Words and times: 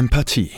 Empathie. 0.00 0.50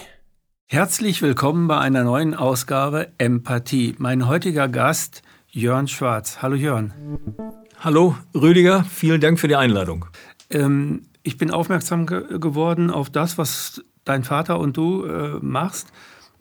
Herzlich 0.69 1.21
willkommen 1.21 1.67
bei 1.67 1.77
einer 1.77 2.05
neuen 2.05 2.37
Ausgabe 2.37 3.09
Empathie. 3.19 3.97
Mein 3.99 4.29
heutiger 4.29 4.69
Gast 4.69 5.23
Jörn 5.49 5.89
Schwarz. 5.89 6.43
Hallo 6.43 6.55
Jörn. 6.55 6.95
Hallo 7.81 8.15
Rüdiger, 8.37 8.85
vielen 8.85 9.21
Dank 9.21 9.41
für 9.41 9.49
die 9.49 9.57
Einladung. 9.57 10.07
Ähm, 10.49 11.09
ich 11.25 11.39
bin 11.39 11.51
aufmerksam 11.51 12.07
ge 12.07 12.39
geworden 12.39 12.93
auf 12.93 13.11
das, 13.11 13.37
was 13.37 13.83
dein 14.05 14.23
Vater 14.23 14.61
und 14.61 14.77
du 14.77 15.07
äh, 15.07 15.41
machst 15.41 15.93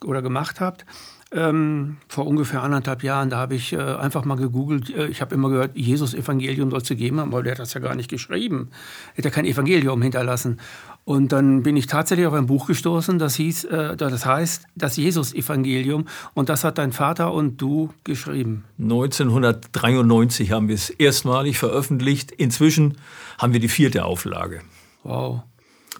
oder 0.04 0.22
gemacht 0.22 0.60
habt. 0.60 0.86
Ähm, 1.34 1.96
vor 2.08 2.26
ungefähr 2.26 2.62
anderthalb 2.62 3.02
Jahren, 3.02 3.30
da 3.30 3.38
habe 3.38 3.54
ich 3.54 3.72
äh, 3.72 3.78
einfach 3.78 4.24
mal 4.26 4.36
gegoogelt. 4.36 4.94
Äh, 4.94 5.06
ich 5.06 5.22
habe 5.22 5.34
immer 5.34 5.48
gehört, 5.48 5.74
Jesus 5.74 6.12
Evangelium 6.12 6.70
soll 6.70 6.82
es 6.82 6.88
geben 6.88 7.20
haben, 7.20 7.32
aber 7.32 7.42
der 7.42 7.52
hat 7.52 7.58
das 7.58 7.72
ja 7.72 7.80
gar 7.80 7.94
nicht 7.94 8.10
geschrieben. 8.10 8.68
Er 9.14 9.18
hat 9.18 9.24
ja 9.24 9.30
kein 9.30 9.46
Evangelium 9.46 10.02
hinterlassen. 10.02 10.60
Und 11.04 11.32
dann 11.32 11.62
bin 11.62 11.76
ich 11.76 11.86
tatsächlich 11.86 12.26
auf 12.26 12.34
ein 12.34 12.46
Buch 12.46 12.66
gestoßen, 12.66 13.18
das 13.18 13.34
hieß, 13.36 13.64
äh, 13.64 13.96
das 13.96 14.26
heißt 14.26 14.66
das 14.74 14.96
Jesus-Evangelium. 14.98 16.06
Und 16.34 16.50
das 16.50 16.64
hat 16.64 16.76
dein 16.76 16.92
Vater 16.92 17.32
und 17.32 17.60
du 17.60 17.90
geschrieben. 18.04 18.64
1993 18.78 20.52
haben 20.52 20.68
wir 20.68 20.74
es 20.74 20.90
erstmalig 20.90 21.58
veröffentlicht. 21.58 22.30
Inzwischen 22.30 22.98
haben 23.38 23.54
wir 23.54 23.60
die 23.60 23.68
vierte 23.68 24.04
Auflage. 24.04 24.60
Wow. 25.02 25.42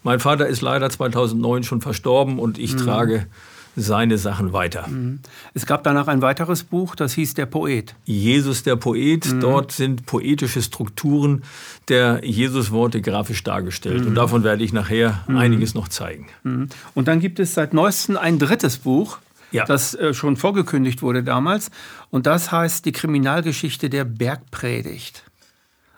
Mein 0.03 0.21
Vater 0.21 0.47
ist 0.47 0.61
leider 0.61 0.91
2009 0.91 1.63
schon 1.63 1.81
verstorben 1.81 2.39
und 2.39 2.59
ich 2.59 2.75
mhm. 2.75 2.79
trage 2.79 3.27
seine 3.77 4.19
Sachen 4.19 4.53
weiter. 4.53 4.87
Mhm. 4.89 5.21
Es 5.55 5.67
gab 5.67 5.83
danach 5.85 6.09
ein 6.09 6.23
weiteres 6.23 6.63
Buch, 6.63 6.95
das 6.95 7.15
hieß 7.15 7.35
Der 7.35 7.47
Poet. 7.47 7.95
Jesus 8.05 8.63
der 8.63 8.77
Poet. 8.77 9.33
Mhm. 9.33 9.41
Dort 9.41 9.73
sind 9.73 10.07
poetische 10.07 10.63
Strukturen 10.63 11.43
der 11.89 12.21
Jesusworte 12.25 13.01
grafisch 13.01 13.43
dargestellt. 13.43 14.03
Mhm. 14.03 14.09
Und 14.09 14.15
davon 14.15 14.45
werde 14.45 14.63
ich 14.63 14.73
nachher 14.73 15.25
mhm. 15.27 15.37
einiges 15.37 15.75
noch 15.75 15.89
zeigen. 15.89 16.29
Mhm. 16.43 16.69
Und 16.95 17.09
dann 17.09 17.21
gibt 17.21 17.41
es 17.41 17.55
seit 17.55 17.73
neuestem 17.75 18.17
ein 18.17 18.39
drittes 18.39 18.79
Buch. 18.79 19.19
Ja. 19.51 19.67
das 19.67 19.95
äh, 19.95 20.15
schon 20.15 20.39
vorgekündigt 20.39 21.03
wurde 21.03 21.23
damals. 21.23 21.71
Und 22.11 22.27
das 22.27 22.51
heißt 22.53 22.87
Die 22.87 22.93
Kriminalgeschichte 22.93 23.91
der 23.91 24.05
Bergpredigt. 24.05 25.25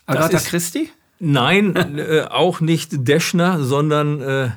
Agatha 0.07 0.39
Christie? 0.39 0.91
Nein, 1.21 1.77
äh, 1.99 2.23
auch 2.23 2.61
nicht 2.61 2.91
Deschner, 3.09 3.63
sondern 3.63 4.21
äh, 4.21 4.51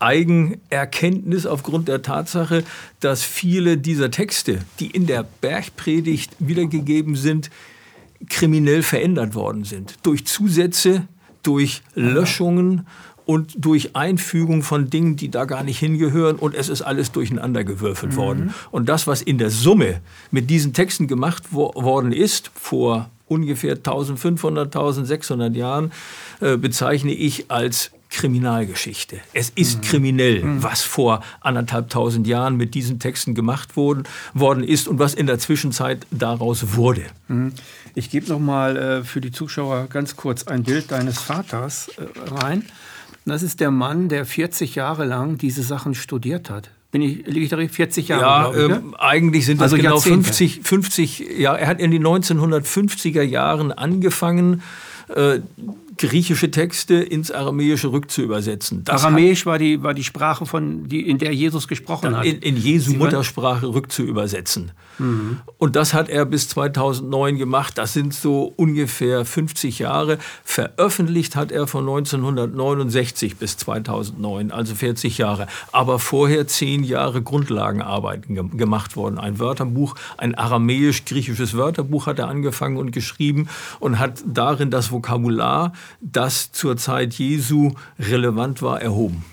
Eigenerkenntnis 0.00 1.46
aufgrund 1.46 1.88
der 1.88 2.02
Tatsache, 2.02 2.64
dass 2.98 3.22
viele 3.22 3.78
dieser 3.78 4.10
Texte, 4.10 4.58
die 4.80 4.86
in 4.90 5.06
der 5.06 5.24
Bergpredigt 5.40 6.32
wiedergegeben 6.38 7.16
sind, 7.16 7.50
kriminell 8.28 8.82
verändert 8.82 9.34
worden 9.34 9.64
sind. 9.64 9.94
Durch 10.02 10.26
Zusätze, 10.26 11.06
durch 11.42 11.82
Löschungen 11.94 12.86
und 13.24 13.64
durch 13.64 13.94
Einfügung 13.94 14.62
von 14.62 14.90
Dingen, 14.90 15.16
die 15.16 15.30
da 15.30 15.44
gar 15.44 15.62
nicht 15.62 15.78
hingehören 15.78 16.36
und 16.36 16.54
es 16.54 16.68
ist 16.68 16.82
alles 16.82 17.12
durcheinandergewürfelt 17.12 18.12
mhm. 18.12 18.16
worden. 18.16 18.54
Und 18.70 18.88
das, 18.88 19.06
was 19.06 19.22
in 19.22 19.38
der 19.38 19.50
Summe 19.50 20.00
mit 20.30 20.50
diesen 20.50 20.72
Texten 20.72 21.06
gemacht 21.06 21.44
wo 21.50 21.72
worden 21.74 22.12
ist, 22.12 22.50
vor 22.54 23.08
ungefähr 23.28 23.74
1500, 23.76 24.66
1600 24.66 25.54
Jahren, 25.54 25.92
äh, 26.40 26.56
bezeichne 26.56 27.12
ich 27.12 27.50
als 27.50 27.92
Kriminalgeschichte. 28.10 29.20
Es 29.32 29.50
ist 29.50 29.78
mhm. 29.78 29.80
kriminell, 29.82 30.42
mhm. 30.42 30.62
was 30.62 30.82
vor 30.82 31.22
anderthalbtausend 31.40 32.26
Jahren 32.26 32.56
mit 32.56 32.74
diesen 32.74 32.98
Texten 32.98 33.34
gemacht 33.34 33.76
worden, 33.76 34.04
worden 34.34 34.64
ist 34.64 34.88
und 34.88 34.98
was 34.98 35.14
in 35.14 35.26
der 35.26 35.38
Zwischenzeit 35.38 36.06
daraus 36.10 36.74
wurde. 36.76 37.02
Mhm. 37.28 37.52
Ich 37.94 38.10
gebe 38.10 38.28
noch 38.28 38.40
mal 38.40 38.76
äh, 38.76 39.04
für 39.04 39.20
die 39.20 39.32
Zuschauer 39.32 39.86
ganz 39.88 40.16
kurz 40.16 40.44
ein 40.44 40.64
Bild 40.64 40.90
deines 40.90 41.18
Vaters 41.18 41.88
äh, 41.96 42.34
rein. 42.34 42.64
Das 43.24 43.42
ist 43.42 43.60
der 43.60 43.70
Mann, 43.70 44.08
der 44.08 44.26
40 44.26 44.74
Jahre 44.74 45.04
lang 45.04 45.38
diese 45.38 45.62
Sachen 45.62 45.94
studiert 45.94 46.50
hat. 46.50 46.70
Bin 46.90 47.02
ich, 47.02 47.24
liege 47.26 47.40
ich 47.42 47.48
da 47.50 47.56
40 47.56 48.08
Jahre? 48.08 48.22
Ja, 48.22 48.62
ich, 48.62 48.68
ne? 48.68 48.82
äh, 48.92 48.98
eigentlich 48.98 49.46
sind 49.46 49.60
das 49.60 49.72
also 49.72 49.76
genau 49.76 50.00
50, 50.00 50.62
50, 50.64 51.38
ja, 51.38 51.54
er 51.54 51.68
hat 51.68 51.78
in 51.80 51.92
den 51.92 52.04
1950er 52.04 53.22
Jahren 53.22 53.70
angefangen, 53.70 54.62
äh, 55.14 55.40
griechische 56.00 56.50
Texte 56.50 56.94
ins 56.94 57.30
Aramäische 57.30 57.92
rückzuübersetzen. 57.92 58.84
Das 58.84 59.04
Aramäisch 59.04 59.44
war 59.44 59.58
die, 59.58 59.82
war 59.82 59.92
die 59.92 60.02
Sprache, 60.02 60.46
von, 60.46 60.88
die, 60.88 61.06
in 61.06 61.18
der 61.18 61.34
Jesus 61.34 61.68
gesprochen 61.68 62.16
hat. 62.16 62.24
In, 62.24 62.38
in 62.38 62.56
Jesu 62.56 62.94
Muttersprache 62.94 63.66
rückzuübersetzen. 63.66 64.72
Mhm. 64.98 65.40
Und 65.58 65.76
das 65.76 65.92
hat 65.92 66.08
er 66.08 66.24
bis 66.24 66.48
2009 66.48 67.36
gemacht. 67.36 67.76
Das 67.76 67.92
sind 67.92 68.14
so 68.14 68.50
ungefähr 68.56 69.26
50 69.26 69.78
Jahre. 69.78 70.16
Veröffentlicht 70.42 71.36
hat 71.36 71.52
er 71.52 71.66
von 71.66 71.82
1969 71.82 73.36
bis 73.36 73.58
2009, 73.58 74.52
also 74.52 74.74
40 74.74 75.18
Jahre. 75.18 75.48
Aber 75.70 75.98
vorher 75.98 76.46
zehn 76.46 76.82
Jahre 76.82 77.20
Grundlagenarbeiten 77.20 78.56
gemacht 78.56 78.96
worden. 78.96 79.18
Ein 79.18 79.38
Wörterbuch, 79.38 79.96
ein 80.16 80.34
aramäisch-griechisches 80.34 81.58
Wörterbuch 81.58 82.06
hat 82.06 82.18
er 82.18 82.28
angefangen 82.28 82.78
und 82.78 82.90
geschrieben 82.90 83.50
und 83.80 83.98
hat 83.98 84.24
darin 84.26 84.70
das 84.70 84.90
Vokabular 84.90 85.72
das 86.00 86.52
zur 86.52 86.76
Zeit 86.76 87.14
Jesu 87.14 87.72
relevant 87.98 88.62
war, 88.62 88.80
erhoben. 88.80 89.24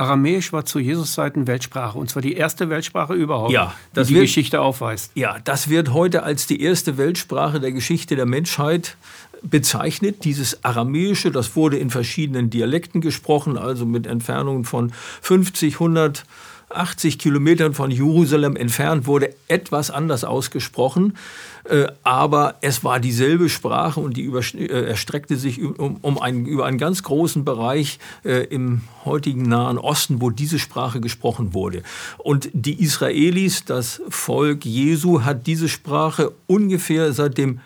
Aramäisch 0.00 0.52
war 0.52 0.64
zu 0.64 0.78
Jesus 0.78 1.12
Zeiten 1.12 1.46
Weltsprache 1.46 1.98
und 1.98 2.08
zwar 2.08 2.22
die 2.22 2.32
erste 2.32 2.70
Weltsprache 2.70 3.12
überhaupt, 3.12 3.52
ja, 3.52 3.74
das 3.92 4.08
die, 4.08 4.14
die 4.14 4.20
wird, 4.20 4.28
Geschichte 4.28 4.60
aufweist. 4.62 5.12
Ja, 5.14 5.38
das 5.44 5.68
wird 5.68 5.92
heute 5.92 6.22
als 6.22 6.46
die 6.46 6.62
erste 6.62 6.96
Weltsprache 6.96 7.60
der 7.60 7.72
Geschichte 7.72 8.16
der 8.16 8.24
Menschheit 8.24 8.96
bezeichnet. 9.42 10.24
Dieses 10.24 10.64
Aramäische, 10.64 11.30
das 11.30 11.54
wurde 11.54 11.76
in 11.76 11.90
verschiedenen 11.90 12.48
Dialekten 12.48 13.02
gesprochen, 13.02 13.58
also 13.58 13.84
mit 13.84 14.06
Entfernungen 14.06 14.64
von 14.64 14.92
50, 15.20 15.74
100 15.74 16.24
80 16.70 17.18
Kilometern 17.18 17.74
von 17.74 17.90
Jerusalem 17.90 18.56
entfernt, 18.56 19.06
wurde 19.06 19.34
etwas 19.48 19.90
anders 19.90 20.24
ausgesprochen, 20.24 21.16
äh, 21.64 21.86
aber 22.02 22.56
es 22.60 22.84
war 22.84 23.00
dieselbe 23.00 23.48
Sprache 23.48 24.00
und 24.00 24.16
die 24.16 24.26
äh, 24.26 24.88
erstreckte 24.88 25.36
sich 25.36 25.62
um, 25.62 25.96
um 26.00 26.18
einen, 26.18 26.46
über 26.46 26.66
einen 26.66 26.78
ganz 26.78 27.02
großen 27.02 27.44
Bereich 27.44 27.98
äh, 28.24 28.44
im 28.44 28.82
heutigen 29.04 29.42
Nahen 29.42 29.78
Osten, 29.78 30.20
wo 30.20 30.30
diese 30.30 30.58
Sprache 30.58 31.00
gesprochen 31.00 31.54
wurde. 31.54 31.82
Und 32.18 32.48
die 32.52 32.82
Israelis, 32.82 33.64
das 33.64 34.00
Volk 34.08 34.64
Jesu, 34.64 35.22
hat 35.22 35.46
diese 35.46 35.68
Sprache 35.68 36.32
ungefähr 36.46 37.12
seit 37.12 37.38
dem 37.38 37.60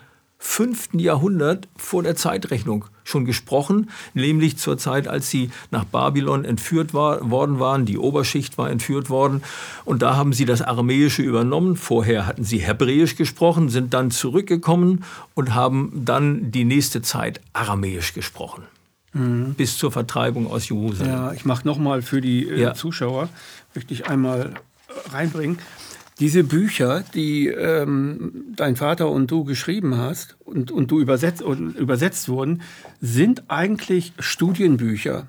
5. 0.45 0.93
Jahrhundert 0.93 1.67
vor 1.75 2.03
der 2.03 2.15
Zeitrechnung 2.15 2.85
schon 3.03 3.25
gesprochen, 3.25 3.89
nämlich 4.13 4.57
zur 4.57 4.77
Zeit, 4.77 5.07
als 5.07 5.29
sie 5.29 5.49
nach 5.69 5.83
Babylon 5.83 6.45
entführt 6.45 6.93
war, 6.93 7.29
worden 7.29 7.59
waren. 7.59 7.85
Die 7.85 7.97
Oberschicht 7.97 8.57
war 8.57 8.69
entführt 8.69 9.09
worden 9.09 9.41
und 9.83 10.01
da 10.01 10.15
haben 10.15 10.31
sie 10.31 10.45
das 10.45 10.61
Aramäische 10.61 11.23
übernommen. 11.23 11.75
Vorher 11.75 12.25
hatten 12.25 12.45
sie 12.45 12.59
Hebräisch 12.59 13.17
gesprochen, 13.17 13.67
sind 13.69 13.93
dann 13.93 14.11
zurückgekommen 14.11 15.03
und 15.33 15.53
haben 15.53 15.91
dann 16.05 16.51
die 16.51 16.63
nächste 16.63 17.01
Zeit 17.01 17.41
Aramäisch 17.51 18.13
gesprochen. 18.13 18.63
Mhm. 19.11 19.55
Bis 19.55 19.77
zur 19.77 19.91
Vertreibung 19.91 20.47
aus 20.47 20.69
Jerusalem. 20.69 21.11
Ja, 21.11 21.33
ich 21.33 21.43
mache 21.43 21.67
nochmal 21.67 22.01
für 22.01 22.21
die 22.21 22.47
äh, 22.47 22.61
ja. 22.61 22.73
Zuschauer, 22.75 23.29
möchte 23.73 23.93
ich 23.93 24.07
einmal 24.07 24.53
reinbringen. 25.11 25.57
Diese 26.19 26.45
Bücher, 26.45 27.03
die 27.13 27.47
ähm, 27.47 28.45
dein 28.55 28.77
Vater 28.77 29.09
und 29.09 29.29
du 29.31 29.43
geschrieben 29.43 29.97
hast 29.97 30.37
und, 30.45 30.71
und 30.71 30.89
du 30.89 30.99
übersetzt, 31.01 31.41
und 31.41 31.75
übersetzt 31.75 32.29
wurden, 32.29 32.61
sind 33.01 33.43
eigentlich 33.49 34.13
Studienbücher. 34.19 35.27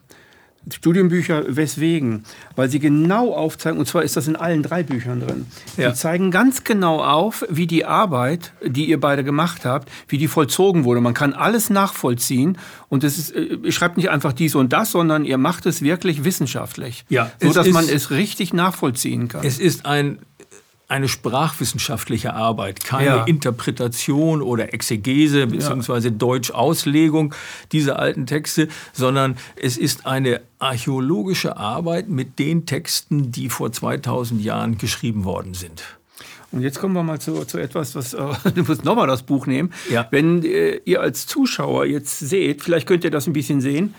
Studienbücher, 0.73 1.45
weswegen? 1.57 2.25
Weil 2.57 2.69
sie 2.69 2.81
genau 2.81 3.33
aufzeigen, 3.33 3.79
und 3.79 3.87
zwar 3.87 4.03
ist 4.03 4.17
das 4.17 4.27
in 4.27 4.35
allen 4.35 4.63
drei 4.63 4.83
Büchern 4.83 5.21
drin, 5.21 5.47
ja. 5.77 5.91
sie 5.91 5.97
zeigen 6.01 6.31
ganz 6.31 6.65
genau 6.65 7.03
auf, 7.03 7.45
wie 7.49 7.67
die 7.67 7.85
Arbeit, 7.85 8.53
die 8.65 8.87
ihr 8.87 8.99
beide 8.99 9.23
gemacht 9.23 9.65
habt, 9.65 9.89
wie 10.09 10.19
die 10.19 10.27
vollzogen 10.27 10.85
wurde. 10.85 11.01
Man 11.01 11.15
kann 11.15 11.35
alles 11.35 11.71
nachvollziehen 11.71 12.59
und 12.89 13.05
es 13.05 13.17
ist, 13.19 13.35
äh, 13.35 13.59
ihr 13.63 13.73
schreibt 13.73 13.97
nicht 13.97 14.11
einfach 14.11 14.33
dies 14.33 14.55
und 14.55 14.73
das, 14.73 14.91
sondern 14.91 15.25
ihr 15.25 15.39
macht 15.39 15.67
es 15.67 15.83
wirklich 15.83 16.25
wissenschaftlich. 16.25 17.05
Ja, 17.09 17.31
so 17.41 17.53
dass 17.53 17.69
man 17.71 17.89
es 17.89 18.11
richtig 18.11 18.53
nachvollziehen 18.53 19.29
kann. 19.29 19.45
Es 19.45 19.61
ist 19.61 19.87
ein 19.87 20.19
eine 20.89 21.09
sprachwissenschaftliche 21.09 22.35
Arbeit, 22.35 22.85
keine 22.85 23.07
ja. 23.07 23.25
Interpretation 23.25 24.41
oder 24.41 24.73
Exegese 24.73 25.47
beziehungsweise 25.49 26.09
ja. 26.09 26.15
Deutschauslegung 26.15 27.35
dieser 27.73 27.99
alten 27.99 28.27
Texte, 28.27 28.69
sondern 28.93 29.37
es 29.61 29.77
ist 29.77 30.07
eine 30.07 30.41
archäologische 30.59 31.57
Arbeit 31.57 32.09
mit 32.09 32.39
den 32.39 32.67
Texten, 32.67 33.33
die 33.33 33.49
vor 33.49 33.73
2000 33.73 34.43
Jahren 34.43 34.79
geschrieben 34.79 35.25
worden 35.25 35.55
sind. 35.55 35.83
Und 36.53 36.63
jetzt 36.63 36.79
kommen 36.79 36.95
wir 36.95 37.03
mal 37.03 37.21
zu, 37.21 37.45
zu 37.45 37.59
etwas, 37.59 37.95
was 37.97 38.15
äh, 38.15 38.21
du 38.55 38.63
musst 38.63 38.85
nochmal 38.85 39.09
das 39.09 39.25
Buch 39.25 39.47
nehmen. 39.47 39.73
Ja. 39.91 40.07
Wenn 40.11 40.45
äh, 40.45 40.81
ihr 40.85 41.01
als 41.01 41.27
Zuschauer 41.27 41.87
jetzt 41.87 42.21
seht, 42.21 42.63
vielleicht 42.63 42.87
könnt 42.87 43.03
ihr 43.03 43.11
das 43.11 43.27
ein 43.27 43.33
bisschen 43.33 43.61
sehen. 43.61 43.95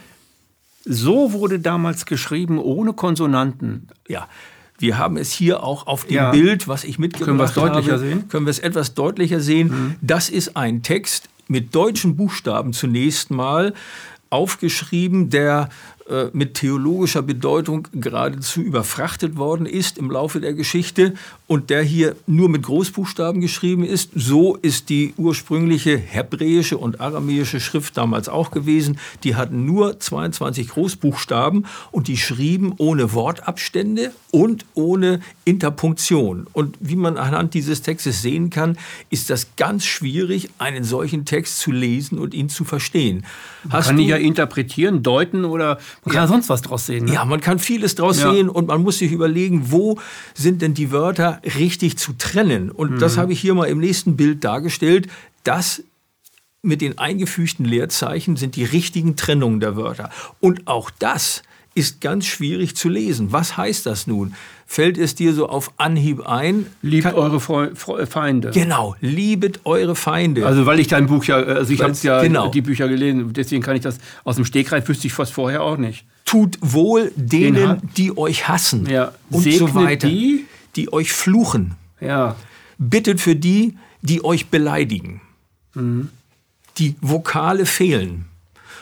So 0.85 1.33
wurde 1.33 1.59
damals 1.59 2.05
geschrieben 2.05 2.59
ohne 2.59 2.93
Konsonanten. 2.93 3.89
Ja. 4.07 4.29
Wir 4.79 4.97
haben 4.97 5.17
es 5.17 5.31
hier 5.31 5.63
auch 5.63 5.87
auf 5.87 6.05
dem 6.05 6.15
ja. 6.15 6.31
Bild, 6.31 6.67
was 6.67 6.83
ich 6.83 6.99
mitgebracht 6.99 7.25
Können 7.25 7.39
wir 7.39 7.45
es 7.45 7.53
deutlicher 7.53 7.93
habe, 7.93 7.99
sehen? 7.99 8.29
Können 8.29 8.45
wir 8.45 8.51
es 8.51 8.59
etwas 8.59 8.93
deutlicher 8.93 9.39
sehen? 9.39 9.67
Mhm. 9.69 9.95
Das 10.01 10.29
ist 10.29 10.55
ein 10.55 10.83
Text 10.83 11.29
mit 11.47 11.73
deutschen 11.73 12.15
Buchstaben 12.15 12.73
zunächst 12.73 13.31
mal 13.31 13.73
aufgeschrieben, 14.29 15.29
der 15.29 15.69
mit 16.31 16.53
theologischer 16.53 17.21
Bedeutung 17.21 17.87
geradezu 17.93 18.61
überfrachtet 18.61 19.35
worden 19.35 19.65
ist 19.65 19.97
im 19.97 20.09
Laufe 20.09 20.39
der 20.39 20.53
Geschichte 20.53 21.13
und 21.47 21.69
der 21.69 21.83
hier 21.83 22.15
nur 22.27 22.49
mit 22.49 22.63
Großbuchstaben 22.63 23.41
geschrieben 23.41 23.83
ist. 23.83 24.11
So 24.15 24.55
ist 24.55 24.89
die 24.89 25.13
ursprüngliche 25.17 25.97
hebräische 25.97 26.77
und 26.77 27.01
aramäische 27.01 27.59
Schrift 27.59 27.97
damals 27.97 28.29
auch 28.29 28.51
gewesen. 28.51 28.99
Die 29.23 29.35
hatten 29.35 29.65
nur 29.65 29.99
22 29.99 30.69
Großbuchstaben 30.69 31.65
und 31.91 32.07
die 32.07 32.17
schrieben 32.17 32.73
ohne 32.77 33.13
Wortabstände 33.13 34.11
und 34.31 34.65
ohne 34.73 35.21
Interpunktion. 35.45 36.47
Und 36.53 36.77
wie 36.79 36.95
man 36.95 37.17
anhand 37.17 37.53
dieses 37.53 37.81
Textes 37.81 38.21
sehen 38.21 38.49
kann, 38.49 38.77
ist 39.09 39.29
das 39.29 39.55
ganz 39.55 39.85
schwierig, 39.85 40.49
einen 40.57 40.83
solchen 40.83 41.25
Text 41.25 41.59
zu 41.59 41.71
lesen 41.71 42.17
und 42.17 42.33
ihn 42.33 42.49
zu 42.49 42.63
verstehen. 42.63 43.25
Man 43.69 43.81
kann 43.81 43.97
ihn 43.97 44.07
ja 44.07 44.17
interpretieren, 44.17 45.03
deuten 45.03 45.45
oder 45.45 45.79
man 46.05 46.13
kann 46.13 46.23
ja 46.23 46.27
sonst 46.27 46.49
was 46.49 46.61
draus 46.61 46.85
sehen. 46.85 47.05
Ne? 47.05 47.13
Ja, 47.13 47.25
man 47.25 47.41
kann 47.41 47.59
vieles 47.59 47.95
draus 47.95 48.21
ja. 48.21 48.31
sehen 48.31 48.49
und 48.49 48.67
man 48.67 48.81
muss 48.81 48.99
sich 48.99 49.11
überlegen, 49.11 49.71
wo 49.71 49.99
sind 50.33 50.61
denn 50.61 50.73
die 50.73 50.91
Wörter 50.91 51.41
richtig 51.57 51.97
zu 51.97 52.13
trennen. 52.13 52.71
Und 52.71 52.91
mhm. 52.91 52.99
das 52.99 53.17
habe 53.17 53.33
ich 53.33 53.39
hier 53.39 53.53
mal 53.53 53.65
im 53.65 53.79
nächsten 53.79 54.15
Bild 54.15 54.43
dargestellt. 54.43 55.07
Das 55.43 55.83
mit 56.61 56.81
den 56.81 56.97
eingefügten 56.97 57.65
Leerzeichen 57.65 58.35
sind 58.35 58.55
die 58.55 58.63
richtigen 58.63 59.15
Trennungen 59.15 59.59
der 59.59 59.75
Wörter. 59.75 60.09
Und 60.39 60.67
auch 60.67 60.89
das 60.99 61.43
ist 61.75 62.01
ganz 62.01 62.25
schwierig 62.25 62.75
zu 62.75 62.89
lesen. 62.89 63.31
Was 63.31 63.55
heißt 63.55 63.85
das 63.85 64.07
nun? 64.07 64.33
Fällt 64.69 64.97
es 64.97 65.15
dir 65.15 65.33
so 65.33 65.47
auf 65.47 65.71
Anhieb 65.77 66.27
ein? 66.27 66.65
Liebt 66.81 67.03
Kann, 67.03 67.13
eure 67.13 67.39
Fre 67.39 67.71
Fre 67.73 68.05
Feinde. 68.05 68.51
Genau, 68.51 68.97
liebet 68.99 69.61
eure 69.63 69.95
Feinde. 69.95 70.45
Also 70.45 70.65
weil 70.65 70.81
ich 70.81 70.87
dein 70.87 71.07
Buch 71.07 71.23
ja, 71.23 71.37
also 71.37 71.71
ich 71.71 71.81
habe 71.81 71.93
ja 72.01 72.21
genau. 72.21 72.49
die 72.49 72.61
Bücher 72.61 72.89
gelesen, 72.89 73.31
deswegen 73.31 73.63
kann 73.63 73.77
ich 73.77 73.81
das 73.81 73.97
aus 74.25 74.35
dem 74.35 74.43
Stegreif 74.43 74.87
wüsste 74.89 75.07
ich 75.07 75.13
fast 75.13 75.31
vorher 75.31 75.63
auch 75.63 75.77
nicht. 75.77 76.05
Tut 76.25 76.57
wohl 76.59 77.13
denen, 77.15 77.81
die 77.95 78.15
euch 78.17 78.49
hassen 78.49 78.89
ja. 78.89 79.13
und 79.29 79.43
Segne 79.43 79.57
so 79.57 79.73
weiter, 79.73 80.09
die, 80.09 80.45
die 80.75 80.91
euch 80.91 81.13
fluchen. 81.13 81.75
Ja. 82.01 82.35
Bittet 82.77 83.21
für 83.21 83.37
die, 83.37 83.77
die 84.01 84.25
euch 84.25 84.47
beleidigen. 84.47 85.21
Mhm. 85.75 86.09
Die 86.77 86.95
Vokale 86.99 87.65
fehlen. 87.65 88.25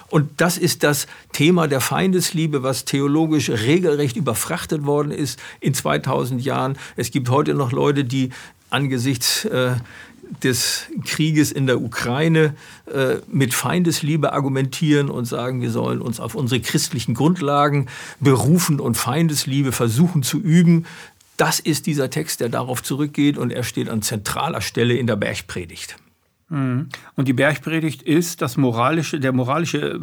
Und 0.09 0.29
das 0.37 0.57
ist 0.57 0.83
das 0.83 1.07
Thema 1.33 1.67
der 1.67 1.81
Feindesliebe, 1.81 2.63
was 2.63 2.85
theologisch 2.85 3.49
regelrecht 3.49 4.15
überfrachtet 4.15 4.85
worden 4.85 5.11
ist 5.11 5.39
in 5.59 5.73
2000 5.73 6.43
Jahren. 6.43 6.77
Es 6.95 7.11
gibt 7.11 7.29
heute 7.29 7.53
noch 7.53 7.71
Leute, 7.71 8.05
die 8.05 8.29
angesichts 8.69 9.45
äh, 9.45 9.75
des 10.43 10.87
Krieges 11.05 11.51
in 11.51 11.67
der 11.67 11.81
Ukraine 11.81 12.55
äh, 12.91 13.17
mit 13.27 13.53
Feindesliebe 13.53 14.33
argumentieren 14.33 15.09
und 15.09 15.25
sagen, 15.25 15.61
wir 15.61 15.71
sollen 15.71 16.01
uns 16.01 16.19
auf 16.19 16.35
unsere 16.35 16.61
christlichen 16.61 17.13
Grundlagen 17.13 17.87
berufen 18.19 18.79
und 18.79 18.95
Feindesliebe 18.95 19.71
versuchen 19.71 20.23
zu 20.23 20.39
üben. 20.39 20.85
Das 21.37 21.59
ist 21.59 21.85
dieser 21.85 22.09
Text, 22.09 22.39
der 22.39 22.49
darauf 22.49 22.81
zurückgeht 22.81 23.37
und 23.37 23.51
er 23.51 23.63
steht 23.63 23.89
an 23.89 24.01
zentraler 24.01 24.61
Stelle 24.61 24.95
in 24.95 25.07
der 25.07 25.15
Bergpredigt. 25.15 25.97
Mhm. 26.49 26.89
Und 27.15 27.27
die 27.27 27.33
Bergpredigt 27.33 28.03
ist 28.03 28.41
das 28.41 28.57
moralische, 28.57 29.19
der 29.19 29.31
moralische 29.31 29.99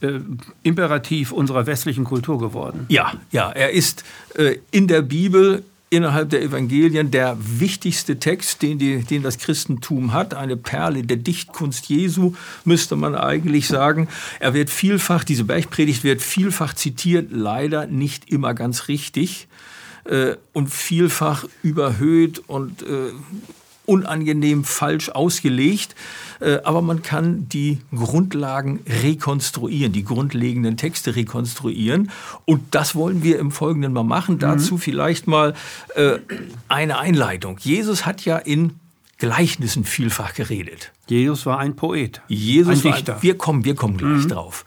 äh, 0.00 0.06
äh, 0.06 0.20
Imperativ 0.62 1.30
unserer 1.32 1.66
westlichen 1.66 2.04
Kultur 2.04 2.38
geworden. 2.38 2.86
Ja, 2.88 3.12
ja, 3.32 3.50
er 3.50 3.70
ist 3.70 4.04
äh, 4.34 4.56
in 4.70 4.88
der 4.88 5.02
Bibel 5.02 5.62
innerhalb 5.90 6.30
der 6.30 6.42
Evangelien 6.42 7.10
der 7.10 7.36
wichtigste 7.38 8.18
Text, 8.18 8.62
den, 8.62 8.78
die, 8.78 9.04
den 9.04 9.22
das 9.22 9.38
Christentum 9.38 10.12
hat, 10.12 10.34
eine 10.34 10.56
Perle 10.56 11.04
der 11.04 11.18
Dichtkunst 11.18 11.86
Jesu, 11.88 12.34
müsste 12.64 12.96
man 12.96 13.14
eigentlich 13.14 13.68
sagen. 13.68 14.08
Er 14.40 14.54
wird 14.54 14.70
vielfach, 14.70 15.22
diese 15.22 15.44
Bergpredigt 15.44 16.02
wird 16.02 16.20
vielfach 16.20 16.74
zitiert, 16.74 17.28
leider 17.30 17.86
nicht 17.86 18.30
immer 18.30 18.54
ganz 18.54 18.88
richtig 18.88 19.46
äh, 20.04 20.34
und 20.52 20.68
vielfach 20.68 21.44
überhöht 21.62 22.42
und 22.46 22.82
äh, 22.82 23.12
unangenehm 23.86 24.64
falsch 24.64 25.10
ausgelegt, 25.10 25.94
äh, 26.40 26.58
aber 26.64 26.82
man 26.82 27.02
kann 27.02 27.48
die 27.48 27.78
Grundlagen 27.94 28.80
rekonstruieren, 29.02 29.92
die 29.92 30.04
grundlegenden 30.04 30.76
Texte 30.76 31.16
rekonstruieren. 31.16 32.10
Und 32.44 32.74
das 32.74 32.94
wollen 32.94 33.22
wir 33.22 33.38
im 33.38 33.50
Folgenden 33.50 33.92
mal 33.92 34.04
machen. 34.04 34.36
Mhm. 34.36 34.40
Dazu 34.40 34.78
vielleicht 34.78 35.26
mal 35.26 35.54
äh, 35.94 36.18
eine 36.68 36.98
Einleitung. 36.98 37.58
Jesus 37.60 38.06
hat 38.06 38.24
ja 38.24 38.38
in 38.38 38.74
Gleichnissen 39.18 39.84
vielfach 39.84 40.34
geredet. 40.34 40.92
Jesus 41.06 41.46
war 41.46 41.58
ein 41.58 41.76
Poet. 41.76 42.20
Jesus 42.28 42.84
ein 42.84 42.92
Dichter. 42.92 43.16
Ein, 43.16 43.22
wir 43.22 43.38
kommen, 43.38 43.64
wir 43.64 43.74
kommen 43.74 43.96
gleich 43.96 44.24
mhm. 44.24 44.28
drauf. 44.28 44.64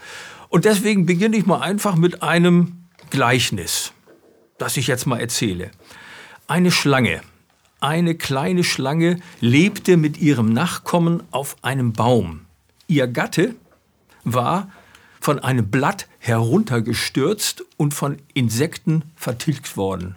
Und 0.50 0.66
deswegen 0.66 1.06
beginne 1.06 1.38
ich 1.38 1.46
mal 1.46 1.60
einfach 1.60 1.96
mit 1.96 2.24
einem 2.24 2.86
Gleichnis, 3.10 3.92
das 4.58 4.78
ich 4.78 4.88
jetzt 4.88 5.06
mal 5.06 5.20
erzähle. 5.20 5.72
Eine 6.48 6.72
Schlange 6.72 7.22
eine 7.80 8.16
kleine 8.16 8.64
Schlange 8.64 9.20
lebte 9.40 9.98
mit 9.98 10.18
ihrem 10.18 10.52
Nachkommen 10.52 11.24
auf 11.32 11.56
einem 11.62 11.94
Baum. 11.94 12.42
Ihr 12.88 13.08
Gatte 13.08 13.56
war 14.24 14.72
von 15.20 15.40
einem 15.40 15.70
Blatt 15.70 16.08
heruntergestürzt 16.20 17.64
und 17.76 17.94
von 17.94 18.18
Insekten 18.34 19.04
vertilgt 19.16 19.78
worden. 19.78 20.16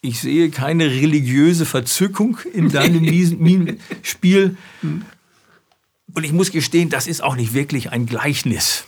Ich 0.00 0.20
sehe 0.20 0.50
keine 0.50 0.86
religiöse 0.86 1.66
Verzückung 1.66 2.38
in 2.52 2.70
deinem 2.70 3.04
Spiel. 4.02 4.56
Und 4.82 6.24
ich 6.24 6.32
muss 6.32 6.52
gestehen, 6.52 6.88
das 6.88 7.06
ist 7.06 7.22
auch 7.22 7.34
nicht 7.34 7.52
wirklich 7.52 7.90
ein 7.90 8.06
Gleichnis. 8.06 8.84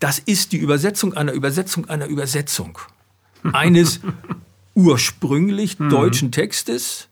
Das 0.00 0.18
ist 0.18 0.52
die 0.52 0.56
Übersetzung 0.56 1.14
einer 1.14 1.32
Übersetzung 1.32 1.88
einer 1.88 2.06
Übersetzung. 2.06 2.78
Eines 3.52 4.00
ursprünglich 4.80 5.78
mhm. 5.78 5.90
deutschen 5.90 6.32
Textes, 6.32 7.08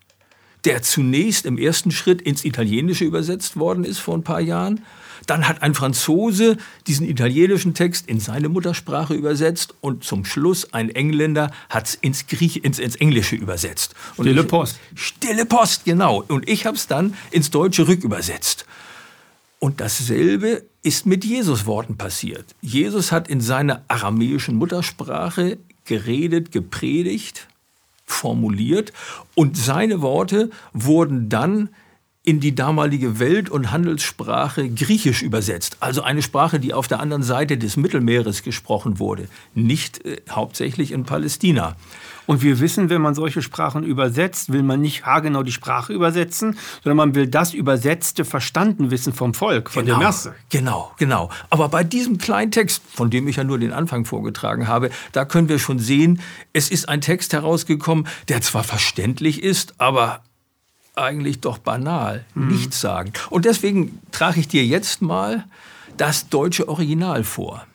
der 0.65 0.82
zunächst 0.82 1.47
im 1.47 1.59
ersten 1.59 1.91
Schritt 1.91 2.23
ins 2.23 2.44
Italienische 2.44 3.05
übersetzt 3.05 3.56
worden 3.56 3.85
ist 3.85 3.99
vor 3.99 4.17
ein 4.17 4.25
paar 4.25 4.41
Jahren. 4.41 4.85
Dann 5.26 5.47
hat 5.47 5.62
ein 5.62 5.75
Franzose 5.75 6.56
diesen 6.87 7.06
italienischen 7.06 7.75
Text 7.75 8.09
in 8.09 8.19
seine 8.19 8.49
Muttersprache 8.49 9.15
übersetzt 9.15 9.75
und 9.81 10.03
zum 10.03 10.25
Schluss 10.25 10.73
ein 10.73 10.88
Engländer 10.91 11.50
hat 11.69 11.88
es 11.88 11.94
ins, 11.97 12.23
ins, 12.23 12.79
ins 12.79 12.97
Englische 12.97 13.37
übersetzt. 13.37 13.94
Und 14.17 14.25
Stille 14.25 14.44
Post. 14.44 14.79
Stille 14.94 15.44
Post, 15.44 15.85
genau. 15.85 16.25
Und 16.29 16.49
ich 16.49 16.64
habe 16.64 16.76
es 16.76 16.87
dann 16.87 17.14
ins 17.31 17.50
Deutsche 17.50 17.87
rückübersetzt. 17.87 18.64
Und 19.59 19.81
dasselbe 19.81 20.64
ist 20.83 21.04
mit 21.04 21.25
Jesus 21.25 21.66
Worten 21.66 21.99
passiert. 21.99 22.54
Jesus 22.62 23.12
hat 23.12 23.28
in 23.28 23.40
seiner 23.40 23.83
aramäischen 23.88 24.54
Muttersprache 24.54 25.59
geredet, 25.85 26.52
gepredigt, 26.52 27.49
formuliert 28.09 28.93
und 29.35 29.57
seine 29.57 30.00
Worte 30.00 30.50
wurden 30.73 31.29
dann 31.29 31.69
in 32.25 32.41
die 32.41 32.55
damalige 32.55 33.19
Welt- 33.21 33.49
und 33.49 33.71
Handelssprache 33.71 34.69
Griechisch 34.69 35.23
übersetzt. 35.23 35.79
Also 35.81 36.03
eine 36.03 36.21
Sprache, 36.21 36.61
die 36.61 36.75
auf 36.75 36.88
der 36.88 37.00
anderen 37.00 37.23
Seite 37.23 37.57
des 37.57 37.77
Mittelmeeres 37.77 38.43
gesprochen 38.43 38.99
wurde, 38.99 39.29
nicht 39.55 40.05
äh, 40.05 40.21
hauptsächlich 40.29 40.93
in 40.93 41.05
Palästina. 41.05 41.77
Und 42.28 42.42
wir 42.42 42.61
wissen, 42.61 42.90
wenn 42.90 43.00
man 43.00 43.14
solche 43.14 43.40
Sprachen 43.40 43.85
übersetzt, 43.85 44.52
will 44.52 44.62
man 44.62 44.82
nicht 44.82 45.06
haargenau 45.06 45.42
die 45.42 45.50
Sprache 45.50 45.94
übersetzen, 45.94 46.58
sondern 46.85 46.99
man 46.99 47.14
will 47.14 47.26
das 47.26 47.54
Übersetzte 47.54 48.26
verstanden 48.26 48.90
wissen 48.90 49.14
vom 49.14 49.32
Volk, 49.32 49.70
von 49.70 49.87
genau, 49.87 49.99
der 49.99 50.06
Masse. 50.06 50.35
Genau, 50.50 50.92
genau. 50.99 51.30
Aber 51.49 51.70
bei 51.70 51.85
diesem 51.85 52.18
kleinen 52.18 52.50
Text, 52.50 52.82
von 52.92 53.08
dem 53.08 53.28
ich 53.28 53.37
ja 53.37 53.44
nur 53.44 53.58
den 53.58 53.73
Anfang 53.73 54.04
vorgetragen 54.04 54.68
habe, 54.68 54.90
da 55.12 55.25
können 55.25 55.49
wir 55.49 55.58
schon 55.58 55.78
sehen, 55.78 56.20
es 56.52 56.70
ist 56.70 56.90
ein 56.90 57.00
Text 57.00 57.32
herausgekommen, 57.32 58.06
der 58.28 58.42
zwar 58.42 58.62
verständlich 58.62 59.42
ist, 59.42 59.76
aber 59.78 60.20
eigentlich 60.97 61.40
doch 61.40 61.56
banal, 61.56 62.26
mhm. 62.35 62.49
nichts 62.49 62.78
sagen. 62.78 63.14
Und 63.30 63.47
deswegen 63.47 64.02
trage 64.12 64.40
ich 64.40 64.49
dir 64.49 64.66
jetzt 64.66 65.00
mal 65.00 65.47
das 65.97 66.28
deutsche 66.28 66.68
Original 66.68 67.25
vor. 67.25 67.66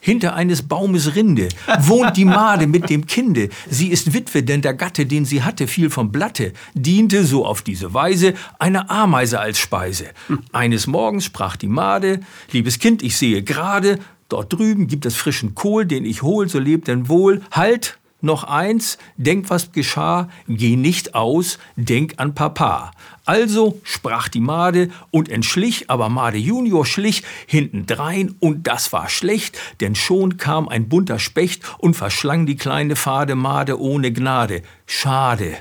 Hinter 0.00 0.34
eines 0.34 0.62
Baumes 0.62 1.14
Rinde 1.14 1.48
wohnt 1.80 2.16
die 2.16 2.24
Made 2.24 2.66
mit 2.66 2.88
dem 2.88 3.06
Kinde. 3.06 3.50
Sie 3.68 3.88
ist 3.88 4.14
Witwe, 4.14 4.42
denn 4.42 4.62
der 4.62 4.74
Gatte, 4.74 5.04
den 5.04 5.26
sie 5.26 5.42
hatte, 5.42 5.66
fiel 5.66 5.90
vom 5.90 6.10
Blatte, 6.10 6.52
diente 6.74 7.24
so 7.24 7.44
auf 7.44 7.60
diese 7.60 7.92
Weise 7.92 8.34
eine 8.58 8.88
Ameise 8.88 9.40
als 9.40 9.58
Speise. 9.58 10.06
Eines 10.52 10.86
Morgens 10.86 11.26
sprach 11.26 11.56
die 11.56 11.68
Made, 11.68 12.20
liebes 12.50 12.78
Kind, 12.78 13.02
ich 13.02 13.16
sehe 13.16 13.42
gerade, 13.42 13.98
dort 14.30 14.52
drüben 14.52 14.86
gibt 14.86 15.04
es 15.04 15.16
frischen 15.16 15.54
Kohl, 15.54 15.84
den 15.84 16.06
ich 16.06 16.22
hol, 16.22 16.48
so 16.48 16.58
lebt 16.58 16.88
denn 16.88 17.08
wohl. 17.08 17.42
Halt, 17.50 17.98
noch 18.22 18.44
eins, 18.44 18.98
denk, 19.16 19.50
was 19.50 19.72
geschah, 19.72 20.28
geh 20.46 20.76
nicht 20.76 21.14
aus, 21.14 21.58
denk 21.76 22.14
an 22.16 22.34
Papa. 22.34 22.92
Also 23.30 23.80
sprach 23.84 24.28
die 24.28 24.40
Made 24.40 24.88
und 25.12 25.28
entschlich, 25.28 25.88
aber 25.88 26.08
Made 26.08 26.36
Junior 26.36 26.84
schlich 26.84 27.22
hintendrein 27.46 28.34
und 28.40 28.66
das 28.66 28.92
war 28.92 29.08
schlecht, 29.08 29.56
denn 29.80 29.94
schon 29.94 30.36
kam 30.36 30.68
ein 30.68 30.88
bunter 30.88 31.20
Specht 31.20 31.62
und 31.78 31.94
verschlang 31.94 32.44
die 32.44 32.56
kleine 32.56 32.96
Fade 32.96 33.36
Made 33.36 33.80
ohne 33.80 34.12
Gnade. 34.12 34.62
Schade. 34.84 35.56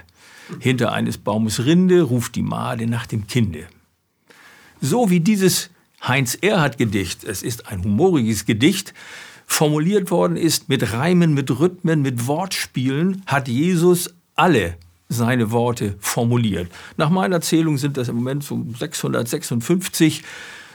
Hinter 0.60 0.94
eines 0.94 1.20
Baumes 1.20 1.64
Rinde 1.64 2.02
ruft 2.02 2.34
die 2.34 2.42
Made 2.42 2.88
nach 2.88 3.06
dem 3.06 3.28
Kinde. 3.28 3.68
So 4.82 5.12
wie 5.12 5.20
dieses 5.20 5.70
Heinz 6.02 6.40
Erhard 6.42 6.80
Gedicht, 6.80 7.24
es 7.24 7.44
ist 7.44 7.68
ein 7.68 7.84
humoriges 7.84 8.48
Gedicht, 8.48 8.96
formuliert 9.46 10.10
worden 10.10 10.38
ist 10.38 10.70
mit 10.70 10.92
Reimen, 10.92 11.36
mit 11.36 11.52
Rhythmen, 11.52 12.02
mit 12.02 12.26
Wortspielen, 12.26 13.22
hat 13.28 13.48
Jesus 13.48 14.12
alle 14.36 14.76
seine 15.10 15.52
Worte 15.52 15.96
formuliert. 16.00 16.72
Nach 16.96 17.10
meiner 17.10 17.42
Zählung 17.42 17.78
sind 17.78 17.98
das 17.98 18.08
im 18.08 18.16
Moment 18.16 18.44
so 18.44 18.66
656 18.78 20.24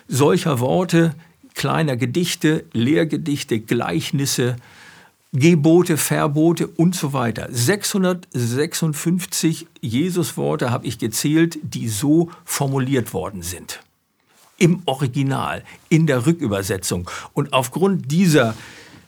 solcher 0.08 0.58
Worte, 0.60 1.14
kleiner 1.54 1.96
Gedichte, 1.96 2.64
Lehrgedichte, 2.72 3.60
Gleichnisse, 3.60 4.56
Gebote, 5.32 5.96
Verbote 5.96 6.68
und 6.68 6.94
so 6.94 7.12
weiter. 7.12 7.48
656 7.50 9.66
Jesusworte 9.80 10.70
habe 10.70 10.86
ich 10.86 10.98
gezählt, 10.98 11.58
die 11.62 11.88
so 11.88 12.30
formuliert 12.44 13.14
worden 13.14 13.42
sind. 13.42 13.80
Im 14.58 14.82
Original, 14.86 15.64
in 15.88 16.06
der 16.06 16.26
Rückübersetzung. 16.26 17.10
Und 17.32 17.52
aufgrund 17.52 18.12
dieser 18.12 18.54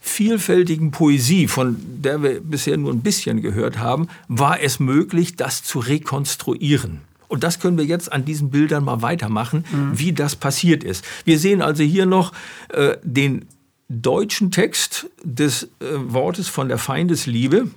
vielfältigen 0.08 0.90
Poesie, 0.90 1.48
von 1.48 1.76
der 1.80 2.22
wir 2.22 2.40
bisher 2.40 2.76
nur 2.76 2.92
ein 2.92 3.00
bisschen 3.00 3.42
gehört 3.42 3.78
haben, 3.78 4.08
war 4.28 4.60
es 4.60 4.80
möglich, 4.80 5.36
das 5.36 5.62
zu 5.62 5.78
rekonstruieren. 5.78 7.00
Und 7.28 7.42
das 7.42 7.58
können 7.58 7.76
wir 7.76 7.84
jetzt 7.84 8.12
an 8.12 8.24
diesen 8.24 8.50
Bildern 8.50 8.84
mal 8.84 9.02
weitermachen, 9.02 9.64
mhm. 9.70 9.98
wie 9.98 10.12
das 10.12 10.36
passiert 10.36 10.84
ist. 10.84 11.04
Wir 11.24 11.38
sehen 11.38 11.60
also 11.60 11.82
hier 11.82 12.06
noch 12.06 12.32
äh, 12.68 12.96
den 13.02 13.46
deutschen 13.88 14.50
Text 14.50 15.08
des 15.22 15.64
äh, 15.64 15.68
Wortes 15.94 16.48
von 16.48 16.68
der 16.68 16.78
Feindesliebe. 16.78 17.68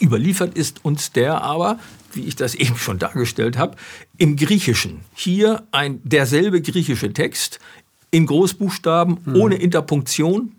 Überliefert 0.00 0.56
ist 0.56 0.84
uns 0.84 1.12
der 1.12 1.42
aber, 1.42 1.78
wie 2.12 2.24
ich 2.24 2.36
das 2.36 2.54
eben 2.56 2.76
schon 2.76 2.98
dargestellt 2.98 3.56
habe, 3.56 3.76
im 4.18 4.36
Griechischen. 4.36 5.00
Hier 5.14 5.66
ein 5.72 6.00
derselbe 6.04 6.60
griechische 6.60 7.12
Text 7.12 7.60
in 8.10 8.26
Großbuchstaben, 8.26 9.18
mhm. 9.24 9.36
ohne 9.36 9.54
Interpunktion 9.56 10.52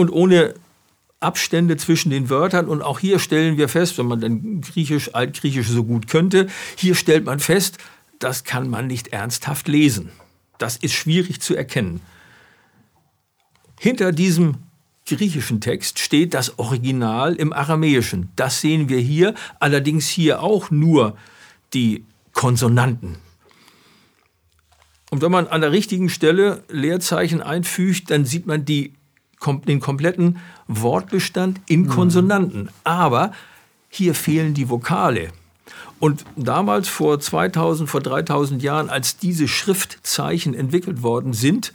und 0.00 0.08
ohne 0.10 0.54
Abstände 1.20 1.76
zwischen 1.76 2.08
den 2.08 2.30
Wörtern. 2.30 2.68
Und 2.68 2.80
auch 2.80 2.98
hier 2.98 3.18
stellen 3.18 3.58
wir 3.58 3.68
fest, 3.68 3.98
wenn 3.98 4.06
man 4.06 4.20
dann 4.20 4.62
Griechisch, 4.62 5.14
Altgriechisch 5.14 5.68
so 5.68 5.84
gut 5.84 6.08
könnte, 6.08 6.48
hier 6.76 6.94
stellt 6.94 7.26
man 7.26 7.38
fest, 7.38 7.76
das 8.18 8.44
kann 8.44 8.68
man 8.68 8.86
nicht 8.86 9.08
ernsthaft 9.08 9.68
lesen. 9.68 10.10
Das 10.56 10.78
ist 10.78 10.94
schwierig 10.94 11.40
zu 11.40 11.54
erkennen. 11.54 12.00
Hinter 13.78 14.12
diesem 14.12 14.56
griechischen 15.06 15.60
Text 15.60 15.98
steht 15.98 16.32
das 16.32 16.58
Original 16.58 17.34
im 17.34 17.52
Aramäischen. 17.52 18.30
Das 18.36 18.62
sehen 18.62 18.88
wir 18.88 19.00
hier, 19.00 19.34
allerdings 19.58 20.08
hier 20.08 20.42
auch 20.42 20.70
nur 20.70 21.16
die 21.74 22.04
Konsonanten. 22.32 23.16
Und 25.10 25.20
wenn 25.22 25.32
man 25.32 25.48
an 25.48 25.60
der 25.60 25.72
richtigen 25.72 26.08
Stelle 26.08 26.62
Leerzeichen 26.68 27.42
einfügt, 27.42 28.10
dann 28.10 28.24
sieht 28.24 28.46
man 28.46 28.64
die, 28.64 28.94
den 29.66 29.80
kompletten 29.80 30.38
Wortbestand 30.68 31.60
in 31.66 31.82
mhm. 31.82 31.88
Konsonanten. 31.88 32.68
Aber 32.84 33.32
hier 33.88 34.14
fehlen 34.14 34.54
die 34.54 34.68
Vokale. 34.68 35.30
Und 35.98 36.24
damals 36.36 36.88
vor 36.88 37.20
2000, 37.20 37.88
vor 37.88 38.00
3000 38.00 38.62
Jahren, 38.62 38.88
als 38.88 39.18
diese 39.18 39.48
Schriftzeichen 39.48 40.54
entwickelt 40.54 41.02
worden 41.02 41.34
sind, 41.34 41.72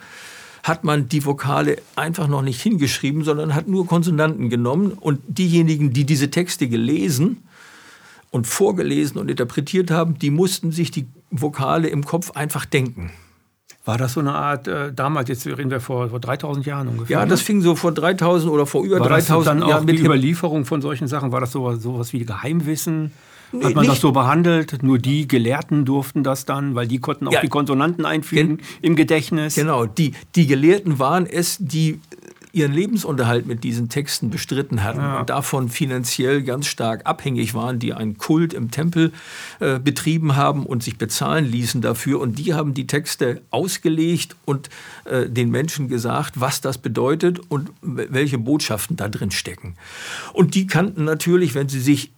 hat 0.63 0.83
man 0.83 1.07
die 1.07 1.25
Vokale 1.25 1.77
einfach 1.95 2.27
noch 2.27 2.41
nicht 2.41 2.59
hingeschrieben, 2.59 3.23
sondern 3.23 3.53
hat 3.53 3.67
nur 3.67 3.85
Konsonanten 3.85 4.49
genommen 4.49 4.93
und 4.93 5.21
diejenigen, 5.27 5.93
die 5.93 6.05
diese 6.05 6.31
Texte 6.31 6.67
gelesen 6.67 7.43
und 8.31 8.47
vorgelesen 8.47 9.19
und 9.19 9.29
interpretiert 9.29 9.91
haben, 9.91 10.17
die 10.17 10.31
mussten 10.31 10.71
sich 10.71 10.89
die 10.89 11.05
Vokale 11.29 11.87
im 11.87 12.03
Kopf 12.03 12.31
einfach 12.31 12.65
denken. 12.65 13.11
War 13.85 13.99
das 13.99 14.13
so 14.13 14.19
eine 14.19 14.33
Art, 14.33 14.67
äh, 14.67 14.91
damals, 14.91 15.29
jetzt 15.29 15.45
reden 15.45 15.69
wir 15.69 15.79
vor, 15.79 16.09
vor 16.09 16.19
3000 16.19 16.65
Jahren 16.65 16.87
ungefähr? 16.87 17.19
Ja, 17.19 17.25
das 17.25 17.41
ne? 17.41 17.45
fing 17.45 17.61
so 17.61 17.75
vor 17.75 17.91
3000 17.91 18.51
oder 18.51 18.65
vor 18.65 18.83
über 18.83 18.99
war 18.99 19.07
3000 19.07 19.45
Jahren. 19.45 19.59
Dann 19.59 19.71
auch 19.71 19.83
mit 19.83 19.99
die 19.99 20.03
Überlieferung 20.03 20.65
von 20.65 20.81
solchen 20.81 21.07
Sachen, 21.07 21.31
war 21.31 21.39
das 21.39 21.51
sowas, 21.51 21.81
sowas 21.81 22.11
wie 22.11 22.25
Geheimwissen? 22.25 23.11
Hat 23.53 23.75
man 23.75 23.83
nicht. 23.83 23.91
das 23.91 24.01
so 24.01 24.11
behandelt? 24.11 24.81
Nur 24.81 24.97
die 24.97 25.27
Gelehrten 25.27 25.85
durften 25.85 26.23
das 26.23 26.45
dann, 26.45 26.73
weil 26.73 26.87
die 26.87 26.99
konnten 26.99 27.27
auch 27.27 27.31
ja. 27.31 27.41
die 27.41 27.47
Konsonanten 27.47 28.05
einfügen 28.05 28.59
im 28.81 28.95
Gedächtnis. 28.95 29.55
Genau, 29.55 29.85
die, 29.85 30.13
die 30.35 30.47
Gelehrten 30.47 30.99
waren 30.99 31.27
es, 31.27 31.57
die 31.59 31.99
ihren 32.55 32.71
Lebensunterhalt 32.71 33.45
mit 33.45 33.65
diesen 33.65 33.89
Texten 33.89 34.29
bestritten 34.29 34.83
hatten 34.83 34.99
ja. 34.99 35.19
und 35.19 35.29
davon 35.29 35.67
finanziell 35.67 36.41
ganz 36.41 36.67
stark 36.67 37.05
abhängig 37.05 37.53
waren, 37.53 37.79
die 37.79 37.93
einen 37.93 38.17
Kult 38.17 38.53
im 38.53 38.71
Tempel 38.71 39.11
äh, 39.59 39.77
betrieben 39.77 40.37
haben 40.37 40.65
und 40.65 40.81
sich 40.81 40.97
bezahlen 40.97 41.45
ließen 41.45 41.81
dafür. 41.81 42.21
Und 42.21 42.39
die 42.39 42.53
haben 42.53 42.73
die 42.73 42.87
Texte 42.87 43.41
ausgelegt 43.51 44.37
und 44.45 44.69
äh, 45.03 45.29
den 45.29 45.51
Menschen 45.51 45.89
gesagt, 45.89 46.39
was 46.39 46.61
das 46.61 46.77
bedeutet 46.77 47.41
und 47.49 47.71
welche 47.81 48.37
Botschaften 48.37 48.95
da 48.95 49.09
drin 49.09 49.31
stecken. 49.31 49.75
Und 50.31 50.55
die 50.55 50.65
kannten 50.65 51.03
natürlich, 51.03 51.55
wenn 51.55 51.67
sie 51.67 51.81
sich 51.81 52.14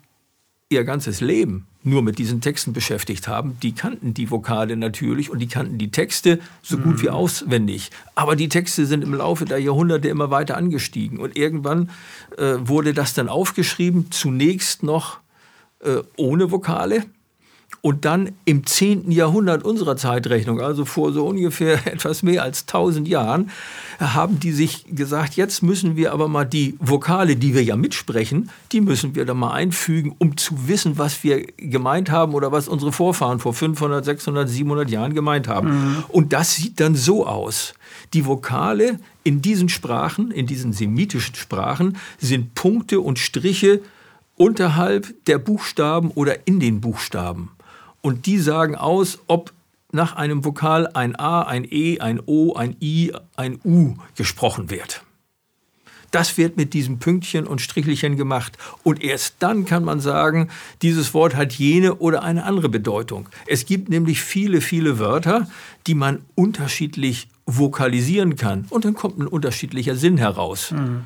ihr 0.69 0.83
ganzes 0.83 1.21
Leben 1.21 1.65
nur 1.83 2.01
mit 2.01 2.19
diesen 2.19 2.41
Texten 2.41 2.73
beschäftigt 2.73 3.27
haben, 3.29 3.57
die 3.63 3.73
kannten 3.73 4.13
die 4.13 4.29
Vokale 4.29 4.75
natürlich 4.75 5.29
und 5.29 5.39
die 5.39 5.47
kannten 5.47 5.77
die 5.77 5.91
Texte 5.91 6.39
so 6.61 6.77
gut 6.77 7.01
wie 7.01 7.07
mhm. 7.07 7.13
auswendig. 7.13 7.91
Aber 8.15 8.35
die 8.35 8.49
Texte 8.49 8.85
sind 8.85 9.03
im 9.03 9.13
Laufe 9.13 9.45
der 9.45 9.59
Jahrhunderte 9.59 10.09
immer 10.09 10.29
weiter 10.29 10.57
angestiegen 10.57 11.19
und 11.19 11.37
irgendwann 11.37 11.89
äh, 12.37 12.55
wurde 12.59 12.93
das 12.93 13.13
dann 13.13 13.29
aufgeschrieben, 13.29 14.11
zunächst 14.11 14.83
noch 14.83 15.19
äh, 15.79 15.99
ohne 16.17 16.51
Vokale 16.51 17.05
und 17.81 18.05
dann 18.05 18.31
im 18.45 18.65
10. 18.65 19.11
Jahrhundert 19.11 19.63
unserer 19.63 19.97
Zeitrechnung, 19.97 20.59
also 20.59 20.85
vor 20.85 21.13
so 21.13 21.25
ungefähr 21.25 21.85
etwas 21.91 22.23
mehr 22.23 22.43
als 22.43 22.61
1000 22.61 23.07
Jahren, 23.07 23.51
haben 23.99 24.39
die 24.39 24.51
sich 24.51 24.85
gesagt, 24.89 25.35
jetzt 25.35 25.63
müssen 25.63 25.95
wir 25.95 26.11
aber 26.11 26.27
mal 26.27 26.45
die 26.45 26.75
Vokale, 26.79 27.35
die 27.35 27.53
wir 27.53 27.63
ja 27.63 27.75
mitsprechen, 27.75 28.49
die 28.71 28.81
müssen 28.81 29.15
wir 29.15 29.25
da 29.25 29.33
mal 29.33 29.53
einfügen, 29.53 30.15
um 30.17 30.37
zu 30.37 30.67
wissen, 30.67 30.97
was 30.97 31.23
wir 31.23 31.45
gemeint 31.57 32.11
haben 32.11 32.33
oder 32.33 32.51
was 32.51 32.67
unsere 32.67 32.91
Vorfahren 32.91 33.39
vor 33.39 33.53
500, 33.53 34.03
600, 34.05 34.49
700 34.49 34.89
Jahren 34.89 35.13
gemeint 35.13 35.47
haben. 35.47 35.69
Mhm. 35.69 36.03
Und 36.09 36.33
das 36.33 36.55
sieht 36.55 36.79
dann 36.79 36.95
so 36.95 37.25
aus. 37.25 37.73
Die 38.13 38.25
Vokale 38.25 38.99
in 39.23 39.41
diesen 39.41 39.69
Sprachen, 39.69 40.31
in 40.31 40.45
diesen 40.45 40.73
semitischen 40.73 41.35
Sprachen, 41.35 41.97
sind 42.17 42.53
Punkte 42.53 43.01
und 43.01 43.19
Striche 43.19 43.81
unterhalb 44.35 45.25
der 45.25 45.39
Buchstaben 45.39 46.11
oder 46.11 46.47
in 46.47 46.59
den 46.59 46.79
Buchstaben. 46.79 47.49
Und 48.01 48.25
die 48.25 48.39
sagen 48.39 48.75
aus, 48.75 49.19
ob 49.27 49.53
nach 49.91 50.15
einem 50.15 50.43
Vokal 50.43 50.87
ein 50.87 51.17
A, 51.17 51.41
ein 51.41 51.65
E, 51.69 51.99
ein 51.99 52.19
O, 52.25 52.53
ein 52.53 52.75
I, 52.81 53.13
ein 53.35 53.59
U 53.63 53.95
gesprochen 54.15 54.69
wird. 54.69 55.03
Das 56.11 56.37
wird 56.37 56.55
mit 56.55 56.73
diesem 56.73 56.99
Pünktchen 56.99 57.45
und 57.45 57.59
Strichelchen 57.61 58.15
gemacht. 58.15 58.57
Und 58.83 59.03
erst 59.03 59.35
dann 59.39 59.65
kann 59.65 59.83
man 59.83 59.99
sagen, 59.99 60.49
dieses 60.81 61.13
Wort 61.13 61.35
hat 61.35 61.53
jene 61.53 61.95
oder 61.95 62.23
eine 62.23 62.45
andere 62.45 62.69
Bedeutung. 62.69 63.27
Es 63.45 63.65
gibt 63.65 63.89
nämlich 63.89 64.21
viele, 64.21 64.61
viele 64.61 64.99
Wörter, 64.99 65.49
die 65.85 65.95
man 65.95 66.19
unterschiedlich 66.35 67.27
vokalisieren 67.45 68.35
kann. 68.35 68.65
Und 68.69 68.85
dann 68.85 68.93
kommt 68.93 69.19
ein 69.19 69.27
unterschiedlicher 69.27 69.95
Sinn 69.95 70.17
heraus. 70.17 70.71
Mhm. 70.71 71.03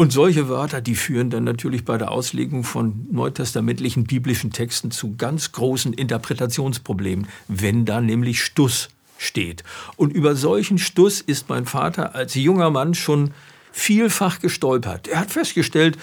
Und 0.00 0.12
solche 0.12 0.48
Wörter, 0.48 0.80
die 0.80 0.94
führen 0.94 1.28
dann 1.28 1.42
natürlich 1.42 1.84
bei 1.84 1.98
der 1.98 2.12
Auslegung 2.12 2.62
von 2.62 3.08
neutestamentlichen 3.10 4.04
biblischen 4.04 4.52
Texten 4.52 4.92
zu 4.92 5.16
ganz 5.16 5.50
großen 5.50 5.92
Interpretationsproblemen, 5.92 7.26
wenn 7.48 7.84
da 7.84 8.00
nämlich 8.00 8.40
Stuss 8.44 8.90
steht. 9.18 9.64
Und 9.96 10.12
über 10.12 10.36
solchen 10.36 10.78
Stuss 10.78 11.20
ist 11.20 11.48
mein 11.48 11.66
Vater 11.66 12.14
als 12.14 12.36
junger 12.36 12.70
Mann 12.70 12.94
schon 12.94 13.32
vielfach 13.72 14.38
gestolpert. 14.38 15.08
Er 15.08 15.18
hat 15.18 15.32
festgestellt, 15.32 15.98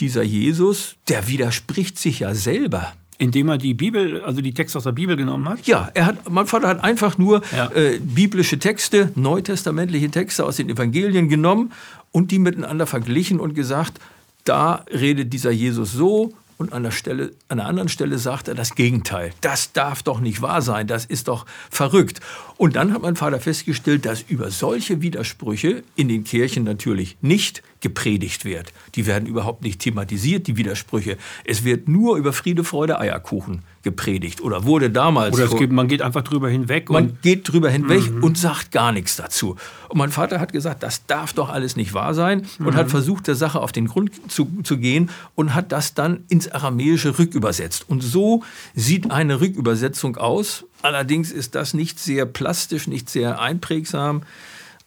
dieser 0.00 0.24
Jesus, 0.24 0.96
der 1.08 1.28
widerspricht 1.28 2.00
sich 2.00 2.18
ja 2.18 2.34
selber. 2.34 2.92
Indem 3.22 3.50
er 3.50 3.56
die 3.56 3.74
Bibel, 3.74 4.20
also 4.24 4.40
die 4.40 4.52
Texte 4.52 4.78
aus 4.78 4.82
der 4.82 4.90
Bibel 4.90 5.16
genommen 5.16 5.48
hat? 5.48 5.64
Ja, 5.64 5.92
er 5.94 6.06
hat, 6.06 6.28
mein 6.28 6.48
Vater 6.48 6.66
hat 6.66 6.82
einfach 6.82 7.18
nur 7.18 7.40
ja. 7.56 7.70
äh, 7.70 8.00
biblische 8.00 8.58
Texte, 8.58 9.12
neutestamentliche 9.14 10.10
Texte 10.10 10.44
aus 10.44 10.56
den 10.56 10.68
Evangelien 10.68 11.28
genommen 11.28 11.70
und 12.10 12.32
die 12.32 12.40
miteinander 12.40 12.84
verglichen 12.84 13.38
und 13.38 13.54
gesagt, 13.54 14.00
da 14.42 14.84
redet 14.90 15.32
dieser 15.32 15.52
Jesus 15.52 15.92
so 15.92 16.32
und 16.56 16.72
an 16.72 16.82
der, 16.82 16.90
Stelle, 16.90 17.30
an 17.46 17.58
der 17.58 17.66
anderen 17.66 17.88
Stelle 17.88 18.18
sagt 18.18 18.48
er 18.48 18.56
das 18.56 18.74
Gegenteil. 18.74 19.30
Das 19.40 19.72
darf 19.72 20.02
doch 20.02 20.18
nicht 20.18 20.42
wahr 20.42 20.60
sein, 20.60 20.88
das 20.88 21.04
ist 21.04 21.28
doch 21.28 21.46
verrückt. 21.70 22.18
Und 22.56 22.74
dann 22.74 22.92
hat 22.92 23.02
mein 23.02 23.14
Vater 23.14 23.38
festgestellt, 23.38 24.04
dass 24.04 24.22
über 24.22 24.50
solche 24.50 25.00
Widersprüche 25.00 25.84
in 25.94 26.08
den 26.08 26.24
Kirchen 26.24 26.64
natürlich 26.64 27.16
nicht 27.20 27.62
gepredigt 27.82 28.44
wird. 28.44 28.72
Die 28.94 29.06
werden 29.06 29.26
überhaupt 29.26 29.62
nicht 29.62 29.80
thematisiert, 29.80 30.46
die 30.46 30.56
Widersprüche. 30.56 31.18
Es 31.44 31.64
wird 31.64 31.88
nur 31.88 32.16
über 32.16 32.32
Friede, 32.32 32.64
Freude, 32.64 32.98
Eierkuchen 32.98 33.62
gepredigt 33.82 34.40
oder 34.40 34.64
wurde 34.64 34.90
damals. 34.90 35.34
Oder 35.34 35.48
geht, 35.58 35.72
man 35.72 35.88
geht 35.88 36.02
einfach 36.02 36.22
drüber 36.22 36.48
hinweg. 36.48 36.88
Man 36.88 37.18
geht 37.20 37.52
drüber 37.52 37.68
hinweg 37.68 38.10
mhm. 38.10 38.22
und 38.22 38.38
sagt 38.38 38.70
gar 38.70 38.92
nichts 38.92 39.16
dazu. 39.16 39.56
Und 39.88 39.98
mein 39.98 40.10
Vater 40.10 40.40
hat 40.40 40.52
gesagt, 40.52 40.82
das 40.82 41.04
darf 41.06 41.32
doch 41.32 41.50
alles 41.50 41.76
nicht 41.76 41.92
wahr 41.92 42.14
sein 42.14 42.46
und 42.60 42.66
mhm. 42.66 42.74
hat 42.74 42.90
versucht, 42.90 43.26
der 43.26 43.34
Sache 43.34 43.60
auf 43.60 43.72
den 43.72 43.88
Grund 43.88 44.12
zu, 44.30 44.48
zu 44.62 44.78
gehen 44.78 45.10
und 45.34 45.54
hat 45.54 45.72
das 45.72 45.94
dann 45.94 46.24
ins 46.28 46.50
Aramäische 46.50 47.18
rückübersetzt. 47.18 47.88
Und 47.88 48.02
so 48.02 48.44
sieht 48.74 49.10
eine 49.10 49.40
Rückübersetzung 49.40 50.16
aus. 50.16 50.64
Allerdings 50.82 51.32
ist 51.32 51.54
das 51.54 51.74
nicht 51.74 51.98
sehr 51.98 52.24
plastisch, 52.26 52.86
nicht 52.86 53.10
sehr 53.10 53.40
einprägsam 53.40 54.22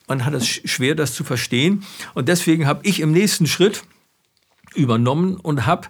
man 0.07 0.25
hat 0.25 0.33
es 0.33 0.47
schwer, 0.47 0.95
das 0.95 1.13
zu 1.13 1.23
verstehen. 1.23 1.83
Und 2.13 2.29
deswegen 2.29 2.67
habe 2.67 2.81
ich 2.83 2.99
im 2.99 3.11
nächsten 3.11 3.47
Schritt 3.47 3.83
übernommen 4.75 5.35
und 5.35 5.65
habe 5.65 5.87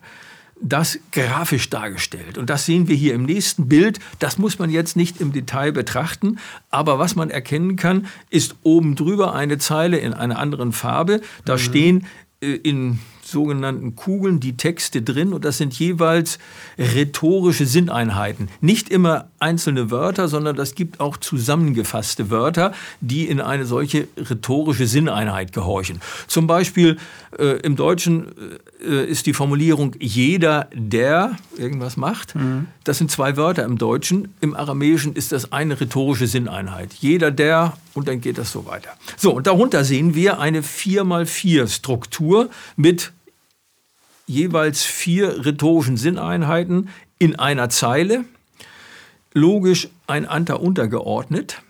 das 0.62 1.00
grafisch 1.12 1.70
dargestellt. 1.70 2.38
Und 2.38 2.50
das 2.50 2.66
sehen 2.66 2.88
wir 2.88 2.96
hier 2.96 3.14
im 3.14 3.24
nächsten 3.24 3.68
Bild. 3.68 4.00
Das 4.20 4.38
muss 4.38 4.58
man 4.58 4.70
jetzt 4.70 4.96
nicht 4.96 5.20
im 5.20 5.34
Detail 5.34 5.72
betrachten, 5.72 6.40
aber 6.70 6.98
was 6.98 7.16
man 7.16 7.30
erkennen 7.30 7.76
kann, 7.76 8.08
ist 8.30 8.56
oben 8.64 8.96
drüber 8.96 9.36
eine 9.36 9.58
Zeile 9.58 9.98
in 9.98 10.14
einer 10.14 10.40
anderen 10.40 10.72
Farbe. 10.72 11.22
Da 11.44 11.54
mhm. 11.54 11.60
stehen 11.60 12.08
äh, 12.42 12.54
in 12.54 13.00
sogenannten 13.28 13.96
Kugeln 13.96 14.40
die 14.40 14.58
Texte 14.58 15.02
drin 15.02 15.34
und 15.34 15.46
das 15.46 15.58
sind 15.58 15.74
jeweils 15.78 16.40
rhetorische 16.78 17.66
Sinneinheiten. 17.66 18.50
Nicht 18.62 18.90
immer 18.90 19.30
einzelne 19.40 19.92
Wörter, 19.92 20.28
sondern 20.28 20.56
das 20.56 20.76
gibt 20.76 21.00
auch 21.00 21.18
zusammengefasste 21.18 22.30
Wörter, 22.30 22.74
die 23.02 23.28
in 23.28 23.42
eine 23.42 23.66
solche 23.66 24.08
rhetorische 24.18 24.88
Sinneinheit 24.88 25.54
gehorchen. 25.54 26.02
Zum 26.28 26.48
Beispiel 26.48 26.98
äh, 27.38 27.60
im 27.62 27.76
Deutschen 27.76 28.28
äh, 28.86 29.06
ist 29.06 29.26
die 29.26 29.34
Formulierung 29.34 29.96
jeder, 30.00 30.70
der 30.74 31.38
irgendwas 31.58 31.98
macht. 31.98 32.36
Mhm. 32.36 32.68
Das 32.84 32.98
sind 32.98 33.12
zwei 33.12 33.38
Wörter 33.38 33.64
im 33.64 33.78
Deutschen. 33.78 34.34
Im 34.42 34.56
Aramäischen 34.56 35.14
ist 35.14 35.32
das 35.32 35.52
eine 35.52 35.80
rhetorische 35.80 36.28
Sinneinheit. 36.28 36.94
Jeder, 36.94 37.32
der 37.32 37.74
und 37.94 38.08
dann 38.08 38.22
geht 38.22 38.38
das 38.38 38.52
so 38.52 38.66
weiter. 38.66 38.90
So, 39.18 39.34
und 39.34 39.48
darunter 39.48 39.84
sehen 39.84 40.16
wir 40.16 40.40
eine 40.40 40.62
4x4 40.62 41.68
Struktur 41.68 42.50
mit 42.76 43.12
jeweils 44.28 44.84
vier 44.84 45.46
rhetorischen 45.46 45.98
Sinneinheiten 45.98 46.90
in 47.20 47.38
einer 47.38 47.70
Zeile, 47.70 48.26
logisch 49.34 49.90
einander 50.08 50.62
untergeordnet. 50.62 51.62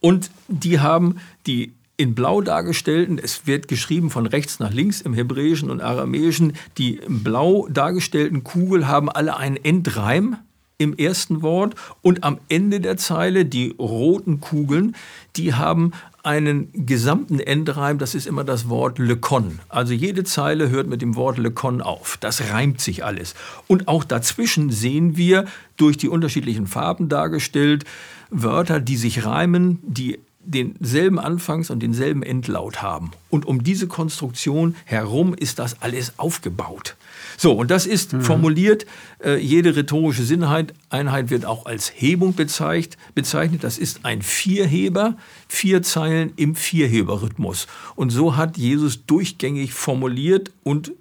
Und 0.00 0.30
die 0.48 0.80
haben 0.80 1.20
die 1.46 1.72
in 2.00 2.14
blau 2.14 2.40
dargestellten, 2.40 3.20
es 3.22 3.46
wird 3.46 3.68
geschrieben 3.68 4.08
von 4.08 4.24
rechts 4.24 4.58
nach 4.58 4.72
links 4.72 5.02
im 5.02 5.12
Hebräischen 5.12 5.70
und 5.70 5.82
Aramäischen, 5.82 6.54
die 6.78 6.94
in 6.94 7.22
blau 7.22 7.68
dargestellten 7.68 8.42
Kugel 8.42 8.88
haben 8.88 9.10
alle 9.10 9.36
einen 9.36 9.56
Endreim 9.56 10.38
im 10.78 10.96
ersten 10.96 11.42
Wort 11.42 11.74
und 12.00 12.24
am 12.24 12.38
Ende 12.48 12.80
der 12.80 12.96
Zeile 12.96 13.44
die 13.44 13.74
roten 13.78 14.40
Kugeln, 14.40 14.96
die 15.36 15.52
haben 15.52 15.92
einen 16.22 16.70
gesamten 16.72 17.38
Endreim, 17.38 17.98
das 17.98 18.14
ist 18.14 18.26
immer 18.26 18.44
das 18.44 18.70
Wort 18.70 18.98
Lekon. 18.98 19.58
Also 19.68 19.92
jede 19.92 20.24
Zeile 20.24 20.70
hört 20.70 20.86
mit 20.86 21.02
dem 21.02 21.16
Wort 21.16 21.36
Lekon 21.36 21.82
auf. 21.82 22.16
Das 22.18 22.50
reimt 22.50 22.80
sich 22.80 23.04
alles. 23.04 23.34
Und 23.68 23.88
auch 23.88 24.04
dazwischen 24.04 24.70
sehen 24.70 25.18
wir 25.18 25.44
durch 25.76 25.98
die 25.98 26.08
unterschiedlichen 26.08 26.66
Farben 26.66 27.10
dargestellt 27.10 27.84
Wörter, 28.30 28.80
die 28.80 28.96
sich 28.96 29.26
reimen, 29.26 29.80
die 29.82 30.18
denselben 30.42 31.18
Anfangs- 31.18 31.70
und 31.70 31.80
denselben 31.80 32.22
Endlaut 32.22 32.82
haben. 32.82 33.10
Und 33.28 33.46
um 33.46 33.62
diese 33.62 33.86
Konstruktion 33.86 34.74
herum 34.84 35.34
ist 35.34 35.58
das 35.58 35.82
alles 35.82 36.18
aufgebaut. 36.18 36.96
So, 37.36 37.52
und 37.52 37.70
das 37.70 37.86
ist 37.86 38.12
mhm. 38.12 38.22
formuliert, 38.22 38.86
äh, 39.22 39.36
jede 39.36 39.76
rhetorische 39.76 40.24
Sinneinheit 40.24 41.30
wird 41.30 41.44
auch 41.44 41.66
als 41.66 41.92
Hebung 41.94 42.34
bezeichnet. 42.34 42.98
bezeichnet. 43.14 43.64
Das 43.64 43.78
ist 43.78 44.04
ein 44.04 44.22
Vierheber, 44.22 45.16
vier 45.48 45.82
Zeilen 45.82 46.32
im 46.36 46.54
Vierheberrhythmus. 46.54 47.66
Und 47.94 48.10
so 48.10 48.36
hat 48.36 48.56
Jesus 48.56 49.06
durchgängig 49.06 49.74
formuliert 49.74 50.50
und 50.62 50.92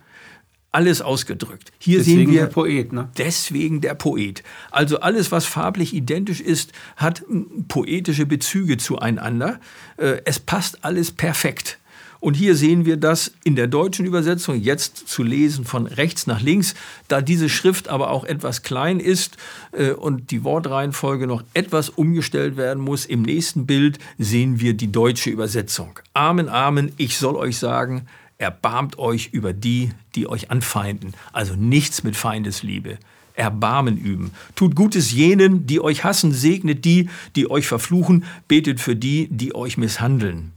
alles 0.72 1.02
ausgedrückt. 1.02 1.72
Hier 1.80 2.00
deswegen 2.00 2.18
sehen 2.20 2.32
wir 2.32 2.42
der 2.42 2.48
Poet, 2.48 2.94
ne? 2.94 3.10
Deswegen 3.18 3.82
der 3.82 3.96
Poet. 3.96 4.44
Also 4.72 5.00
alles, 5.00 5.32
was 5.32 5.46
farblich 5.46 5.94
identisch 5.94 6.42
ist, 6.42 6.74
hat 6.96 7.24
poetische 7.68 8.26
Bezüge 8.26 8.78
zueinander. 8.78 9.60
Äh, 9.98 10.22
es 10.26 10.40
passt 10.40 10.86
alles 10.86 11.12
perfekt. 11.12 11.80
Und 12.22 12.34
hier 12.34 12.56
sehen 12.56 12.86
wir 12.86 12.98
das 12.98 13.32
in 13.46 13.56
der 13.56 13.68
deutschen 13.68 14.06
Übersetzung 14.06 14.60
jetzt 14.60 15.08
zu 15.08 15.24
lesen 15.24 15.64
von 15.64 15.88
rechts 15.88 16.28
nach 16.28 16.42
links. 16.42 16.76
Da 17.08 17.22
diese 17.22 17.48
Schrift 17.48 17.88
aber 17.88 18.12
auch 18.12 18.26
etwas 18.26 18.62
klein 18.62 19.00
ist 19.00 19.38
äh, 19.72 19.92
und 19.92 20.32
die 20.32 20.44
Wortreihenfolge 20.44 21.28
noch 21.28 21.44
etwas 21.54 21.90
umgestellt 21.90 22.58
werden 22.58 22.84
muss, 22.84 23.06
im 23.06 23.22
nächsten 23.22 23.66
Bild 23.66 24.00
sehen 24.18 24.60
wir 24.60 24.74
die 24.74 24.92
deutsche 24.92 25.30
Übersetzung. 25.30 25.98
Amen, 26.14 26.50
Amen, 26.50 26.92
ich 26.98 27.18
soll 27.18 27.36
euch 27.38 27.58
sagen, 27.58 28.06
erbarmt 28.40 28.98
euch 28.98 29.30
über 29.32 29.54
die, 29.54 29.92
die 30.16 30.28
euch 30.28 30.50
anfeinden. 30.50 31.14
Also 31.32 31.56
nichts 31.56 32.04
mit 32.04 32.16
Feindesliebe. 32.16 32.98
Erbarmen 33.36 33.98
üben. 33.98 34.32
Tut 34.56 34.76
Gutes 34.76 35.12
jenen, 35.12 35.68
die 35.68 35.80
euch 35.80 36.04
hassen, 36.04 36.34
segnet 36.34 36.84
die, 36.84 37.10
die 37.36 37.50
euch 37.50 37.68
verfluchen, 37.68 38.26
betet 38.48 38.82
für 38.82 38.96
die, 38.96 39.28
die 39.30 39.56
euch 39.56 39.78
misshandeln. 39.78 40.52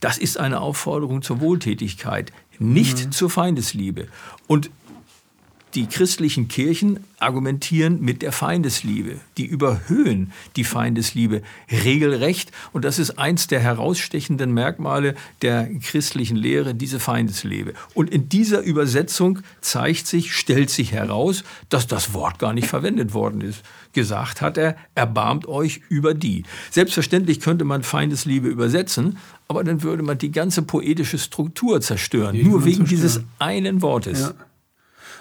Das 0.00 0.18
ist 0.18 0.38
eine 0.38 0.60
Aufforderung 0.60 1.22
zur 1.22 1.40
Wohltätigkeit, 1.40 2.32
nicht 2.58 3.06
mhm. 3.06 3.12
zur 3.12 3.30
Feindesliebe. 3.30 4.08
Und 4.46 4.70
die 5.76 5.86
christlichen 5.86 6.48
Kirchen 6.48 7.00
argumentieren 7.18 8.00
mit 8.00 8.22
der 8.22 8.32
Feindesliebe. 8.32 9.20
Die 9.36 9.44
überhöhen 9.44 10.32
die 10.56 10.64
Feindesliebe 10.64 11.42
regelrecht. 11.70 12.50
Und 12.72 12.86
das 12.86 12.98
ist 12.98 13.18
eins 13.18 13.46
der 13.46 13.60
herausstechenden 13.60 14.52
Merkmale 14.52 15.14
der 15.42 15.68
christlichen 15.80 16.36
Lehre, 16.36 16.74
diese 16.74 16.98
Feindesliebe. 16.98 17.74
Und 17.92 18.10
in 18.10 18.30
dieser 18.30 18.62
Übersetzung 18.62 19.40
zeigt 19.60 20.06
sich, 20.06 20.34
stellt 20.34 20.70
sich 20.70 20.92
heraus, 20.92 21.44
dass 21.68 21.86
das 21.86 22.14
Wort 22.14 22.38
gar 22.38 22.54
nicht 22.54 22.68
verwendet 22.68 23.12
worden 23.12 23.42
ist. 23.42 23.62
Gesagt 23.92 24.40
hat 24.40 24.56
er, 24.56 24.76
erbarmt 24.94 25.46
euch 25.46 25.82
über 25.90 26.14
die. 26.14 26.44
Selbstverständlich 26.70 27.40
könnte 27.40 27.66
man 27.66 27.82
Feindesliebe 27.82 28.48
übersetzen, 28.48 29.18
aber 29.46 29.62
dann 29.62 29.82
würde 29.82 30.02
man 30.02 30.16
die 30.16 30.32
ganze 30.32 30.62
poetische 30.62 31.18
Struktur 31.18 31.82
zerstören, 31.82 32.34
die 32.34 32.44
nur 32.44 32.64
wegen 32.64 32.86
zerstören. 32.86 32.88
dieses 32.88 33.20
einen 33.38 33.82
Wortes. 33.82 34.20
Ja. 34.20 34.34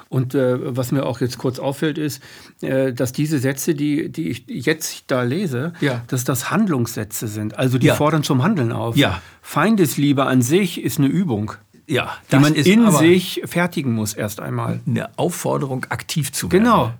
Und 0.09 0.35
äh, 0.35 0.75
was 0.75 0.91
mir 0.91 1.05
auch 1.05 1.19
jetzt 1.21 1.37
kurz 1.37 1.59
auffällt, 1.59 1.97
ist, 1.97 2.21
äh, 2.61 2.93
dass 2.93 3.11
diese 3.11 3.39
Sätze, 3.39 3.75
die, 3.75 4.09
die 4.09 4.29
ich 4.29 4.45
jetzt 4.47 5.05
da 5.07 5.23
lese, 5.23 5.73
ja. 5.81 6.03
dass 6.07 6.23
das 6.23 6.51
Handlungssätze 6.51 7.27
sind. 7.27 7.57
Also 7.57 7.77
die 7.77 7.87
ja. 7.87 7.95
fordern 7.95 8.23
zum 8.23 8.43
Handeln 8.43 8.71
auf. 8.71 8.95
Ja. 8.95 9.21
Feindesliebe 9.41 10.25
an 10.25 10.41
sich 10.41 10.83
ist 10.83 10.99
eine 10.99 11.07
Übung. 11.07 11.53
Ja, 11.87 12.15
die 12.31 12.37
man 12.37 12.55
in 12.55 12.91
sich 12.91 13.41
fertigen 13.45 13.93
muss 13.93 14.13
erst 14.13 14.39
einmal. 14.39 14.79
Eine 14.87 15.17
Aufforderung, 15.17 15.85
aktiv 15.89 16.31
zu 16.31 16.51
werden. 16.51 16.63
Genau. 16.63 16.93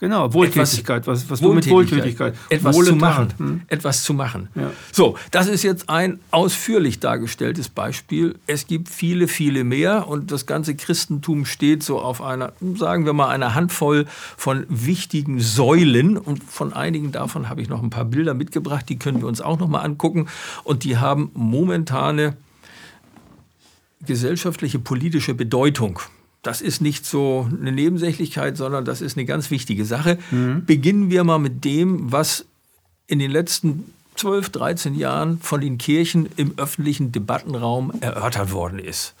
Genau, 0.00 0.32
Wohltätigkeit, 0.32 1.06
was, 1.06 1.28
was 1.28 1.40
du 1.40 1.52
mit 1.52 1.68
Wohltätigkeit, 1.68 2.34
etwas 2.48 2.74
zu 2.74 2.96
machen, 2.96 3.28
hm? 3.36 3.60
etwas 3.68 4.02
zu 4.02 4.14
machen. 4.14 4.48
Ja. 4.54 4.70
So, 4.92 5.18
das 5.30 5.46
ist 5.46 5.62
jetzt 5.62 5.90
ein 5.90 6.20
ausführlich 6.30 7.00
dargestelltes 7.00 7.68
Beispiel. 7.68 8.36
Es 8.46 8.66
gibt 8.66 8.88
viele, 8.88 9.28
viele 9.28 9.62
mehr 9.62 10.08
und 10.08 10.32
das 10.32 10.46
ganze 10.46 10.74
Christentum 10.74 11.44
steht 11.44 11.82
so 11.82 12.00
auf 12.00 12.22
einer, 12.22 12.54
sagen 12.76 13.04
wir 13.04 13.12
mal, 13.12 13.28
einer 13.28 13.54
Handvoll 13.54 14.06
von 14.38 14.64
wichtigen 14.70 15.38
Säulen 15.38 16.16
und 16.16 16.42
von 16.44 16.72
einigen 16.72 17.12
davon 17.12 17.50
habe 17.50 17.60
ich 17.60 17.68
noch 17.68 17.82
ein 17.82 17.90
paar 17.90 18.06
Bilder 18.06 18.32
mitgebracht, 18.32 18.88
die 18.88 18.98
können 18.98 19.20
wir 19.20 19.28
uns 19.28 19.42
auch 19.42 19.58
noch 19.58 19.68
mal 19.68 19.80
angucken 19.80 20.28
und 20.64 20.84
die 20.84 20.96
haben 20.96 21.30
momentane 21.34 22.38
gesellschaftliche 24.06 24.78
politische 24.78 25.34
Bedeutung 25.34 26.00
das 26.42 26.60
ist 26.60 26.80
nicht 26.80 27.04
so 27.04 27.48
eine 27.50 27.72
Nebensächlichkeit, 27.72 28.56
sondern 28.56 28.84
das 28.84 29.00
ist 29.00 29.16
eine 29.16 29.26
ganz 29.26 29.50
wichtige 29.50 29.84
Sache. 29.84 30.18
Mhm. 30.30 30.64
Beginnen 30.64 31.10
wir 31.10 31.24
mal 31.24 31.38
mit 31.38 31.64
dem, 31.64 32.10
was 32.12 32.46
in 33.06 33.18
den 33.18 33.30
letzten 33.30 33.92
12, 34.16 34.50
13 34.50 34.94
Jahren 34.94 35.40
von 35.40 35.60
den 35.60 35.78
Kirchen 35.78 36.28
im 36.36 36.54
öffentlichen 36.56 37.12
Debattenraum 37.12 37.92
erörtert 38.00 38.52
worden 38.52 38.78
ist. 38.78 39.14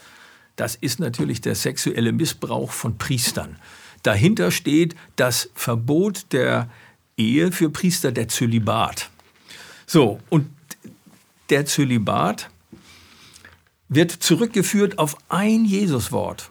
Das 0.56 0.74
ist 0.74 1.00
natürlich 1.00 1.40
der 1.40 1.54
sexuelle 1.54 2.12
Missbrauch 2.12 2.72
von 2.72 2.98
Priestern. 2.98 3.56
Dahinter 4.02 4.50
steht 4.50 4.94
das 5.16 5.50
Verbot 5.54 6.26
der 6.32 6.68
Ehe 7.16 7.52
für 7.52 7.70
Priester, 7.70 8.12
der 8.12 8.28
Zölibat. 8.28 9.10
So, 9.86 10.20
und 10.30 10.48
der 11.50 11.66
Zölibat 11.66 12.48
wird 13.88 14.10
zurückgeführt 14.10 14.98
auf 14.98 15.16
ein 15.28 15.64
Jesuswort. 15.64 16.50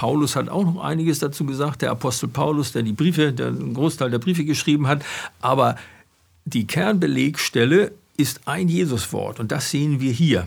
Paulus 0.00 0.34
hat 0.34 0.48
auch 0.48 0.64
noch 0.64 0.82
einiges 0.82 1.18
dazu 1.18 1.44
gesagt, 1.44 1.82
der 1.82 1.90
Apostel 1.90 2.26
Paulus, 2.26 2.72
der 2.72 2.82
die 2.82 2.94
Briefe, 2.94 3.34
der 3.34 3.48
einen 3.48 3.74
Großteil 3.74 4.10
der 4.10 4.18
Briefe 4.18 4.46
geschrieben 4.46 4.86
hat. 4.86 5.04
Aber 5.42 5.76
die 6.46 6.66
Kernbelegstelle 6.66 7.92
ist 8.16 8.48
ein 8.48 8.70
Jesuswort 8.70 9.40
und 9.40 9.52
das 9.52 9.70
sehen 9.70 10.00
wir 10.00 10.10
hier. 10.10 10.46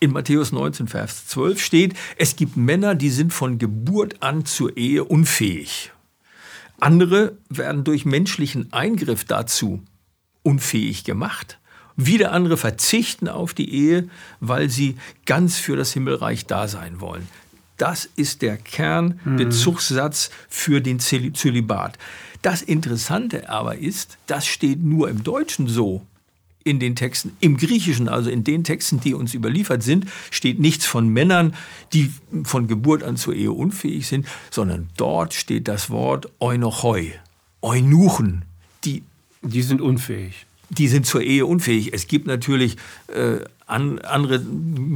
in 0.00 0.12
Matthäus 0.12 0.52
19, 0.52 0.86
Vers 0.86 1.28
12 1.28 1.62
steht, 1.62 1.94
es 2.18 2.36
gibt 2.36 2.58
Männer, 2.58 2.94
die 2.94 3.08
sind 3.08 3.32
von 3.32 3.56
Geburt 3.56 4.22
an 4.22 4.44
zur 4.44 4.76
Ehe 4.76 5.02
unfähig. 5.02 5.90
Andere 6.78 7.38
werden 7.48 7.84
durch 7.84 8.04
menschlichen 8.04 8.70
Eingriff 8.74 9.24
dazu 9.24 9.82
unfähig 10.42 11.04
gemacht. 11.04 11.58
Wieder 11.96 12.32
andere 12.32 12.58
verzichten 12.58 13.28
auf 13.28 13.54
die 13.54 13.72
Ehe, 13.72 14.10
weil 14.40 14.68
sie 14.68 14.96
ganz 15.24 15.56
für 15.56 15.74
das 15.74 15.94
Himmelreich 15.94 16.44
da 16.44 16.68
sein 16.68 17.00
wollen. 17.00 17.26
Das 17.78 18.08
ist 18.16 18.42
der 18.42 18.56
Kernbezugssatz 18.56 20.30
für 20.48 20.80
den 20.80 20.98
Zölibat. 21.00 21.96
Das 22.42 22.62
Interessante 22.62 23.48
aber 23.48 23.78
ist, 23.78 24.18
das 24.26 24.46
steht 24.46 24.82
nur 24.82 25.08
im 25.08 25.24
Deutschen 25.24 25.68
so 25.68 26.02
in 26.64 26.78
den 26.78 26.96
Texten, 26.96 27.36
im 27.40 27.56
Griechischen, 27.56 28.08
also 28.08 28.30
in 28.30 28.44
den 28.44 28.62
Texten, 28.62 29.00
die 29.00 29.14
uns 29.14 29.32
überliefert 29.32 29.82
sind, 29.82 30.06
steht 30.30 30.58
nichts 30.58 30.84
von 30.84 31.08
Männern, 31.08 31.54
die 31.92 32.12
von 32.44 32.66
Geburt 32.66 33.02
an 33.02 33.16
zur 33.16 33.34
Ehe 33.34 33.52
unfähig 33.52 34.06
sind, 34.06 34.26
sondern 34.50 34.88
dort 34.96 35.32
steht 35.32 35.66
das 35.66 35.88
Wort 35.88 36.30
Eunochoi, 36.40 37.12
Eunuchen, 37.62 38.44
die, 38.84 39.02
die 39.42 39.62
sind 39.62 39.80
unfähig. 39.80 40.46
Die 40.70 40.88
sind 40.88 41.06
zur 41.06 41.22
Ehe 41.22 41.46
unfähig. 41.46 41.94
Es 41.94 42.06
gibt 42.08 42.26
natürlich 42.26 42.76
äh, 43.06 43.38
an, 43.66 43.98
andere 44.00 44.42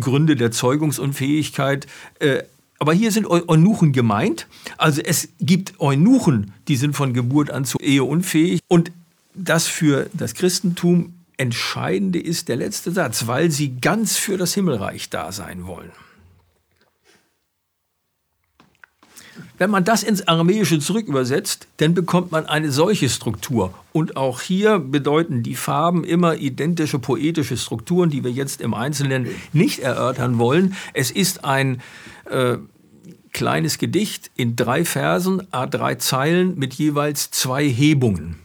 Gründe 0.00 0.36
der 0.36 0.50
Zeugungsunfähigkeit. 0.50 1.86
Äh, 2.18 2.42
aber 2.82 2.94
hier 2.94 3.12
sind 3.12 3.28
Eunuchen 3.28 3.92
gemeint. 3.92 4.48
Also 4.76 5.02
es 5.02 5.28
gibt 5.38 5.78
Eunuchen, 5.78 6.52
die 6.66 6.74
sind 6.74 6.96
von 6.96 7.14
Geburt 7.14 7.48
an 7.48 7.64
zur 7.64 7.80
Ehe 7.80 8.02
unfähig. 8.02 8.58
Und 8.66 8.90
das 9.34 9.68
für 9.68 10.10
das 10.14 10.34
Christentum 10.34 11.14
Entscheidende 11.36 12.18
ist 12.18 12.48
der 12.48 12.56
letzte 12.56 12.90
Satz, 12.90 13.28
weil 13.28 13.52
sie 13.52 13.76
ganz 13.80 14.16
für 14.16 14.36
das 14.36 14.54
Himmelreich 14.54 15.10
da 15.10 15.30
sein 15.30 15.64
wollen. 15.64 15.92
Wenn 19.58 19.70
man 19.70 19.84
das 19.84 20.02
ins 20.02 20.26
Aramäische 20.26 20.80
zurückübersetzt, 20.80 21.68
dann 21.76 21.94
bekommt 21.94 22.32
man 22.32 22.46
eine 22.46 22.72
solche 22.72 23.08
Struktur. 23.08 23.72
Und 23.92 24.16
auch 24.16 24.40
hier 24.40 24.80
bedeuten 24.80 25.44
die 25.44 25.54
Farben 25.54 26.02
immer 26.02 26.34
identische 26.34 26.98
poetische 26.98 27.56
Strukturen, 27.56 28.10
die 28.10 28.24
wir 28.24 28.32
jetzt 28.32 28.60
im 28.60 28.74
Einzelnen 28.74 29.28
nicht 29.52 29.78
erörtern 29.78 30.40
wollen. 30.40 30.74
Es 30.94 31.12
ist 31.12 31.44
ein 31.44 31.80
äh, 32.28 32.56
kleines 33.32 33.78
Gedicht 33.78 34.30
in 34.36 34.56
drei 34.56 34.84
Versen, 34.84 35.46
a 35.52 35.66
drei 35.66 35.96
Zeilen 35.96 36.58
mit 36.58 36.74
jeweils 36.74 37.30
zwei 37.30 37.68
Hebungen 37.68 38.36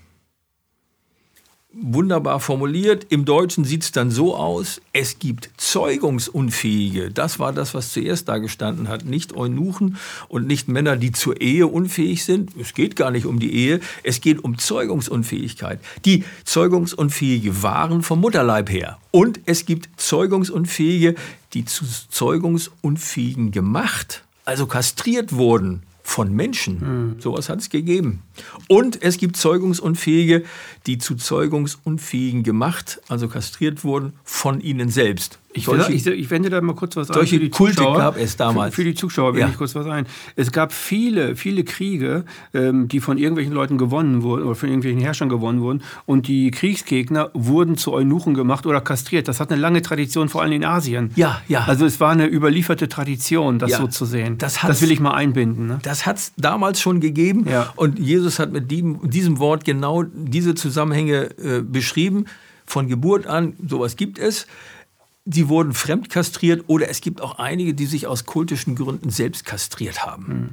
wunderbar 1.80 2.39
formuliert. 2.39 3.06
Im 3.10 3.26
Deutschen 3.26 3.63
sieht 3.63 3.84
es 3.84 3.91
dann 3.91 4.10
so 4.10 4.36
aus, 4.36 4.82
es 4.93 5.19
gibt 5.19 5.50
Zeugungsunfähige. 5.58 7.12
Das 7.12 7.39
war 7.39 7.54
das, 7.54 7.73
was 7.73 7.93
zuerst 7.93 8.28
da 8.28 8.38
gestanden 8.38 8.88
hat. 8.88 9.06
Nicht 9.06 9.36
Eunuchen 9.36 9.97
und 10.28 10.47
nicht 10.47 10.67
Männer, 10.67 10.97
die 10.97 11.12
zur 11.12 11.39
Ehe 11.39 11.67
unfähig 11.67 12.26
sind. 12.26 12.52
Es 12.60 12.73
geht 12.73 12.95
gar 12.95 13.12
nicht 13.12 13.26
um 13.26 13.39
die 13.39 13.54
Ehe, 13.54 13.80
es 14.04 14.21
geht 14.21 14.43
um 14.43 14.58
Zeugungsunfähigkeit. 14.58 15.80
Die 16.06 16.23
Zeugungsunfähige 16.45 17.62
waren 17.62 18.02
vom 18.02 18.21
Mutterleib 18.21 18.69
her. 18.69 18.97
Und 19.12 19.39
es 19.45 19.65
gibt 19.65 19.89
Zeugungsunfähige, 19.97 21.15
die 21.54 21.65
zu 21.65 21.86
Zeugungsunfähigen 22.10 23.52
gemacht, 23.52 24.23
also 24.47 24.65
kastriert 24.65 25.33
wurden 25.33 25.83
von 26.03 26.31
Menschen. 26.33 26.79
Mhm. 26.79 27.21
Sowas 27.21 27.49
hat 27.49 27.60
es 27.60 27.69
gegeben. 27.69 28.23
Und 28.69 29.03
es 29.03 29.17
gibt 29.17 29.36
Zeugungsunfähige, 29.36 30.45
die 30.86 30.97
zu 30.97 31.15
Zeugungsunfähigen 31.15 32.43
gemacht, 32.43 33.01
also 33.10 33.27
kastriert 33.27 33.83
wurden, 33.83 34.13
von 34.23 34.62
ihnen 34.62 34.89
selbst. 34.89 35.39
Ich, 35.58 35.65
solche, 35.65 35.91
ich, 35.91 36.06
ich, 36.06 36.30
wende 36.30 36.50
da 36.50 36.62
mal 36.62 36.76
kurz 36.76 36.96
was 36.96 37.08
solche 37.08 37.36
ein. 37.36 37.39
Solche 37.39 37.50
Kulte 37.50 37.84
gab 37.84 38.17
es 38.17 38.38
damals. 38.38 38.76
Für, 38.76 38.82
für 38.82 38.88
die 38.88 38.96
Zuschauer 38.96 39.34
wende 39.34 39.41
ja. 39.41 39.50
ich 39.50 39.58
kurz 39.58 39.76
was 39.76 39.88
ein. 39.88 40.06
Es 40.36 40.52
gab 40.52 40.72
viele, 40.72 41.36
viele 41.36 41.63
Kriege, 41.63 42.26
ähm, 42.54 42.88
die 42.88 43.00
von 43.00 43.17
irgendwelchen 43.17 43.54
Leuten 43.54 43.78
gewonnen 43.78 44.24
wurden 44.24 44.43
oder 44.43 44.56
von 44.56 44.70
irgendwelchen 44.70 45.02
Herrschern 45.02 45.30
gewonnen 45.30 45.62
wurden. 45.62 45.84
Und 46.06 46.28
die 46.28 46.52
Kriegsgegner 46.52 47.32
wurden 47.34 47.78
zu 47.78 47.93
Eunuchen 47.93 48.34
gemacht 48.34 48.65
oder 48.65 48.82
kastriert. 48.82 49.28
Das 49.28 49.39
hat 49.39 49.52
eine 49.52 49.60
lange 49.60 49.82
Tradition, 49.82 50.30
vor 50.30 50.41
allem 50.41 50.54
in 50.54 50.63
Asien. 50.63 51.12
Ja, 51.15 51.41
ja. 51.48 51.63
Also 51.65 51.86
es 51.86 52.00
war 52.00 52.12
eine 52.12 52.28
überlieferte 52.28 52.88
Tradition, 52.88 53.60
das 53.60 53.72
ja. 53.72 53.78
so 53.78 53.88
zu 53.88 54.06
sehen. 54.06 54.38
Das, 54.38 54.60
das 54.62 54.82
will 54.82 54.91
ich 54.91 55.00
mal 55.00 55.13
einbinden. 55.13 55.67
Ne? 55.67 55.80
Das 55.82 56.06
hat 56.06 56.17
es 56.17 56.34
damals 56.38 56.80
schon 56.82 57.00
gegeben. 57.00 57.46
Ja. 57.50 57.74
Und 57.76 58.00
Jesus 58.00 58.39
hat 58.39 58.52
mit 58.52 58.70
diesem, 58.72 59.10
diesem 59.10 59.39
Wort 59.39 59.65
genau 59.65 60.04
diese 60.04 60.56
Zusammenhänge 60.56 61.30
äh, 61.38 61.62
beschrieben. 61.62 62.26
Von 62.65 62.89
Geburt 62.89 63.28
an, 63.28 63.54
sowas 63.65 63.96
gibt 63.96 64.20
es 64.20 64.46
sie 65.30 65.50
wurden 65.50 65.74
fremd 65.74 66.10
kastriert 66.10 66.63
oder 66.68 66.90
es 66.90 67.02
gibt 67.02 67.22
auch 67.22 67.40
einige, 67.40 67.74
die 67.74 67.86
sich 67.86 68.08
aus 68.08 68.26
kultischen 68.26 68.76
Gründen 68.76 69.10
selbst 69.10 69.46
kastriert 69.46 70.06
haben. 70.06 70.28
Hm. 70.28 70.50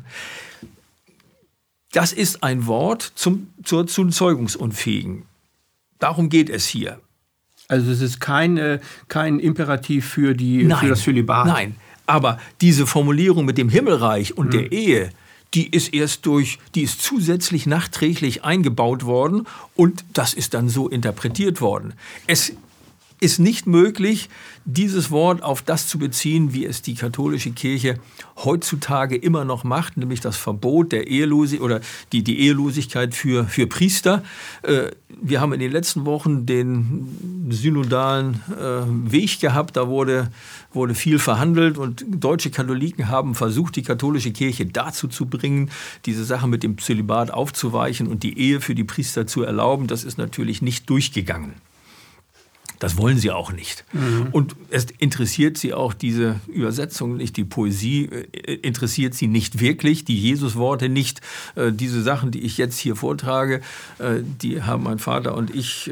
Das 1.93 2.13
ist 2.13 2.43
ein 2.43 2.67
Wort 2.67 3.13
zum, 3.15 3.49
zur, 3.63 3.87
zum 3.87 4.11
Zeugungsunfähigen. 4.11 5.23
Darum 6.01 6.29
geht 6.29 6.51
es 6.51 6.67
hier. 6.67 7.01
Also 7.69 7.91
es 7.93 8.01
ist 8.01 8.21
kein, 8.21 8.59
äh, 8.59 8.81
kein 9.09 9.39
Imperativ 9.39 10.07
für, 10.07 10.35
die, 10.35 10.65
nein, 10.65 10.79
für 10.79 10.89
das 10.89 11.03
Zölibat. 11.03 11.47
Nein, 11.47 11.77
aber 12.07 12.39
diese 12.61 12.87
Formulierung 12.87 13.45
mit 13.45 13.57
dem 13.57 13.69
Himmelreich 13.69 14.37
und 14.37 14.53
hm. 14.53 14.61
der 14.61 14.73
Ehe, 14.73 15.11
die 15.55 15.69
ist 15.69 15.95
erst 15.95 16.27
durch, 16.27 16.59
die 16.75 16.83
ist 16.83 17.01
zusätzlich 17.01 17.65
nachträglich 17.67 18.43
eingebaut 18.43 19.05
worden 19.05 19.47
und 19.77 20.05
das 20.13 20.35
ist 20.35 20.53
dann 20.53 20.69
so 20.69 20.89
interpretiert 20.89 21.61
worden. 21.61 21.95
Es 22.27 22.55
ist 23.20 23.38
nicht 23.38 23.66
möglich, 23.66 24.29
dieses 24.64 25.11
Wort 25.11 25.42
auf 25.42 25.62
das 25.62 25.88
zu 25.88 25.98
beziehen, 25.98 26.53
wie 26.53 26.64
es 26.64 26.83
die 26.83 26.94
katholische 26.94 27.50
Kirche 27.53 27.98
heutzutage 28.37 29.16
immer 29.16 29.44
noch 29.44 29.64
macht, 29.64 29.96
nämlich 29.96 30.20
das 30.20 30.37
Verbot 30.37 30.92
der 30.92 31.07
Ehelosigkeit 31.07 31.64
oder 31.64 31.81
die, 32.12 32.22
die 32.22 32.40
Ehelosigkeit 32.40 33.14
für, 33.14 33.44
für 33.44 33.66
Priester. 33.66 34.22
Äh, 34.62 34.90
wir 35.09 35.40
haben 35.40 35.53
in 35.53 35.61
den 35.61 35.70
letzten 35.70 36.05
Wochen 36.05 36.46
den 36.46 37.48
synodalen 37.50 38.40
äh, 38.50 39.12
Weg 39.12 39.40
gehabt, 39.40 39.77
da 39.77 39.88
wurde, 39.88 40.31
wurde 40.72 40.94
viel 40.94 41.18
verhandelt 41.18 41.79
und 41.79 42.05
deutsche 42.09 42.50
Katholiken 42.50 43.09
haben 43.09 43.35
versucht, 43.35 43.77
die 43.77 43.83
katholische 43.83 44.33
Kirche 44.33 44.66
dazu 44.66 45.09
zu 45.09 45.27
bringen, 45.27 45.70
diese 46.07 46.24
Sache 46.24 46.48
mit 46.48 46.62
dem 46.62 46.79
Zölibat 46.79 47.31
aufzuweichen 47.31 48.07
und 48.07 48.22
die 48.22 48.38
Ehe 48.38 48.61
für 48.61 48.74
die 48.74 48.85
Priester 48.85 49.27
zu 49.27 49.42
erlauben. 49.42 49.87
Das 49.87 50.05
ist 50.05 50.18
natürlich 50.18 50.62
nicht 50.62 50.90
durchgegangen. 50.90 51.53
Das 52.79 52.97
wollen 52.97 53.19
sie 53.19 53.31
auch 53.31 53.53
nicht. 53.53 53.85
Mhm. 53.93 54.29
Und 54.33 54.57
es 54.71 54.87
interessiert 54.99 55.57
sie 55.59 55.75
auch 55.75 55.95
diese 55.95 56.41
Übersetzung 56.47 57.17
nicht, 57.17 57.37
die 57.37 57.45
Poesie 57.45 58.07
äh, 58.07 58.55
interessiert 58.55 59.15
sie 59.15 59.27
nicht 59.27 59.61
wirklich, 59.61 60.05
die 60.05 60.21
Jesusworte 60.21 60.89
nicht. 60.89 61.21
Äh, 61.55 61.73
diese 61.73 62.03
Sachen, 62.03 62.31
die 62.31 62.41
ich 62.41 62.59
jetzt 62.59 62.79
hier 62.79 62.97
vortrage, 62.97 63.61
äh, 63.99 64.21
die 64.43 64.63
haben 64.63 64.83
mein 64.83 64.99
Vater 64.99 65.37
und 65.37 65.55
ich, 65.55 65.91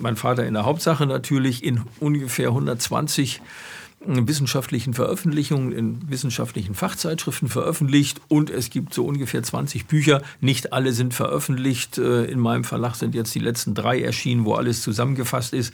mein 0.00 0.16
Vater 0.16 0.46
in 0.46 0.54
der 0.54 0.64
Hauptsache 0.64 1.06
natürlich 1.06 1.64
in 1.64 1.82
ungefähr 2.00 2.48
120 2.48 3.40
wissenschaftlichen 4.06 4.92
Veröffentlichungen 4.92 5.72
in 5.72 6.10
wissenschaftlichen 6.10 6.74
Fachzeitschriften 6.74 7.48
veröffentlicht 7.48 8.20
und 8.28 8.50
es 8.50 8.70
gibt 8.70 8.92
so 8.92 9.06
ungefähr 9.06 9.42
20 9.42 9.86
Bücher. 9.86 10.22
Nicht 10.40 10.72
alle 10.72 10.92
sind 10.92 11.14
veröffentlicht. 11.14 11.96
In 11.96 12.38
meinem 12.38 12.64
Verlag 12.64 12.96
sind 12.96 13.14
jetzt 13.14 13.34
die 13.34 13.40
letzten 13.40 13.74
drei 13.74 14.02
erschienen, 14.02 14.44
wo 14.44 14.54
alles 14.54 14.82
zusammengefasst 14.82 15.54
ist. 15.54 15.72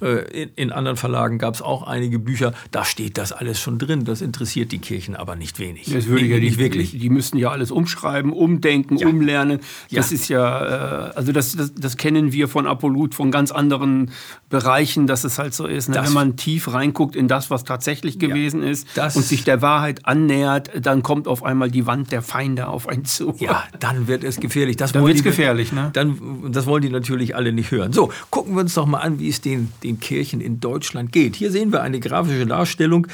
Äh, 0.00 0.48
in, 0.56 0.72
anderen 0.72 0.96
Verlagen 0.96 1.38
gab 1.38 1.54
es 1.54 1.62
auch 1.62 1.82
einige 1.84 2.18
Bücher, 2.18 2.52
da 2.70 2.84
steht 2.84 3.18
das 3.18 3.32
alles 3.32 3.60
schon 3.60 3.78
drin. 3.78 4.04
Das 4.04 4.20
interessiert 4.20 4.72
die 4.72 4.78
Kirchen 4.78 5.16
aber 5.16 5.36
nicht 5.36 5.58
wenig. 5.58 5.90
Das 5.92 6.06
würde 6.06 6.24
ja 6.26 6.38
nicht 6.38 6.58
wirklich. 6.58 6.98
Die 6.98 7.10
müssten 7.10 7.38
ja 7.38 7.50
alles 7.50 7.70
umschreiben, 7.70 8.32
umdenken, 8.32 8.96
ja. 8.96 9.08
umlernen. 9.08 9.60
Das 9.90 10.10
ja. 10.10 10.14
ist 10.14 10.28
ja, 10.28 11.08
äh, 11.08 11.12
also 11.14 11.32
das, 11.32 11.56
das, 11.56 11.74
das, 11.74 11.96
kennen 11.96 12.32
wir 12.32 12.48
von 12.48 12.66
Apollut, 12.66 13.14
von 13.14 13.30
ganz 13.30 13.52
anderen 13.52 14.10
Bereichen, 14.48 15.06
dass 15.06 15.24
es 15.24 15.38
halt 15.38 15.54
so 15.54 15.66
ist. 15.66 15.88
Ne? 15.88 16.00
Wenn 16.02 16.12
man 16.12 16.36
tief 16.36 16.72
reinguckt 16.72 17.16
in 17.16 17.28
das, 17.28 17.50
was 17.50 17.64
tatsächlich 17.64 18.18
gewesen 18.18 18.62
ja. 18.62 18.70
ist 18.70 18.88
das 18.94 19.16
und 19.16 19.24
sich 19.24 19.44
der 19.44 19.62
Wahrheit 19.62 20.06
annähert, 20.06 20.70
dann 20.80 21.02
kommt 21.02 21.28
auf 21.28 21.44
einmal 21.44 21.70
die 21.70 21.86
Wand 21.86 22.12
der 22.12 22.22
Feinde 22.22 22.68
auf 22.68 22.88
einen 22.88 23.04
zu. 23.04 23.34
Ja, 23.38 23.64
dann 23.78 24.08
wird 24.08 24.24
es 24.24 24.40
gefährlich. 24.40 24.76
Das 24.76 24.92
dann 24.92 25.04
wird 25.04 25.16
es 25.16 25.22
gefährlich, 25.22 25.72
ne? 25.72 25.90
Dann, 25.92 26.50
das 26.52 26.66
wollen 26.66 26.82
die 26.82 26.90
natürlich 26.90 27.36
alle 27.36 27.52
nicht 27.52 27.70
hören. 27.70 27.92
So, 27.92 28.10
gucken 28.30 28.54
wir 28.54 28.60
uns 28.60 28.74
doch 28.74 28.86
mal 28.86 28.98
an, 28.98 29.18
wie 29.18 29.28
es 29.28 29.40
den 29.40 29.72
den 29.84 30.00
Kirchen 30.00 30.40
in 30.40 30.60
Deutschland 30.60 31.12
geht. 31.12 31.36
Hier 31.36 31.52
sehen 31.52 31.72
wir 31.72 31.82
eine 31.82 32.00
grafische 32.00 32.46
Darstellung 32.46 33.06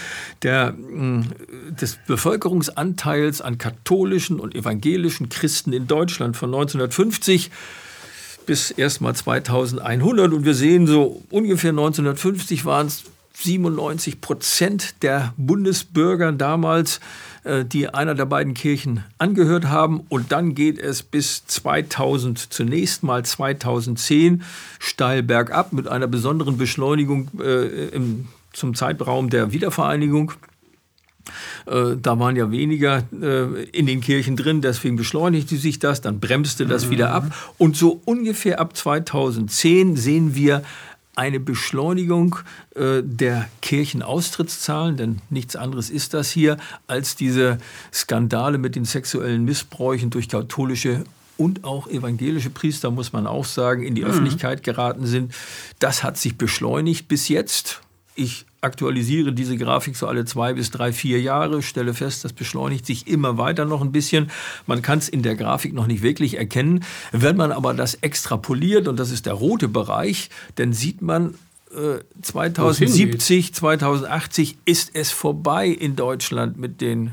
der, 0.43 0.73
mm, 0.73 1.25
des 1.81 1.99
Bevölkerungsanteils 2.07 3.41
an 3.43 3.59
katholischen 3.59 4.41
und 4.41 4.55
evangelischen 4.55 5.29
Christen 5.29 5.73
in 5.73 5.87
Deutschland 5.87 6.37
von 6.37 6.49
1950 6.49 7.51
bis 8.47 8.71
erst 8.71 9.01
mal 9.01 9.15
2100. 9.15 10.33
Und 10.33 10.45
wir 10.45 10.55
sehen 10.55 10.87
so 10.87 11.23
ungefähr 11.31 11.71
1950 11.71 12.65
waren 12.65 12.87
es 12.87 13.05
97 13.41 14.21
Prozent 14.21 15.03
der 15.03 15.35
Bundesbürger 15.37 16.33
damals 16.33 17.01
äh, 17.43 17.65
die 17.65 17.89
einer 17.89 18.15
der 18.15 18.27
beiden 18.27 18.53
Kirchen 18.53 19.03
angehört 19.17 19.67
haben. 19.67 20.01
Und 20.11 20.31
dann 20.31 20.55
geht 20.55 20.79
es 20.79 21.03
bis 21.03 21.47
2000, 21.47 22.53
zunächst 22.53 23.03
mal 23.03 23.25
2010, 23.25 24.43
steil 24.79 25.23
bergab 25.23 25.73
mit 25.73 25.89
einer 25.89 26.07
besonderen 26.07 26.59
Beschleunigung 26.59 27.29
äh, 27.41 27.89
im 27.89 28.29
zum 28.53 28.75
Zeitraum 28.75 29.31
der 29.31 29.53
Wiedervereinigung. 29.53 30.33
Äh, 31.67 31.97
da 32.03 32.19
waren 32.19 32.35
ja 32.35 32.51
weniger 32.51 33.05
in 33.13 33.87
den 33.87 34.01
Kirchen 34.01 34.37
drin, 34.37 34.61
deswegen 34.61 34.97
beschleunigte 34.97 35.57
sich 35.57 35.79
das, 35.79 36.01
dann 36.01 36.19
bremste 36.19 36.67
das 36.67 36.87
mhm. 36.87 36.91
wieder 36.91 37.13
ab. 37.13 37.55
Und 37.59 37.77
so 37.77 38.03
ungefähr 38.05 38.59
ab 38.59 38.77
2010 38.77 39.97
sehen 39.97 40.35
wir 40.35 40.63
eine 41.21 41.39
Beschleunigung 41.39 42.37
äh, 42.75 43.03
der 43.03 43.47
Kirchenaustrittszahlen, 43.61 44.97
denn 44.97 45.19
nichts 45.29 45.55
anderes 45.55 45.91
ist 45.91 46.15
das 46.15 46.31
hier, 46.31 46.57
als 46.87 47.15
diese 47.15 47.59
Skandale 47.93 48.57
mit 48.57 48.75
den 48.75 48.87
sexuellen 48.87 49.45
Missbräuchen 49.45 50.09
durch 50.09 50.31
katholische 50.31 51.05
und 51.37 51.65
auch 51.65 51.89
evangelische 51.89 52.49
Priester, 52.49 52.91
muss 52.91 53.13
man 53.13 53.27
auch 53.27 53.45
sagen, 53.45 53.83
in 53.83 53.95
die 53.95 54.01
mhm. 54.01 54.09
Öffentlichkeit 54.09 54.63
geraten 54.63 55.05
sind. 55.05 55.35
Das 55.79 56.03
hat 56.03 56.17
sich 56.17 56.39
beschleunigt 56.39 57.07
bis 57.07 57.29
jetzt. 57.29 57.83
Ich 58.21 58.45
aktualisiere 58.61 59.33
diese 59.33 59.57
Grafik 59.57 59.97
so 59.97 60.07
alle 60.07 60.27
zwei 60.27 60.53
bis 60.53 60.71
drei, 60.71 60.93
vier 60.93 61.21
Jahre, 61.23 61.63
stelle 61.63 61.95
fest, 61.95 62.23
das 62.25 62.35
beschleunigt 62.35 62.85
sich 62.85 63.07
immer 63.07 63.39
weiter 63.39 63.65
noch 63.65 63.81
ein 63.81 63.93
bisschen. 63.93 64.31
Man 64.67 64.83
kann 64.83 64.99
es 64.99 65.09
in 65.09 65.23
der 65.23 65.37
Grafik 65.37 65.73
noch 65.73 65.87
nicht 65.87 66.03
wirklich 66.03 66.37
erkennen. 66.37 66.85
Wenn 67.13 67.37
man 67.37 67.51
aber 67.51 67.73
das 67.73 67.95
extrapoliert, 67.95 68.89
und 68.89 68.99
das 68.99 69.11
ist 69.11 69.25
der 69.25 69.33
rote 69.33 69.69
Bereich, 69.69 70.29
dann 70.57 70.75
sieht 70.75 71.01
man, 71.01 71.35
2070, 72.21 73.49
äh, 73.49 73.53
2080 73.53 74.59
ist 74.65 74.91
es 74.95 75.13
vorbei 75.13 75.69
in 75.69 75.95
Deutschland 75.97 76.59
mit 76.59 76.81
den 76.81 77.13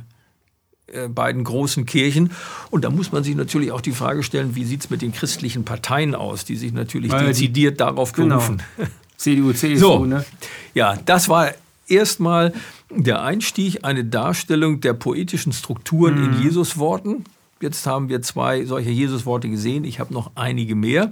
äh, 0.88 1.08
beiden 1.08 1.44
großen 1.44 1.86
Kirchen. 1.86 2.32
Und 2.72 2.84
da 2.84 2.90
muss 2.90 3.12
man 3.12 3.24
sich 3.24 3.36
natürlich 3.36 3.72
auch 3.72 3.82
die 3.82 3.92
Frage 3.92 4.24
stellen, 4.24 4.56
wie 4.56 4.66
sieht 4.66 4.82
es 4.82 4.90
mit 4.90 5.02
den 5.02 5.12
christlichen 5.12 5.64
Parteien 5.64 6.16
aus, 6.16 6.44
die 6.44 6.56
sich 6.56 6.74
natürlich 6.74 7.12
Weil 7.12 7.28
dezidiert 7.28 7.76
die, 7.76 7.78
darauf 7.78 8.14
genau. 8.14 8.38
berufen. 8.38 8.62
Genau. 8.78 8.90
CDU, 9.18 9.52
CSU, 9.54 9.78
so, 9.78 10.06
ne? 10.06 10.26
Ja, 10.74 10.98
das 11.06 11.28
war 11.28 11.52
erstmal 11.88 12.54
der 12.90 13.22
Einstieg, 13.22 13.84
eine 13.84 14.06
Darstellung 14.06 14.80
der 14.80 14.94
poetischen 14.94 15.54
Strukturen 15.54 16.20
mhm. 16.20 16.24
in 16.34 16.44
Jesusworten. 16.44 17.26
Jetzt 17.60 17.88
haben 17.88 18.08
wir 18.08 18.22
zwei 18.22 18.66
solche 18.66 18.92
Jesusworte 18.92 19.50
gesehen. 19.50 19.84
Ich 19.84 20.00
habe 20.00 20.14
noch 20.14 20.32
einige 20.36 20.76
mehr. 20.76 21.12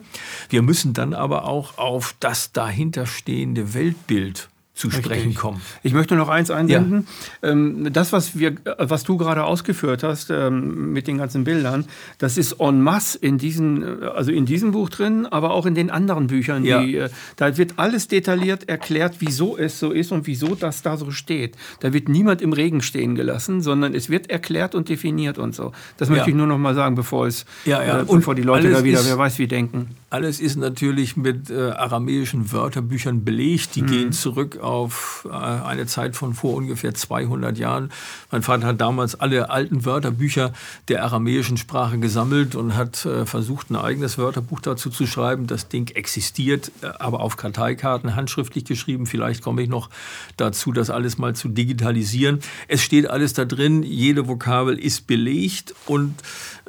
Wir 0.49 0.61
müssen 0.61 0.93
dann 0.93 1.13
aber 1.13 1.45
auch 1.45 1.77
auf 1.79 2.15
das 2.19 2.51
dahinterstehende 2.51 3.73
Weltbild 3.73 4.49
zu 4.75 4.87
Richtig. 4.87 5.05
sprechen 5.05 5.33
kommen. 5.33 5.61
Ich 5.83 5.93
möchte 5.93 6.15
noch 6.15 6.27
eins 6.27 6.51
einwenden. 6.51 7.07
Ja. 7.41 7.49
Ähm, 7.49 7.93
das, 7.93 8.11
was, 8.11 8.37
wir, 8.37 8.55
was 8.77 9.05
du 9.05 9.17
gerade 9.17 9.45
ausgeführt 9.45 10.03
hast 10.03 10.29
ähm, 10.29 10.91
mit 10.91 11.07
den 11.07 11.17
ganzen 11.17 11.45
Bildern, 11.45 11.85
das 12.17 12.37
ist 12.37 12.59
en 12.59 12.81
masse 12.81 13.17
in, 13.17 13.37
diesen, 13.37 14.03
also 14.03 14.31
in 14.31 14.45
diesem 14.45 14.71
Buch 14.71 14.89
drin, 14.89 15.25
aber 15.27 15.51
auch 15.51 15.65
in 15.65 15.75
den 15.75 15.89
anderen 15.89 16.27
Büchern. 16.27 16.65
Ja. 16.65 16.83
Die, 16.83 16.97
äh, 16.97 17.09
da 17.37 17.57
wird 17.57 17.75
alles 17.77 18.09
detailliert 18.09 18.67
erklärt, 18.67 19.15
wieso 19.19 19.57
es 19.57 19.79
so 19.79 19.91
ist 19.91 20.11
und 20.11 20.27
wieso 20.27 20.55
das 20.55 20.81
da 20.81 20.97
so 20.97 21.09
steht. 21.09 21.55
Da 21.79 21.93
wird 21.93 22.09
niemand 22.09 22.41
im 22.41 22.51
Regen 22.51 22.81
stehen 22.81 23.15
gelassen, 23.15 23.61
sondern 23.61 23.95
es 23.95 24.09
wird 24.09 24.29
erklärt 24.29 24.75
und 24.75 24.89
definiert 24.89 25.37
und 25.37 25.55
so. 25.55 25.71
Das 25.95 26.09
möchte 26.09 26.25
ja. 26.25 26.29
ich 26.31 26.35
nur 26.35 26.47
noch 26.47 26.57
mal 26.57 26.75
sagen, 26.75 26.95
bevor 26.95 27.27
es 27.27 27.45
ja, 27.63 27.81
ja. 27.81 28.01
Äh, 28.01 28.05
bevor 28.05 28.35
die 28.35 28.41
Leute 28.41 28.69
da 28.69 28.83
wieder, 28.83 28.99
wer 29.05 29.17
weiß, 29.17 29.39
wie 29.39 29.47
denken. 29.47 29.95
Alles 30.15 30.39
ist 30.39 30.55
natürlich 30.55 31.17
mit 31.17 31.49
äh, 31.49 31.71
aramäischen 31.71 32.53
Wörterbüchern 32.53 33.25
belegt. 33.25 33.75
Die 33.75 33.81
mhm. 33.81 33.87
gehen 33.87 34.11
zurück 34.13 34.59
auf 34.59 35.27
äh, 35.29 35.33
eine 35.33 35.87
Zeit 35.87 36.15
von 36.15 36.33
vor 36.33 36.53
ungefähr 36.53 36.93
200 36.93 37.57
Jahren. 37.57 37.91
Mein 38.31 38.41
Vater 38.41 38.67
hat 38.67 38.79
damals 38.79 39.19
alle 39.19 39.49
alten 39.49 39.83
Wörterbücher 39.83 40.53
der 40.87 41.03
aramäischen 41.03 41.57
Sprache 41.57 41.97
gesammelt 41.97 42.55
und 42.55 42.77
hat 42.77 43.05
äh, 43.05 43.25
versucht, 43.25 43.69
ein 43.69 43.75
eigenes 43.75 44.17
Wörterbuch 44.17 44.61
dazu 44.61 44.89
zu 44.89 45.05
schreiben. 45.05 45.47
Das 45.47 45.67
Ding 45.67 45.93
existiert, 45.93 46.71
äh, 46.81 46.85
aber 46.97 47.19
auf 47.19 47.35
Karteikarten 47.35 48.15
handschriftlich 48.15 48.63
geschrieben. 48.63 49.07
Vielleicht 49.07 49.43
komme 49.43 49.63
ich 49.63 49.67
noch 49.67 49.89
dazu, 50.37 50.71
das 50.71 50.89
alles 50.89 51.17
mal 51.17 51.35
zu 51.35 51.49
digitalisieren. 51.49 52.39
Es 52.69 52.81
steht 52.81 53.09
alles 53.09 53.33
da 53.33 53.43
drin. 53.43 53.83
Jede 53.83 54.29
Vokabel 54.29 54.79
ist 54.79 55.07
belegt 55.07 55.75
und 55.87 56.13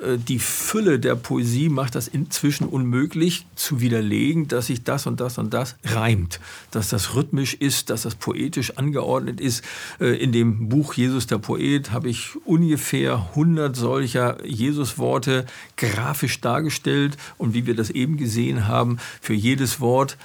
äh, 0.02 0.18
die 0.18 0.40
Fülle 0.40 0.98
der 0.98 1.14
Poesie 1.14 1.68
macht 1.68 1.94
das 1.94 2.09
inzwischen 2.09 2.66
unmöglich 2.66 3.36
zu 3.55 3.81
widerlegen, 3.81 4.49
dass 4.49 4.66
sich 4.66 4.85
das 4.85 5.07
und 5.07 5.20
das 5.20 5.38
und 5.38 5.53
das 5.53 5.77
reimt, 5.85 6.40
dass 6.70 6.88
das 6.88 7.14
rhythmisch 7.14 7.55
ist, 7.55 7.90
dass 7.90 8.03
das 8.03 8.14
poetisch 8.14 8.77
angeordnet 8.77 9.40
ist. 9.40 9.64
Äh, 10.01 10.16
in 10.22 10.33
dem 10.33 10.68
Buch 10.68 10.94
Jesus 10.94 11.27
der 11.27 11.38
Poet 11.38 11.92
habe 11.92 12.09
ich 12.09 12.37
ungefähr 12.44 13.27
100 13.31 13.77
solcher 13.77 14.44
Jesusworte 14.46 15.46
grafisch 15.77 16.40
dargestellt 16.40 17.16
und 17.38 17.55
wie 17.55 17.66
wir 17.66 17.75
das 17.75 17.90
eben 17.90 18.16
gesehen 18.16 18.68
haben, 18.68 18.99
für 19.20 19.35
jedes 19.35 19.81
Wort 19.81 20.16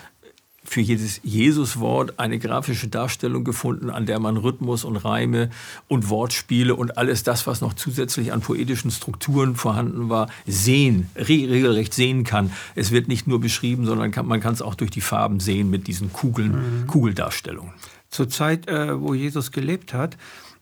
für 0.72 0.80
jedes 0.80 1.20
Jesuswort 1.24 2.18
eine 2.18 2.40
grafische 2.40 2.88
Darstellung 2.88 3.44
gefunden, 3.44 3.90
an 3.90 4.06
der 4.06 4.20
man 4.20 4.38
Rhythmus 4.38 4.86
und 4.86 4.96
Reime 4.96 5.50
und 5.90 6.10
Wortspiele 6.10 6.76
und 6.76 6.98
alles 6.98 7.24
das, 7.24 7.46
was 7.46 7.60
noch 7.60 7.74
zusätzlich 7.74 8.32
an 8.32 8.40
poetischen 8.40 8.90
Strukturen 8.90 9.58
vorhanden 9.58 10.08
war, 10.08 10.30
sehen, 10.48 11.10
regelrecht 11.18 11.94
sehen 11.94 12.24
kann. 12.24 12.54
Es 12.74 12.92
wird 12.92 13.10
nicht 13.10 13.28
nur 13.28 13.42
beschrieben, 13.42 13.86
sondern 13.86 14.12
kann, 14.12 14.26
man 14.26 14.40
kann 14.40 14.54
es 14.54 14.62
auch 14.62 14.76
durch 14.76 14.92
die 14.92 15.02
Farben 15.02 15.42
sehen 15.42 15.70
mit 15.70 15.88
diesen 15.88 16.14
Kugeln, 16.14 16.52
mhm. 16.52 16.88
Kugeldarstellungen. 16.88 17.74
Zur 18.10 18.30
Zeit, 18.30 18.70
äh, 18.70 18.98
wo 18.98 19.14
Jesus 19.14 19.52
gelebt 19.52 19.94
hat, 19.94 20.16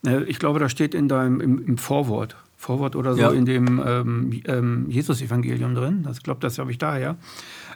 äh, 0.08 0.24
ich 0.24 0.40
glaube, 0.40 0.60
da 0.60 0.70
steht 0.70 0.96
in 0.96 1.08
deinem 1.08 1.40
im, 1.40 1.64
im 1.64 1.78
Vorwort, 1.78 2.36
Vorwort 2.58 2.96
oder 2.96 3.14
so 3.14 3.22
ja. 3.22 3.30
in 3.30 3.46
dem 3.46 3.80
ähm, 3.86 4.42
ähm, 4.46 4.86
Jesus-Evangelium 4.90 5.76
drin. 5.76 6.02
Das, 6.02 6.18
ich 6.18 6.24
glaube, 6.24 6.42
das 6.42 6.58
habe 6.58 6.72
ich 6.72 6.80
daher. 6.80 7.16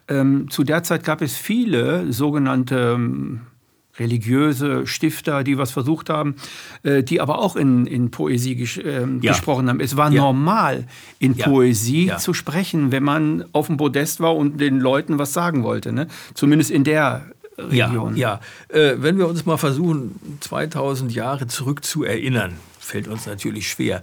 Ähm, 0.07 0.49
zu 0.49 0.63
der 0.63 0.83
Zeit 0.83 1.03
gab 1.03 1.21
es 1.21 1.35
viele 1.35 2.11
sogenannte 2.11 2.93
ähm, 2.95 3.41
religiöse 3.99 4.87
Stifter, 4.87 5.43
die 5.43 5.57
was 5.57 5.71
versucht 5.71 6.09
haben, 6.09 6.35
äh, 6.83 7.03
die 7.03 7.21
aber 7.21 7.39
auch 7.39 7.55
in, 7.55 7.85
in 7.85 8.11
Poesie 8.11 8.55
ges 8.55 8.77
äh, 8.77 9.05
ja. 9.21 9.31
gesprochen 9.31 9.69
haben. 9.69 9.79
Es 9.79 9.95
war 9.95 10.11
ja. 10.11 10.21
normal, 10.21 10.87
in 11.19 11.35
ja. 11.35 11.45
Poesie 11.45 12.11
zu 12.17 12.33
sprechen, 12.33 12.91
wenn 12.91 13.03
man 13.03 13.45
auf 13.51 13.67
dem 13.67 13.77
Podest 13.77 14.19
war 14.19 14.35
und 14.35 14.59
den 14.59 14.79
Leuten 14.79 15.19
was 15.19 15.33
sagen 15.33 15.63
wollte. 15.63 15.93
Ne? 15.93 16.07
Zumindest 16.33 16.71
in 16.71 16.83
der 16.83 17.27
Region. 17.57 18.15
Ja, 18.15 18.39
äh, 18.69 18.95
wenn 18.97 19.19
wir 19.19 19.27
uns 19.27 19.45
mal 19.45 19.57
versuchen, 19.57 20.19
2000 20.39 21.13
Jahre 21.13 21.45
zurück 21.45 21.85
zu 21.85 22.03
erinnern, 22.03 22.53
fällt 22.79 23.07
uns 23.07 23.27
natürlich 23.27 23.69
schwer 23.69 24.01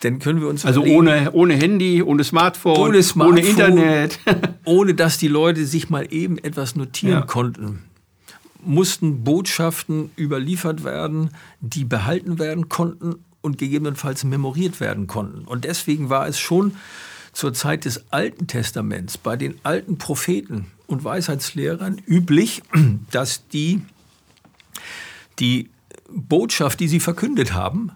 dann 0.00 0.18
können 0.18 0.40
wir 0.40 0.48
uns 0.48 0.64
also 0.64 0.82
ohne, 0.82 1.32
ohne 1.32 1.54
Handy, 1.54 2.02
ohne 2.02 2.22
Smartphone, 2.22 2.76
ohne, 2.76 3.02
Smartphone, 3.02 3.38
ohne 3.38 3.48
Internet, 3.48 4.18
ohne 4.64 4.94
dass 4.94 5.18
die 5.18 5.28
Leute 5.28 5.66
sich 5.66 5.88
mal 5.88 6.06
eben 6.10 6.38
etwas 6.38 6.76
notieren 6.76 7.20
ja. 7.20 7.22
konnten, 7.22 7.84
mussten 8.62 9.24
Botschaften 9.24 10.10
überliefert 10.18 10.84
werden, 10.84 11.30
die 11.60 11.84
behalten 11.84 12.38
werden 12.38 12.68
konnten 12.68 13.16
und 13.40 13.58
gegebenenfalls 13.58 14.24
memoriert 14.24 14.80
werden 14.80 15.06
konnten. 15.06 15.44
Und 15.46 15.64
deswegen 15.64 16.10
war 16.10 16.26
es 16.26 16.38
schon 16.38 16.76
zur 17.32 17.54
Zeit 17.54 17.84
des 17.84 18.12
Alten 18.12 18.46
Testaments 18.46 19.18
bei 19.18 19.36
den 19.36 19.56
alten 19.62 19.98
Propheten 19.98 20.66
und 20.86 21.04
Weisheitslehrern 21.04 22.00
üblich, 22.06 22.62
dass 23.10 23.46
die 23.48 23.82
die 25.38 25.68
Botschaft, 26.08 26.80
die 26.80 26.88
sie 26.88 27.00
verkündet 27.00 27.52
haben, 27.52 27.92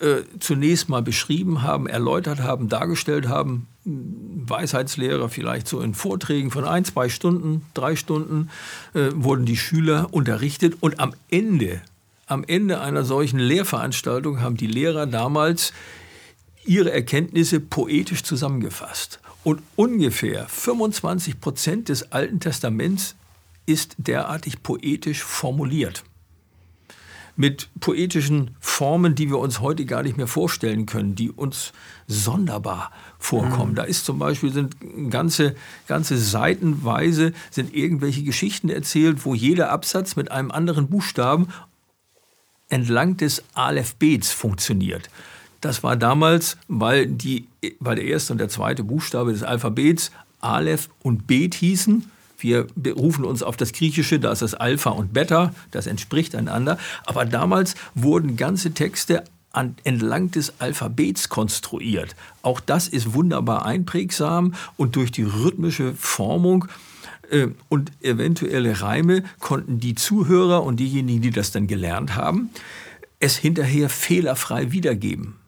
äh, 0.00 0.22
zunächst 0.38 0.88
mal 0.88 1.02
beschrieben 1.02 1.62
haben, 1.62 1.86
erläutert 1.86 2.40
haben, 2.40 2.68
dargestellt 2.68 3.28
haben. 3.28 3.66
Weisheitslehrer 3.84 5.28
vielleicht 5.28 5.68
so 5.68 5.80
in 5.80 5.94
Vorträgen 5.94 6.50
von 6.50 6.64
ein, 6.64 6.84
zwei 6.84 7.08
Stunden, 7.08 7.66
drei 7.74 7.96
Stunden 7.96 8.48
äh, 8.94 9.10
wurden 9.12 9.44
die 9.44 9.56
Schüler 9.56 10.08
unterrichtet 10.10 10.76
und 10.80 11.00
am 11.00 11.14
Ende, 11.30 11.82
am 12.26 12.44
Ende 12.44 12.80
einer 12.80 13.04
solchen 13.04 13.38
Lehrveranstaltung 13.38 14.40
haben 14.40 14.56
die 14.56 14.66
Lehrer 14.66 15.06
damals 15.06 15.72
ihre 16.64 16.92
Erkenntnisse 16.92 17.60
poetisch 17.60 18.22
zusammengefasst. 18.22 19.20
Und 19.44 19.62
ungefähr 19.76 20.46
25 20.48 21.40
Prozent 21.40 21.88
des 21.88 22.12
Alten 22.12 22.40
Testaments 22.40 23.16
ist 23.66 23.96
derartig 23.98 24.62
poetisch 24.62 25.22
formuliert 25.22 26.04
mit 27.36 27.68
poetischen 27.80 28.56
Formen, 28.60 29.14
die 29.14 29.28
wir 29.28 29.38
uns 29.38 29.60
heute 29.60 29.84
gar 29.84 30.02
nicht 30.02 30.16
mehr 30.16 30.26
vorstellen 30.26 30.86
können, 30.86 31.14
die 31.14 31.30
uns 31.30 31.72
sonderbar 32.06 32.90
vorkommen. 33.18 33.72
Mhm. 33.72 33.76
Da 33.76 33.82
ist 33.84 34.04
zum 34.04 34.18
Beispiel 34.18 34.52
sind 34.52 34.76
ganze, 35.10 35.54
ganze 35.86 36.18
Seitenweise 36.18 37.32
sind 37.50 37.74
irgendwelche 37.74 38.22
Geschichten 38.22 38.68
erzählt, 38.68 39.24
wo 39.24 39.34
jeder 39.34 39.70
Absatz 39.70 40.16
mit 40.16 40.30
einem 40.30 40.50
anderen 40.50 40.88
Buchstaben 40.88 41.48
entlang 42.68 43.16
des 43.16 43.42
Aleph-Bets 43.54 44.32
funktioniert. 44.32 45.10
Das 45.60 45.82
war 45.82 45.96
damals, 45.96 46.56
weil, 46.68 47.06
die, 47.06 47.46
weil 47.80 47.96
der 47.96 48.04
erste 48.06 48.32
und 48.32 48.38
der 48.38 48.48
zweite 48.48 48.84
Buchstabe 48.84 49.32
des 49.32 49.42
Alphabets 49.42 50.10
Aleph 50.40 50.88
und 51.02 51.26
Bet 51.26 51.54
hießen 51.54 52.10
wir 52.42 52.66
berufen 52.74 53.24
uns 53.24 53.42
auf 53.42 53.56
das 53.56 53.72
Griechische, 53.72 54.18
da 54.18 54.32
ist 54.32 54.42
das 54.42 54.54
Alpha 54.54 54.90
und 54.90 55.12
Beta, 55.12 55.54
das 55.70 55.86
entspricht 55.86 56.34
einander. 56.34 56.78
Aber 57.06 57.24
damals 57.24 57.74
wurden 57.94 58.36
ganze 58.36 58.72
Texte 58.72 59.24
an, 59.52 59.76
entlang 59.84 60.30
des 60.30 60.60
Alphabets 60.60 61.28
konstruiert. 61.28 62.14
Auch 62.42 62.60
das 62.60 62.88
ist 62.88 63.14
wunderbar 63.14 63.66
einprägsam 63.66 64.54
und 64.76 64.96
durch 64.96 65.10
die 65.10 65.24
rhythmische 65.24 65.94
Formung 65.94 66.66
äh, 67.30 67.48
und 67.68 67.90
eventuelle 68.00 68.80
Reime 68.80 69.24
konnten 69.40 69.80
die 69.80 69.94
Zuhörer 69.94 70.62
und 70.62 70.78
diejenigen, 70.78 71.22
die 71.22 71.30
das 71.30 71.50
dann 71.50 71.66
gelernt 71.66 72.14
haben, 72.14 72.50
es 73.18 73.36
hinterher 73.36 73.88
fehlerfrei 73.88 74.72
wiedergeben. 74.72 75.39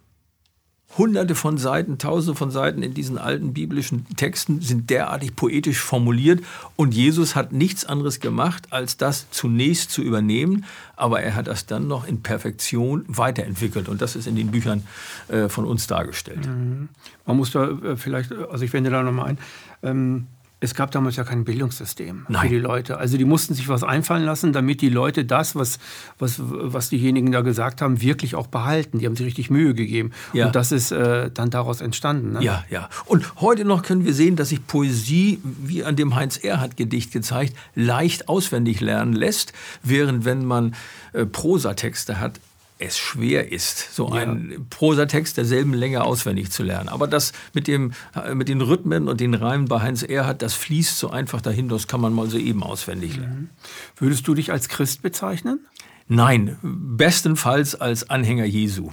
Hunderte 0.99 1.35
von 1.35 1.57
Seiten, 1.57 1.99
Tausende 1.99 2.37
von 2.37 2.51
Seiten 2.51 2.83
in 2.83 2.93
diesen 2.93 3.17
alten 3.17 3.55
biblischen 3.55 4.07
Texten 4.17 4.61
sind 4.61 4.91
derartig 4.91 5.35
poetisch 5.35 5.81
formuliert 5.81 6.43
und 6.77 6.95
Jesus 6.95 7.35
hat 7.35 7.53
nichts 7.53 7.85
anderes 7.85 8.21
gemacht, 8.21 8.69
als 8.71 8.99
das 8.99 9.31
zunächst 9.31 9.91
zu 9.91 10.03
übernehmen, 10.03 10.65
aber 10.97 11.23
er 11.23 11.35
hat 11.35 11.47
das 11.47 11.67
dann 11.67 11.87
noch 11.87 12.07
in 12.07 12.23
Perfektion 12.23 13.05
weiterentwickelt 13.09 13.89
und 13.89 14.03
das 14.03 14.17
ist 14.17 14.27
in 14.27 14.37
den 14.37 14.51
Büchern 14.51 14.85
äh, 15.29 15.49
von 15.49 15.65
uns 15.65 15.87
dargestellt. 15.87 16.47
Mhm. 16.47 16.89
Man 17.27 17.37
muss 17.37 17.53
da 17.53 17.71
äh, 17.71 17.97
vielleicht, 17.97 18.33
also 18.33 18.65
ich 18.65 18.73
wende 18.73 18.91
da 18.91 19.03
nochmal 19.03 19.31
ein, 19.31 19.39
ähm 19.83 20.27
es 20.63 20.77
gab 20.77 20.93
damals 20.93 21.17
ja 21.17 21.25
kein 21.25 21.45
Bildungssystem 21.45 22.25
Nein. 22.29 22.43
für 22.43 22.49
die 22.49 22.61
Leute. 22.61 22.99
Also 22.99 23.17
die 23.17 23.25
mussten 23.25 23.53
sich 23.53 23.69
was 23.69 23.83
einfallen 23.83 24.25
lassen, 24.25 24.53
damit 24.53 24.81
die 24.81 24.91
Leute 24.91 25.25
das, 25.25 25.57
was, 25.57 25.81
was, 26.21 26.37
was 26.41 26.89
diejenigen 26.89 27.33
da 27.33 27.41
gesagt 27.41 27.83
haben, 27.83 28.01
wirklich 28.01 28.37
auch 28.37 28.47
behalten. 28.47 29.01
Die 29.01 29.07
haben 29.07 29.17
sich 29.17 29.27
richtig 29.27 29.51
Mühe 29.51 29.75
gegeben. 29.75 30.13
Ja. 30.33 30.47
Und 30.47 30.55
das 30.55 30.71
ist 30.71 30.93
äh, 30.93 31.33
dann 31.33 31.51
daraus 31.51 31.81
entstanden. 31.81 32.35
Ne? 32.35 32.45
Ja, 32.45 32.65
ja. 32.71 32.89
Und 33.07 33.41
heute 33.41 33.65
noch 33.65 33.83
können 33.83 34.05
wir 34.05 34.15
sehen, 34.15 34.37
dass 34.37 34.51
sich 34.51 34.65
Poesie, 34.65 35.41
wie 35.43 35.83
an 35.83 35.97
dem 35.97 36.15
Heinz 36.15 36.37
Erhardt 36.37 36.77
Gedicht 36.77 37.11
gezeigt, 37.11 37.57
leicht 37.75 38.29
auswendig 38.29 38.81
lernen 38.81 39.15
lässt, 39.15 39.53
während 39.83 40.25
wenn 40.25 40.45
man 40.45 40.77
äh, 41.13 41.27
Prosatexte 41.27 42.21
hat, 42.21 42.39
es 42.83 42.99
schwer 42.99 43.53
ist, 43.53 43.95
so 43.95 44.09
ja. 44.09 44.23
einen 44.23 44.67
Prosatext 44.71 45.37
derselben 45.37 45.75
Länge 45.75 46.05
auswendig 46.05 46.51
zu 46.51 46.63
lernen. 46.63 46.89
Aber 46.89 47.07
das 47.07 47.33
mit, 47.55 47.67
dem, 47.67 47.93
mit 48.35 48.49
den 48.49 48.61
Rhythmen 48.61 49.09
und 49.09 49.21
den 49.21 49.35
Reimen 49.35 49.67
bei 49.67 49.81
Heinz 49.81 50.03
Erhardt, 50.03 50.43
das 50.43 50.55
fließt 50.55 50.99
so 50.99 51.11
einfach 51.11 51.41
dahin, 51.41 51.69
das 51.69 51.87
kann 51.87 52.01
man 52.01 52.13
mal 52.13 52.29
so 52.29 52.39
eben 52.39 52.63
auswendig 52.63 53.17
lernen. 53.17 53.51
Mhm. 53.51 53.51
Würdest 53.97 54.27
du 54.27 54.35
dich 54.35 54.53
als 54.53 54.69
Christ 54.69 55.03
bezeichnen? 55.03 55.61
Nein, 56.09 56.59
bestenfalls 56.63 57.75
als 57.75 58.11
Anhänger 58.11 58.45
Jesu. 58.45 58.91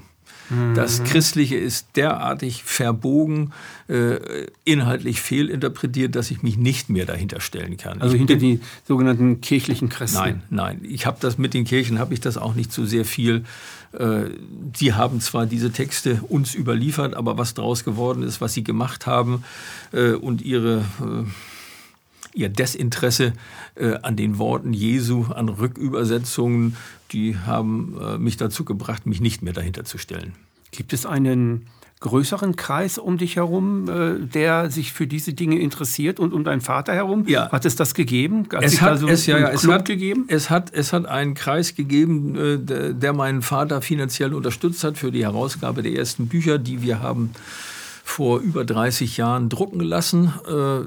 Das 0.76 1.00
mhm. 1.00 1.04
Christliche 1.06 1.56
ist 1.56 1.88
derartig 1.96 2.64
verbogen, 2.64 3.52
äh, 3.88 4.48
inhaltlich 4.66 5.22
fehlinterpretiert, 5.22 6.16
dass 6.16 6.32
ich 6.32 6.42
mich 6.42 6.58
nicht 6.58 6.90
mehr 6.90 7.06
dahinter 7.06 7.40
stellen 7.40 7.78
kann. 7.78 8.02
Also 8.02 8.16
ich 8.16 8.20
hinter 8.20 8.36
die 8.36 8.60
sogenannten 8.88 9.42
kirchlichen 9.42 9.90
Christen? 9.90 10.18
Nein, 10.18 10.42
nein. 10.50 10.82
Ich 10.84 11.06
habe 11.06 11.18
das 11.20 11.38
mit 11.38 11.54
den 11.54 11.66
Kirchen, 11.66 12.00
habe 12.00 12.14
ich 12.14 12.20
das 12.20 12.38
auch 12.38 12.56
nicht 12.56 12.72
so 12.72 12.86
sehr 12.86 13.06
viel. 13.06 13.44
Äh, 13.94 14.26
die 14.80 14.94
haben 14.94 15.22
zwar 15.22 15.46
diese 15.46 15.72
Texte 15.72 16.22
uns 16.28 16.56
überliefert, 16.56 17.16
aber 17.16 17.38
was 17.38 17.54
daraus 17.54 17.84
geworden 17.84 18.24
ist, 18.24 18.42
was 18.42 18.54
sie 18.54 18.64
gemacht 18.64 19.06
haben 19.06 19.44
äh, 19.92 20.12
und 20.12 20.42
ihre 20.42 20.80
äh, 20.80 21.26
ihr 22.34 22.50
Desinteresse 22.50 23.34
äh, 23.76 23.96
an 24.02 24.16
den 24.16 24.38
Worten 24.38 24.74
Jesu, 24.74 25.26
an 25.26 25.50
Rückübersetzungen, 25.50 26.76
die 27.12 27.38
haben 27.38 27.98
äh, 28.02 28.18
mich 28.18 28.38
dazu 28.38 28.66
gebracht, 28.66 29.06
mich 29.06 29.22
nicht 29.22 29.42
mehr 29.42 29.54
dahinter 29.54 29.84
zu 29.84 29.98
stellen. 29.98 30.34
Gibt 30.72 30.94
es 30.94 31.06
einen 31.06 31.66
größeren 32.02 32.56
Kreis 32.56 32.98
um 32.98 33.18
dich 33.18 33.36
herum, 33.36 33.90
äh, 33.90 34.26
der 34.26 34.72
sich 34.72 34.94
für 34.94 35.06
diese 35.06 35.34
Dinge 35.34 35.60
interessiert 35.60 36.20
und 36.20 36.34
um 36.34 36.44
deinen 36.44 36.62
Vater 36.62 36.94
herum? 36.94 37.26
Ja. 37.28 37.52
Hat 37.52 37.66
es 37.66 37.76
das 37.76 37.94
gegeben? 37.94 38.48
Hat 38.54 38.64
es 38.64 38.82
hat, 38.82 39.02
es, 39.02 39.26
ja, 39.26 39.38
ja, 39.38 39.50
es 39.50 39.68
hat, 39.68 39.86
gegeben? 39.86 40.26
Es 40.28 40.50
hat, 40.50 40.72
es 40.74 40.94
hat 40.94 41.06
einen 41.06 41.34
Kreis 41.34 41.76
gegeben, 41.76 42.36
äh, 42.36 42.94
der 42.94 43.14
meinen 43.14 43.42
Vater 43.42 43.82
finanziell 43.82 44.34
unterstützt 44.34 44.84
hat 44.84 44.98
für 44.98 45.12
die 45.12 45.24
Herausgabe 45.24 45.84
der 45.84 45.94
ersten 45.94 46.28
Bücher, 46.28 46.58
die 46.58 46.82
wir 46.82 47.02
haben 47.02 47.32
vor 48.04 48.40
über 48.40 48.66
30 48.66 49.18
Jahren 49.18 49.50
drucken 49.50 49.82
lassen. 49.82 50.34
Äh, 50.48 50.86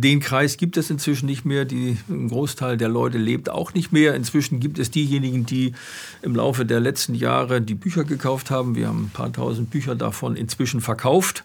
den 0.00 0.20
Kreis 0.20 0.56
gibt 0.56 0.76
es 0.76 0.90
inzwischen 0.90 1.26
nicht 1.26 1.44
mehr. 1.44 1.64
Die, 1.64 1.98
ein 2.08 2.28
Großteil 2.28 2.76
der 2.76 2.88
Leute 2.88 3.18
lebt 3.18 3.50
auch 3.50 3.74
nicht 3.74 3.92
mehr. 3.92 4.14
Inzwischen 4.14 4.58
gibt 4.58 4.78
es 4.78 4.90
diejenigen, 4.90 5.46
die 5.46 5.74
im 6.22 6.34
Laufe 6.34 6.64
der 6.64 6.80
letzten 6.80 7.14
Jahre 7.14 7.60
die 7.60 7.74
Bücher 7.74 8.04
gekauft 8.04 8.50
haben. 8.50 8.74
Wir 8.74 8.88
haben 8.88 9.04
ein 9.04 9.10
paar 9.10 9.32
tausend 9.32 9.70
Bücher 9.70 9.94
davon 9.94 10.36
inzwischen 10.36 10.80
verkauft. 10.80 11.44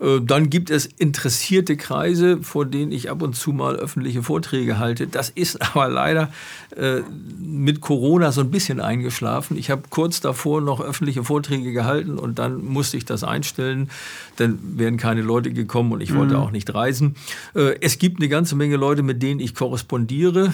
Äh, 0.00 0.20
dann 0.22 0.50
gibt 0.50 0.70
es 0.70 0.86
interessierte 0.86 1.76
Kreise, 1.76 2.38
vor 2.42 2.66
denen 2.66 2.92
ich 2.92 3.10
ab 3.10 3.22
und 3.22 3.34
zu 3.34 3.52
mal 3.52 3.76
öffentliche 3.76 4.22
Vorträge 4.22 4.78
halte. 4.78 5.06
Das 5.06 5.30
ist 5.30 5.60
aber 5.74 5.88
leider 5.88 6.30
äh, 6.76 7.00
mit 7.38 7.80
Corona 7.80 8.32
so 8.32 8.40
ein 8.40 8.50
bisschen 8.50 8.80
eingeschlafen. 8.80 9.56
Ich 9.56 9.70
habe 9.70 9.82
kurz 9.90 10.20
davor 10.20 10.60
noch 10.60 10.80
öffentliche 10.80 11.24
Vorträge 11.24 11.72
gehalten 11.72 12.18
und 12.18 12.38
dann 12.38 12.64
musste 12.64 12.96
ich 12.96 13.04
das 13.04 13.24
einstellen. 13.24 13.90
Dann 14.36 14.58
wären 14.76 14.96
keine 14.96 15.22
Leute 15.22 15.52
gekommen 15.52 15.92
und 15.92 16.00
ich 16.00 16.12
mhm. 16.12 16.16
wollte 16.16 16.38
auch 16.38 16.50
nicht 16.50 16.72
reisen. 16.74 17.16
Äh, 17.54 17.76
es 17.80 17.98
gibt 17.98 18.20
eine 18.20 18.28
ganze 18.28 18.56
Menge 18.56 18.76
Leute, 18.76 19.02
mit 19.02 19.22
denen 19.22 19.40
ich 19.40 19.54
korrespondiere, 19.54 20.52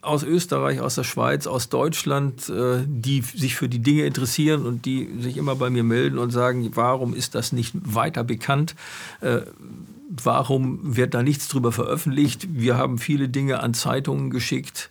aus 0.00 0.22
Österreich, 0.22 0.80
aus 0.80 0.94
der 0.94 1.04
Schweiz, 1.04 1.46
aus 1.46 1.68
Deutschland, 1.68 2.52
die 2.86 3.22
sich 3.22 3.54
für 3.54 3.68
die 3.68 3.78
Dinge 3.78 4.04
interessieren 4.04 4.66
und 4.66 4.84
die 4.84 5.08
sich 5.20 5.36
immer 5.36 5.56
bei 5.56 5.70
mir 5.70 5.82
melden 5.82 6.18
und 6.18 6.30
sagen, 6.30 6.70
warum 6.74 7.14
ist 7.14 7.34
das 7.34 7.52
nicht 7.52 7.74
weiter 7.82 8.24
bekannt? 8.24 8.49
Bekannt. 8.50 8.74
Äh, 9.20 9.40
warum 10.08 10.96
wird 10.96 11.14
da 11.14 11.22
nichts 11.22 11.48
drüber 11.48 11.72
veröffentlicht? 11.72 12.48
Wir 12.50 12.76
haben 12.76 12.98
viele 12.98 13.28
Dinge 13.28 13.60
an 13.60 13.74
Zeitungen 13.74 14.30
geschickt 14.30 14.90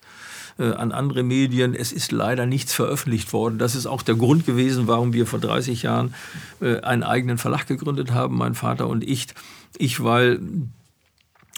äh, 0.57 0.71
an 0.71 0.91
andere 0.91 1.23
Medien. 1.23 1.75
Es 1.75 1.91
ist 1.91 2.11
leider 2.11 2.45
nichts 2.45 2.73
veröffentlicht 2.73 3.33
worden. 3.33 3.59
Das 3.59 3.75
ist 3.75 3.85
auch 3.85 4.01
der 4.01 4.15
Grund 4.15 4.45
gewesen, 4.45 4.87
warum 4.87 5.13
wir 5.13 5.25
vor 5.25 5.39
30 5.39 5.83
Jahren 5.83 6.13
äh, 6.61 6.79
einen 6.79 7.03
eigenen 7.03 7.37
Verlag 7.37 7.67
gegründet 7.67 8.11
haben, 8.11 8.37
mein 8.37 8.55
Vater 8.55 8.87
und 8.87 9.03
ich. 9.03 9.27
Ich, 9.77 10.03
weil 10.03 10.39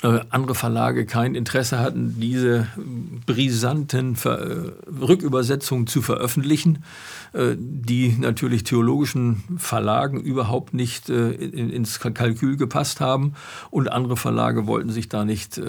andere 0.03 0.55
Verlage 0.55 1.05
kein 1.05 1.35
Interesse 1.35 1.79
hatten, 1.79 2.19
diese 2.19 2.67
brisanten 3.25 4.15
Ver 4.15 4.39
äh, 4.39 4.71
Rückübersetzungen 4.99 5.85
zu 5.85 6.01
veröffentlichen, 6.01 6.83
äh, 7.33 7.55
die 7.57 8.15
natürlich 8.19 8.63
theologischen 8.63 9.43
Verlagen 9.57 10.19
überhaupt 10.19 10.73
nicht 10.73 11.09
ins 11.09 11.99
Kalkül 11.99 12.57
gepasst 12.57 12.99
haben. 12.99 13.33
Und 13.69 13.91
andere 13.91 14.17
Verlage 14.17 14.65
wollten 14.65 14.89
sich 14.89 15.09
da 15.09 15.23
nicht 15.25 15.61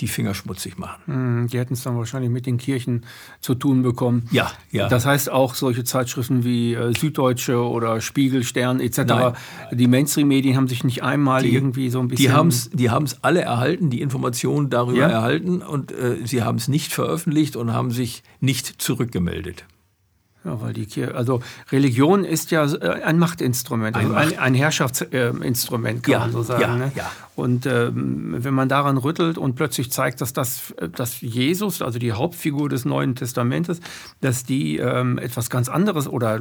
die 0.00 0.08
Finger 0.08 0.34
schmutzig 0.34 0.76
machen. 0.78 1.02
Hm, 1.06 1.48
die 1.48 1.58
hätten 1.58 1.74
es 1.74 1.82
dann 1.82 1.96
wahrscheinlich 1.96 2.30
mit 2.30 2.46
den 2.46 2.58
Kirchen 2.58 3.04
zu 3.40 3.54
tun 3.54 3.82
bekommen. 3.82 4.28
Ja, 4.30 4.50
ja. 4.70 4.88
Das 4.88 5.06
heißt 5.06 5.30
auch 5.30 5.54
solche 5.54 5.84
Zeitschriften 5.84 6.44
wie 6.44 6.76
Süddeutsche 6.98 7.58
oder 7.58 8.00
Spiegel, 8.00 8.42
Stern 8.42 8.80
etc. 8.80 8.98
Nein. 9.06 9.32
Die 9.72 9.86
Mainstream-Medien 9.86 10.56
haben 10.56 10.68
sich 10.68 10.84
nicht 10.84 11.02
einmal 11.02 11.42
die, 11.42 11.54
irgendwie 11.54 11.90
so 11.90 12.00
ein 12.00 12.08
bisschen... 12.08 12.26
Die 12.26 12.32
haben 12.32 12.48
es 12.48 12.70
die 12.70 13.18
alle 13.22 13.40
erhalten 13.42 13.73
erhalten, 13.74 13.90
die 13.90 14.00
Informationen 14.00 14.70
darüber 14.70 14.98
ja. 14.98 15.08
erhalten 15.08 15.62
und 15.62 15.92
äh, 15.92 16.18
sie 16.24 16.42
haben 16.42 16.58
es 16.58 16.68
nicht 16.68 16.92
veröffentlicht 16.92 17.56
und 17.56 17.72
haben 17.72 17.90
sich 17.90 18.22
nicht 18.40 18.80
zurückgemeldet. 18.80 19.64
Ja, 20.44 20.60
weil 20.60 20.74
die 20.74 20.84
Kirche, 20.84 21.14
also 21.14 21.40
Religion 21.72 22.22
ist 22.22 22.50
ja 22.50 22.66
äh, 22.66 23.02
ein 23.02 23.18
Machtinstrument, 23.18 23.96
also 23.96 24.12
ein, 24.12 24.38
ein 24.38 24.54
Herrschaftsinstrument, 24.54 26.02
kann 26.02 26.12
ja, 26.12 26.18
man 26.18 26.32
so 26.32 26.42
sagen. 26.42 26.60
Ja, 26.60 26.76
ne? 26.76 26.92
ja. 26.94 27.10
Und 27.34 27.64
ähm, 27.64 28.36
wenn 28.38 28.52
man 28.52 28.68
daran 28.68 28.98
rüttelt 28.98 29.38
und 29.38 29.54
plötzlich 29.54 29.90
zeigt, 29.90 30.20
dass 30.20 30.34
das, 30.34 30.74
dass 30.94 31.22
Jesus, 31.22 31.80
also 31.80 31.98
die 31.98 32.12
Hauptfigur 32.12 32.68
des 32.68 32.84
Neuen 32.84 33.14
Testamentes, 33.14 33.80
dass 34.20 34.44
die 34.44 34.76
ähm, 34.76 35.16
etwas 35.18 35.48
ganz 35.48 35.70
anderes 35.70 36.06
oder 36.06 36.40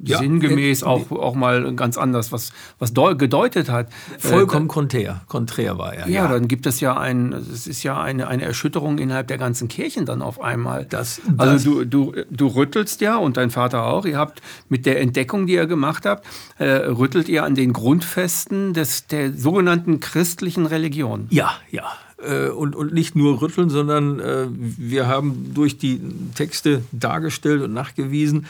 ja, 0.00 0.18
sinngemäß 0.18 0.82
auch, 0.82 1.10
auch 1.10 1.34
mal 1.34 1.74
ganz 1.74 1.98
anders 1.98 2.32
was, 2.32 2.52
was 2.78 2.92
gedeutet 3.18 3.70
hat. 3.70 3.88
Vollkommen 4.18 4.66
äh, 4.66 4.68
konträr, 4.68 5.20
konträr 5.28 5.78
war 5.78 5.94
er. 5.94 6.08
Ja, 6.08 6.24
ja, 6.24 6.28
dann 6.28 6.48
gibt 6.48 6.66
es 6.66 6.80
ja 6.80 6.96
ein, 6.96 7.32
es 7.32 7.66
ist 7.66 7.82
ja 7.82 8.00
eine, 8.00 8.28
eine 8.28 8.44
Erschütterung 8.44 8.98
innerhalb 8.98 9.28
der 9.28 9.38
ganzen 9.38 9.68
Kirchen 9.68 10.06
dann 10.06 10.22
auf 10.22 10.40
einmal. 10.40 10.86
Das, 10.86 11.20
also 11.36 11.52
das 11.52 11.64
du, 11.64 11.84
du, 11.84 12.24
du 12.30 12.46
rüttelst 12.46 13.00
ja 13.00 13.16
und 13.16 13.36
dein 13.36 13.50
Vater 13.50 13.84
auch. 13.84 14.04
Ihr 14.04 14.18
habt 14.18 14.42
mit 14.68 14.86
der 14.86 15.00
Entdeckung, 15.00 15.46
die 15.46 15.54
ihr 15.54 15.66
gemacht 15.66 16.06
habt, 16.06 16.26
äh, 16.58 16.64
rüttelt 16.64 17.28
ihr 17.28 17.44
an 17.44 17.54
den 17.54 17.72
Grundfesten 17.72 18.72
des, 18.74 19.06
der 19.06 19.32
sogenannten 19.32 20.00
christlichen 20.00 20.66
Religion. 20.66 21.26
Ja, 21.30 21.52
ja 21.70 21.84
äh, 22.22 22.48
und, 22.48 22.76
und 22.76 22.92
nicht 22.92 23.16
nur 23.16 23.40
rütteln, 23.42 23.70
sondern 23.70 24.20
äh, 24.20 24.46
wir 24.50 25.06
haben 25.06 25.52
durch 25.54 25.78
die 25.78 26.00
Texte 26.34 26.82
dargestellt 26.92 27.62
und 27.62 27.72
nachgewiesen, 27.72 28.46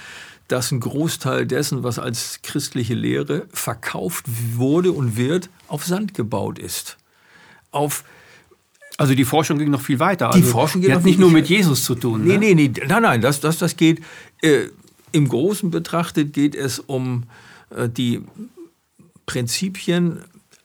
dass 0.48 0.70
ein 0.70 0.80
Großteil 0.80 1.46
dessen, 1.46 1.82
was 1.82 1.98
als 1.98 2.40
christliche 2.42 2.94
Lehre 2.94 3.46
verkauft 3.52 4.26
wurde 4.56 4.92
und 4.92 5.16
wird, 5.16 5.48
auf 5.68 5.84
Sand 5.84 6.14
gebaut 6.14 6.58
ist. 6.58 6.98
Auf 7.70 8.04
also 8.98 9.14
die 9.14 9.24
Forschung 9.24 9.58
ging 9.58 9.70
noch 9.70 9.80
viel 9.80 9.98
weiter. 9.98 10.30
Die 10.30 10.42
also 10.42 10.50
Forschung 10.50 10.80
geht 10.80 10.90
die 10.90 10.94
hat 10.94 11.04
nicht 11.04 11.18
nur 11.18 11.30
mit 11.30 11.48
Jesus 11.48 11.84
zu 11.84 11.94
tun. 11.94 12.24
Nee, 12.24 12.34
ne? 12.34 12.54
nee, 12.54 12.54
nee, 12.54 12.72
nein, 12.86 13.02
nein, 13.02 13.20
das, 13.20 13.40
das, 13.40 13.58
das 13.58 13.76
geht. 13.76 14.02
Äh, 14.42 14.66
Im 15.12 15.28
Großen 15.28 15.70
betrachtet 15.70 16.32
geht 16.32 16.54
es 16.54 16.78
um 16.78 17.24
äh, 17.70 17.88
die 17.88 18.22
Prinzipien, 19.26 20.20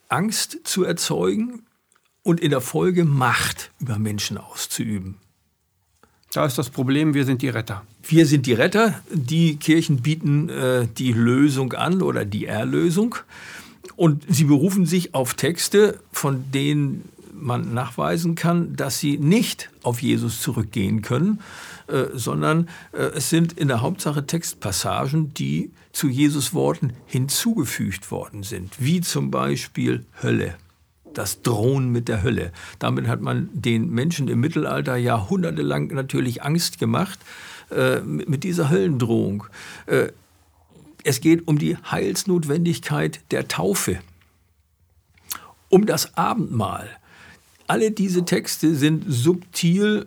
Angst 0.08 0.58
zu 0.64 0.84
erzeugen 0.84 1.62
und 2.22 2.40
in 2.40 2.50
der 2.50 2.60
Folge 2.60 3.04
Macht 3.04 3.70
über 3.80 3.98
Menschen 3.98 4.36
auszuüben. 4.36 5.16
Da 6.32 6.44
ist 6.44 6.58
das 6.58 6.68
Problem, 6.68 7.14
wir 7.14 7.24
sind 7.24 7.40
die 7.40 7.48
Retter. 7.48 7.82
Wir 8.02 8.26
sind 8.26 8.46
die 8.46 8.52
Retter. 8.52 9.00
Die 9.10 9.56
Kirchen 9.56 10.02
bieten 10.02 10.48
äh, 10.50 10.86
die 10.86 11.12
Lösung 11.12 11.72
an 11.72 12.02
oder 12.02 12.24
die 12.24 12.44
Erlösung. 12.44 13.16
Und 13.96 14.24
sie 14.28 14.44
berufen 14.44 14.84
sich 14.84 15.14
auf 15.14 15.34
Texte, 15.34 15.98
von 16.12 16.50
denen 16.52 17.08
man 17.32 17.72
nachweisen 17.72 18.34
kann, 18.34 18.76
dass 18.76 18.98
sie 18.98 19.16
nicht 19.16 19.70
auf 19.82 20.02
Jesus 20.02 20.42
zurückgehen 20.42 21.02
können, 21.02 21.40
äh, 21.86 22.06
sondern 22.12 22.68
äh, 22.92 22.98
es 23.14 23.30
sind 23.30 23.54
in 23.54 23.68
der 23.68 23.80
Hauptsache 23.80 24.26
Textpassagen, 24.26 25.32
die 25.34 25.70
zu 25.92 26.08
Jesus 26.08 26.52
Worten 26.52 26.92
hinzugefügt 27.06 28.10
worden 28.10 28.42
sind, 28.42 28.74
wie 28.78 29.00
zum 29.00 29.30
Beispiel 29.30 30.04
Hölle 30.22 30.56
das 31.14 31.42
Drohen 31.42 31.90
mit 31.90 32.08
der 32.08 32.22
Hölle. 32.22 32.52
Damit 32.78 33.08
hat 33.08 33.20
man 33.20 33.48
den 33.52 33.90
Menschen 33.90 34.28
im 34.28 34.40
Mittelalter 34.40 34.96
jahrhundertelang 34.96 35.88
natürlich 35.88 36.42
Angst 36.42 36.78
gemacht 36.78 37.18
äh, 37.70 38.00
mit 38.00 38.44
dieser 38.44 38.70
Höllendrohung. 38.70 39.44
Äh, 39.86 40.08
es 41.04 41.20
geht 41.20 41.46
um 41.48 41.58
die 41.58 41.76
Heilsnotwendigkeit 41.76 43.20
der 43.30 43.48
Taufe, 43.48 44.00
um 45.68 45.86
das 45.86 46.16
Abendmahl. 46.16 46.88
Alle 47.66 47.90
diese 47.90 48.24
Texte 48.24 48.74
sind 48.74 49.04
subtil 49.06 50.06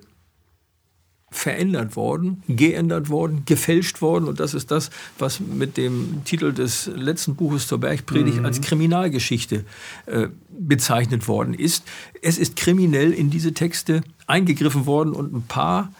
verändert 1.32 1.96
worden, 1.96 2.44
geändert 2.50 3.10
worden, 3.10 3.44
gefälscht 3.46 4.02
worden. 4.02 4.26
Und 4.26 4.42
das 4.42 4.54
ist 4.54 4.70
das, 4.70 4.90
was 5.18 5.40
mit 5.40 5.78
dem 5.78 6.24
Titel 6.26 6.52
des 6.52 6.88
letzten 6.94 7.36
Buches 7.36 7.68
zur 7.68 7.80
Bergpredigt 7.80 8.40
mhm. 8.40 8.46
als 8.46 8.60
Kriminalgeschichte 8.60 9.64
äh, 10.08 10.28
bezeichnet 10.50 11.30
worden 11.30 11.54
ist. 11.54 11.86
Es 12.22 12.38
ist 12.38 12.58
kriminell 12.58 13.14
in 13.14 13.30
diese 13.30 13.54
Texte 13.54 14.04
eingegriffen 14.28 14.86
worden 14.86 15.14
und 15.14 15.34
ein 15.34 15.44
paar 15.44 15.92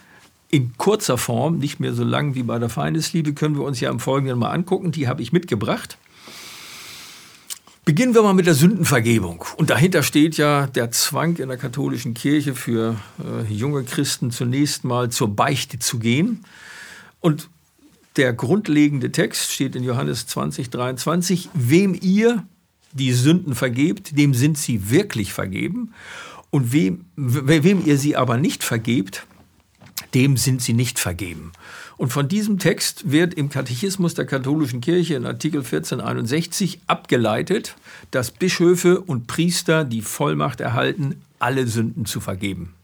in 0.50 0.72
kurzer 0.76 1.16
Form, 1.16 1.58
nicht 1.58 1.80
mehr 1.80 1.94
so 1.94 2.04
lang 2.04 2.34
wie 2.34 2.42
bei 2.42 2.58
der 2.58 2.68
Feindesliebe, 2.68 3.32
können 3.32 3.56
wir 3.56 3.64
uns 3.64 3.80
ja 3.80 3.90
im 3.90 3.98
Folgenden 3.98 4.38
mal 4.38 4.50
angucken. 4.50 4.92
Die 4.92 5.08
habe 5.08 5.22
ich 5.22 5.32
mitgebracht. 5.32 5.96
Beginnen 7.84 8.14
wir 8.14 8.22
mal 8.22 8.32
mit 8.32 8.46
der 8.46 8.54
Sündenvergebung. 8.54 9.44
Und 9.56 9.70
dahinter 9.70 10.04
steht 10.04 10.36
ja 10.36 10.68
der 10.68 10.92
Zwang 10.92 11.36
in 11.38 11.48
der 11.48 11.56
katholischen 11.56 12.14
Kirche 12.14 12.54
für 12.54 12.96
äh, 13.18 13.52
junge 13.52 13.82
Christen 13.82 14.30
zunächst 14.30 14.84
mal 14.84 15.10
zur 15.10 15.34
Beichte 15.34 15.80
zu 15.80 15.98
gehen. 15.98 16.44
Und 17.18 17.48
der 18.14 18.34
grundlegende 18.34 19.10
Text 19.10 19.50
steht 19.50 19.74
in 19.74 19.82
Johannes 19.82 20.28
20, 20.28 20.70
23. 20.70 21.48
Wem 21.54 21.98
ihr 22.00 22.46
die 22.92 23.12
Sünden 23.12 23.56
vergebt, 23.56 24.16
dem 24.16 24.32
sind 24.32 24.58
sie 24.58 24.90
wirklich 24.90 25.32
vergeben. 25.32 25.92
Und 26.50 26.72
wem, 26.72 27.06
wem 27.16 27.84
ihr 27.84 27.98
sie 27.98 28.14
aber 28.14 28.36
nicht 28.36 28.62
vergebt, 28.62 29.26
dem 30.14 30.36
sind 30.36 30.62
sie 30.62 30.74
nicht 30.74 31.00
vergeben. 31.00 31.50
Und 32.02 32.12
von 32.12 32.26
diesem 32.26 32.58
Text 32.58 33.12
wird 33.12 33.32
im 33.34 33.48
Katechismus 33.48 34.14
der 34.14 34.26
katholischen 34.26 34.80
Kirche 34.80 35.14
in 35.14 35.24
Artikel 35.24 35.58
1461 35.58 36.80
abgeleitet, 36.88 37.76
dass 38.10 38.32
Bischöfe 38.32 39.00
und 39.00 39.28
Priester 39.28 39.84
die 39.84 40.02
Vollmacht 40.02 40.60
erhalten, 40.60 41.22
alle 41.38 41.64
Sünden 41.68 42.04
zu 42.04 42.18
vergeben. 42.18 42.74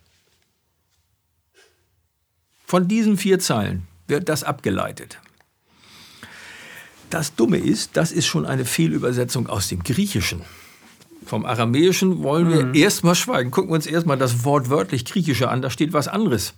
Von 2.64 2.86
diesen 2.86 3.16
vier 3.16 3.40
Zeilen 3.40 3.88
wird 4.06 4.28
das 4.28 4.44
abgeleitet. 4.44 5.18
Das 7.10 7.34
Dumme 7.34 7.58
ist, 7.58 7.96
das 7.96 8.12
ist 8.12 8.26
schon 8.26 8.46
eine 8.46 8.64
Fehlübersetzung 8.64 9.48
aus 9.48 9.66
dem 9.66 9.82
Griechischen. 9.82 10.42
Vom 11.26 11.44
Aramäischen 11.44 12.22
wollen 12.22 12.50
wir 12.50 12.66
mhm. 12.66 12.74
erstmal 12.76 13.16
schweigen. 13.16 13.50
Gucken 13.50 13.70
wir 13.70 13.74
uns 13.74 13.86
erstmal 13.88 14.16
das 14.16 14.44
wortwörtlich 14.44 15.04
Griechische 15.04 15.48
an, 15.48 15.60
da 15.60 15.70
steht 15.70 15.92
was 15.92 16.06
anderes. 16.06 16.54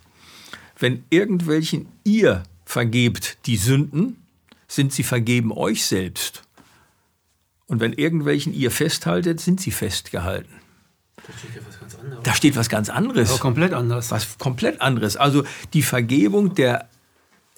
Wenn 0.77 1.03
irgendwelchen 1.09 1.87
ihr 2.03 2.43
vergebt 2.71 3.37
die 3.45 3.57
Sünden, 3.57 4.25
sind 4.67 4.93
sie 4.93 5.03
vergeben 5.03 5.51
euch 5.51 5.85
selbst. 5.85 6.43
Und 7.67 7.81
wenn 7.81 7.93
irgendwelchen 7.93 8.53
ihr 8.53 8.71
festhaltet, 8.71 9.41
sind 9.41 9.59
sie 9.59 9.71
festgehalten. 9.71 10.53
Da 11.17 11.33
steht 11.33 11.55
ja 11.55 11.61
was 11.67 11.79
ganz 11.79 11.95
anderes. 11.95 12.23
Da 12.23 12.33
steht 12.33 12.55
was 12.55 12.69
ganz 12.69 12.89
anderes. 12.89 13.29
Aber 13.29 13.39
komplett 13.39 13.73
anders. 13.73 14.11
Was 14.11 14.37
komplett 14.37 14.81
anderes. 14.81 15.17
Also 15.17 15.43
die 15.73 15.83
Vergebung 15.83 16.55
der, 16.55 16.87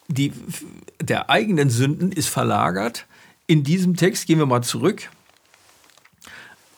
die, 0.07 0.33
der 0.99 1.29
eigenen 1.29 1.69
Sünden 1.69 2.11
ist 2.11 2.29
verlagert. 2.29 3.05
In 3.45 3.63
diesem 3.63 3.95
Text 3.95 4.25
gehen 4.25 4.39
wir 4.39 4.45
mal 4.47 4.63
zurück 4.63 5.09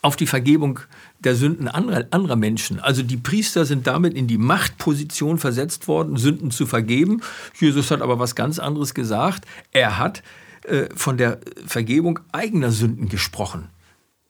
auf 0.02 0.16
die 0.16 0.28
Vergebung 0.28 0.80
der 0.80 0.86
Sünden 1.24 1.68
anderer, 1.68 2.06
anderer 2.12 2.36
Menschen. 2.36 2.80
Also 2.80 3.02
die 3.02 3.18
Priester 3.18 3.66
sind 3.66 3.88
damit 3.88 4.14
in 4.14 4.28
die 4.28 4.38
Machtposition 4.38 5.38
versetzt 5.38 5.88
worden, 5.88 6.18
Sünden 6.18 6.52
zu 6.52 6.66
vergeben. 6.66 7.22
Jesus 7.60 7.90
hat 7.92 8.02
aber 8.02 8.20
was 8.20 8.36
ganz 8.36 8.60
anderes 8.60 8.94
gesagt. 8.94 9.46
Er 9.72 9.98
hat 9.98 10.24
äh, 10.64 10.88
von 10.96 11.18
der 11.18 11.40
Vergebung 11.66 12.20
eigener 12.32 12.72
Sünden 12.72 13.10
gesprochen. 13.10 13.70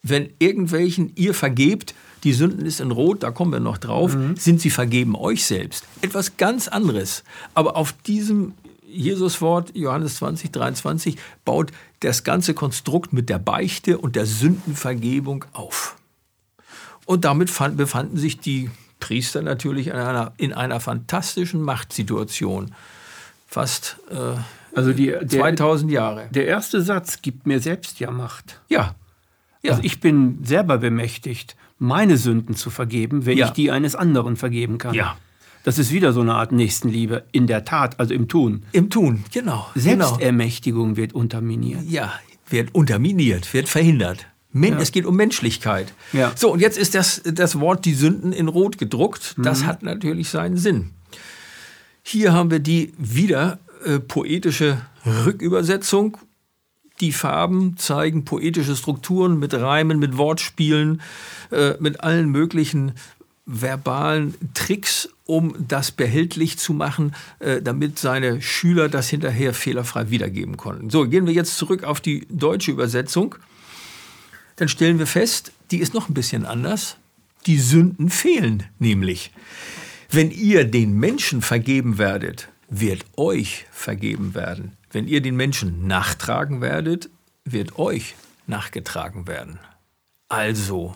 Wenn 0.03 0.29
irgendwelchen 0.39 1.11
ihr 1.15 1.33
vergebt, 1.33 1.95
die 2.23 2.33
Sünden 2.33 2.65
ist 2.65 2.79
in 2.79 2.91
Rot, 2.91 3.23
da 3.23 3.31
kommen 3.31 3.51
wir 3.51 3.59
noch 3.59 3.77
drauf, 3.77 4.15
mhm. 4.15 4.35
sind 4.35 4.61
sie 4.61 4.69
vergeben 4.69 5.15
euch 5.15 5.45
selbst. 5.45 5.85
Etwas 6.01 6.37
ganz 6.37 6.67
anderes. 6.67 7.23
Aber 7.53 7.75
auf 7.75 7.93
diesem 7.93 8.53
Jesuswort, 8.87 9.75
Johannes 9.75 10.17
20, 10.17 10.51
23, 10.51 11.17
baut 11.43 11.71
das 11.99 12.23
ganze 12.23 12.53
Konstrukt 12.53 13.13
mit 13.13 13.29
der 13.29 13.39
Beichte 13.39 13.97
und 13.97 14.15
der 14.15 14.25
Sündenvergebung 14.25 15.45
auf. 15.53 15.97
Und 17.05 17.25
damit 17.25 17.49
fand, 17.49 17.77
befanden 17.77 18.17
sich 18.17 18.39
die 18.39 18.69
Priester 18.99 19.41
natürlich 19.41 19.87
in 19.87 19.93
einer, 19.93 20.33
in 20.37 20.53
einer 20.53 20.79
fantastischen 20.79 21.61
Machtsituation. 21.61 22.73
Fast 23.47 23.97
äh, 24.09 24.37
also 24.75 24.91
die, 24.91 25.07
der, 25.07 25.27
2000 25.27 25.91
Jahre. 25.91 26.27
Der 26.31 26.47
erste 26.47 26.81
Satz 26.81 27.21
gibt 27.21 27.47
mir 27.47 27.59
selbst 27.59 27.99
ja 27.99 28.11
Macht. 28.11 28.61
Ja. 28.67 28.95
ja. 29.61 29.71
Also 29.71 29.83
ich 29.83 30.01
bin 30.01 30.43
selber 30.43 30.77
bemächtigt, 30.77 31.55
meine 31.79 32.17
Sünden 32.17 32.55
zu 32.55 32.69
vergeben, 32.69 33.25
wenn 33.25 33.37
ja. 33.37 33.47
ich 33.47 33.51
die 33.51 33.71
eines 33.71 33.95
anderen 33.95 34.35
vergeben 34.35 34.77
kann. 34.77 34.93
Ja. 34.93 35.17
Das 35.63 35.79
ist 35.79 35.91
wieder 35.91 36.13
so 36.13 36.21
eine 36.21 36.35
Art 36.35 36.51
Nächstenliebe 36.51 37.23
in 37.31 37.47
der 37.47 37.65
Tat, 37.65 37.99
also 37.99 38.13
im 38.13 38.27
Tun. 38.27 38.63
Im 38.71 38.89
Tun, 38.89 39.23
genau. 39.31 39.67
Selbstermächtigung 39.73 40.89
genau. 40.89 40.97
wird 40.97 41.13
unterminiert. 41.13 41.83
Ja, 41.87 42.13
wird 42.49 42.75
unterminiert, 42.75 43.51
wird 43.53 43.67
verhindert. 43.67 44.27
Men 44.55 44.75
ja. 44.75 44.79
Es 44.79 44.93
geht 44.93 45.05
um 45.05 45.17
Menschlichkeit. 45.17 45.91
Ja. 46.13 46.31
So, 46.33 46.53
und 46.53 46.61
jetzt 46.61 46.77
ist 46.77 46.95
das, 46.95 47.21
das 47.25 47.59
Wort 47.59 47.83
die 47.83 47.93
Sünden 47.93 48.31
in 48.31 48.47
Rot 48.47 48.77
gedruckt. 48.77 49.35
Das 49.37 49.61
mhm. 49.61 49.65
hat 49.65 49.83
natürlich 49.83 50.29
seinen 50.29 50.55
Sinn. 50.55 50.91
Hier 52.01 52.31
haben 52.31 52.49
wir 52.51 52.59
die 52.59 52.93
wieder 52.97 53.59
äh, 53.83 53.99
poetische 53.99 54.81
Rückübersetzung. 55.05 56.17
Die 57.01 57.11
Farben 57.11 57.75
zeigen 57.75 58.23
poetische 58.23 58.77
Strukturen 58.77 59.39
mit 59.39 59.53
Reimen, 59.53 59.99
mit 59.99 60.17
Wortspielen, 60.17 61.01
äh, 61.51 61.73
mit 61.81 61.99
allen 61.99 62.29
möglichen 62.29 62.93
verbalen 63.45 64.35
Tricks, 64.53 65.09
um 65.25 65.53
das 65.67 65.91
behältlich 65.91 66.57
zu 66.57 66.71
machen, 66.71 67.13
äh, 67.39 67.61
damit 67.61 67.99
seine 67.99 68.41
Schüler 68.41 68.87
das 68.87 69.09
hinterher 69.09 69.53
fehlerfrei 69.53 70.11
wiedergeben 70.11 70.55
konnten. 70.55 70.89
So, 70.89 71.05
gehen 71.09 71.27
wir 71.27 71.33
jetzt 71.33 71.57
zurück 71.57 71.83
auf 71.83 71.99
die 71.99 72.25
deutsche 72.29 72.71
Übersetzung 72.71 73.35
dann 74.55 74.69
stellen 74.69 74.99
wir 74.99 75.07
fest, 75.07 75.51
die 75.71 75.79
ist 75.79 75.93
noch 75.93 76.09
ein 76.09 76.13
bisschen 76.13 76.45
anders. 76.45 76.97
Die 77.45 77.59
Sünden 77.59 78.09
fehlen 78.09 78.63
nämlich. 78.79 79.31
Wenn 80.09 80.31
ihr 80.31 80.65
den 80.65 80.97
Menschen 80.97 81.41
vergeben 81.41 81.97
werdet, 81.97 82.49
wird 82.69 83.05
euch 83.17 83.65
vergeben 83.71 84.33
werden. 84.33 84.71
Wenn 84.91 85.07
ihr 85.07 85.21
den 85.21 85.35
Menschen 85.35 85.87
nachtragen 85.87 86.61
werdet, 86.61 87.09
wird 87.43 87.77
euch 87.77 88.15
nachgetragen 88.47 89.27
werden. 89.27 89.59
Also, 90.29 90.95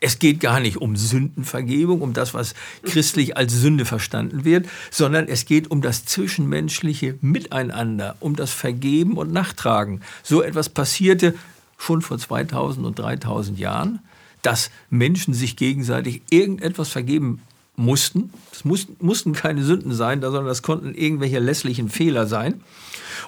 es 0.00 0.18
geht 0.18 0.40
gar 0.40 0.58
nicht 0.58 0.78
um 0.78 0.96
Sündenvergebung, 0.96 2.00
um 2.00 2.12
das, 2.12 2.34
was 2.34 2.54
christlich 2.82 3.36
als 3.36 3.52
Sünde 3.52 3.84
verstanden 3.84 4.44
wird, 4.44 4.66
sondern 4.90 5.28
es 5.28 5.44
geht 5.44 5.70
um 5.70 5.80
das 5.80 6.04
zwischenmenschliche 6.06 7.18
Miteinander, 7.20 8.16
um 8.18 8.34
das 8.34 8.50
Vergeben 8.50 9.16
und 9.16 9.32
Nachtragen. 9.32 10.00
So 10.24 10.42
etwas 10.42 10.68
passierte 10.68 11.34
schon 11.82 12.00
vor 12.00 12.18
2000 12.18 12.86
und 12.86 12.98
3000 12.98 13.58
Jahren, 13.58 13.98
dass 14.42 14.70
Menschen 14.88 15.34
sich 15.34 15.56
gegenseitig 15.56 16.22
irgendetwas 16.30 16.88
vergeben 16.88 17.42
mussten. 17.74 18.32
Es 18.52 18.64
mussten, 18.64 18.96
mussten 19.04 19.32
keine 19.32 19.64
Sünden 19.64 19.92
sein, 19.92 20.20
sondern 20.20 20.46
das 20.46 20.62
konnten 20.62 20.94
irgendwelche 20.94 21.38
lässlichen 21.38 21.88
Fehler 21.88 22.26
sein. 22.26 22.60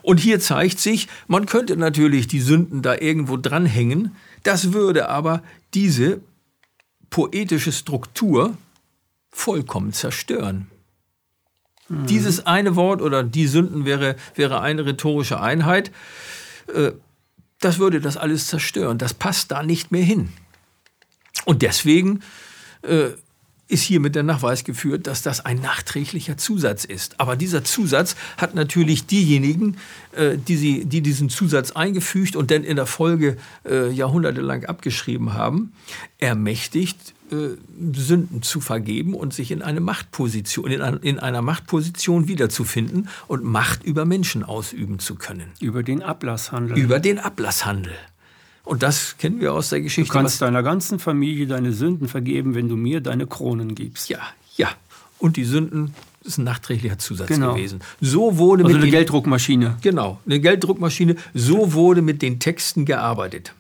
Und 0.03 0.19
hier 0.19 0.39
zeigt 0.39 0.79
sich, 0.79 1.09
man 1.27 1.47
könnte 1.47 1.77
natürlich 1.77 2.27
die 2.29 2.41
Sünden 2.41 2.83
da 2.83 2.95
irgendwo 2.95 3.37
dranhängen, 3.37 4.15
das 4.43 4.73
würde 4.73 5.09
aber 5.09 5.43
diese 5.73 6.21
poetische 7.11 7.73
Struktur 7.73 8.57
vollkommen 9.31 9.93
zerstören. 9.93 10.69
Mhm. 11.89 12.07
Dieses 12.07 12.47
eine 12.47 12.77
Wort 12.77 13.03
oder 13.03 13.25
die 13.25 13.47
Sünden 13.47 13.85
wäre, 13.85 14.17
wäre 14.35 14.61
eine 14.61 14.85
rhetorische 14.85 15.41
Einheit. 15.41 15.91
Äh, 16.73 16.93
das 17.65 17.79
würde 17.79 18.01
das 18.01 18.17
alles 18.17 18.47
zerstören. 18.47 18.99
Das 18.99 19.15
passt 19.15 19.51
da 19.51 19.63
nicht 19.63 19.91
mehr 19.91 20.05
hin. 20.05 20.29
Und 21.45 21.63
deswegen 21.63 22.21
äh, 22.83 23.11
ist 23.69 23.83
hiermit 23.83 24.15
der 24.15 24.23
Nachweis 24.23 24.65
geführt, 24.65 25.07
dass 25.07 25.23
das 25.23 25.45
ein 25.45 25.61
nachträglicher 25.61 26.37
Zusatz 26.37 26.85
ist. 26.85 27.19
Aber 27.19 27.37
dieser 27.37 27.65
Zusatz 27.65 28.17
hat 28.37 28.55
natürlich 28.55 29.07
diejenigen, 29.07 29.79
äh, 30.13 30.37
die, 30.37 30.57
sie, 30.57 30.85
die 30.85 31.01
diesen 31.01 31.31
Zusatz 31.31 31.71
eingefügt 31.73 32.37
und 32.37 32.51
dann 32.51 32.65
in 32.65 32.77
der 32.77 32.87
Folge 32.87 33.39
äh, 33.65 33.91
jahrhundertelang 33.91 34.67
abgeschrieben 34.67 35.33
haben, 35.33 35.73
ermächtigt, 36.19 37.14
Sünden 37.93 38.43
zu 38.43 38.61
vergeben 38.61 39.15
und 39.15 39.35
sich 39.35 39.51
in 39.51 39.63
eine 39.63 39.81
Machtposition, 39.81 40.71
in, 40.71 40.83
ein, 40.83 40.97
in 40.99 41.19
einer 41.19 41.43
Machtposition 41.43 42.29
wiederzufinden 42.29 43.09
und 43.29 43.45
Macht 43.45 43.85
über 43.85 44.05
Menschen 44.05 44.43
ausüben 44.43 44.99
zu 44.99 45.15
können. 45.15 45.49
Über 45.61 45.83
den 45.83 46.03
Ablasshandel. 46.03 46.79
Über 46.79 47.01
den 47.01 47.19
Ablasshandel. 47.19 47.95
Und 48.65 48.83
das 48.83 49.19
kennen 49.19 49.41
wir 49.41 49.53
aus 49.53 49.69
der 49.69 49.81
Geschichte. 49.81 50.11
Du 50.11 50.19
kannst 50.19 50.41
deiner 50.41 50.63
ganzen 50.63 50.99
Familie 50.99 51.47
deine 51.47 51.73
Sünden 51.73 52.09
vergeben, 52.09 52.55
wenn 52.55 52.69
du 52.69 52.77
mir 52.77 53.01
deine 53.01 53.27
Kronen 53.27 53.75
gibst. 53.75 54.09
Ja, 54.09 54.21
ja. 54.57 54.69
Und 55.19 55.37
die 55.37 55.45
Sünden 55.45 55.95
ist 56.25 56.39
ein 56.39 56.45
nachträglicher 56.45 56.99
Zusatz 56.99 57.29
genau. 57.29 57.55
gewesen. 57.55 57.81
So 58.01 58.39
wurde 58.39 58.65
also 58.65 58.75
mit 58.75 58.83
eine 58.83 58.91
Gelddruckmaschine. 58.91 59.77
Genau, 59.83 60.21
eine 60.25 60.41
Gelddruckmaschine. 60.41 61.17
So 61.35 61.75
wurde 61.75 62.03
mit 62.03 62.23
den 62.23 62.41
Texten 62.41 62.85
gearbeitet. 62.87 63.55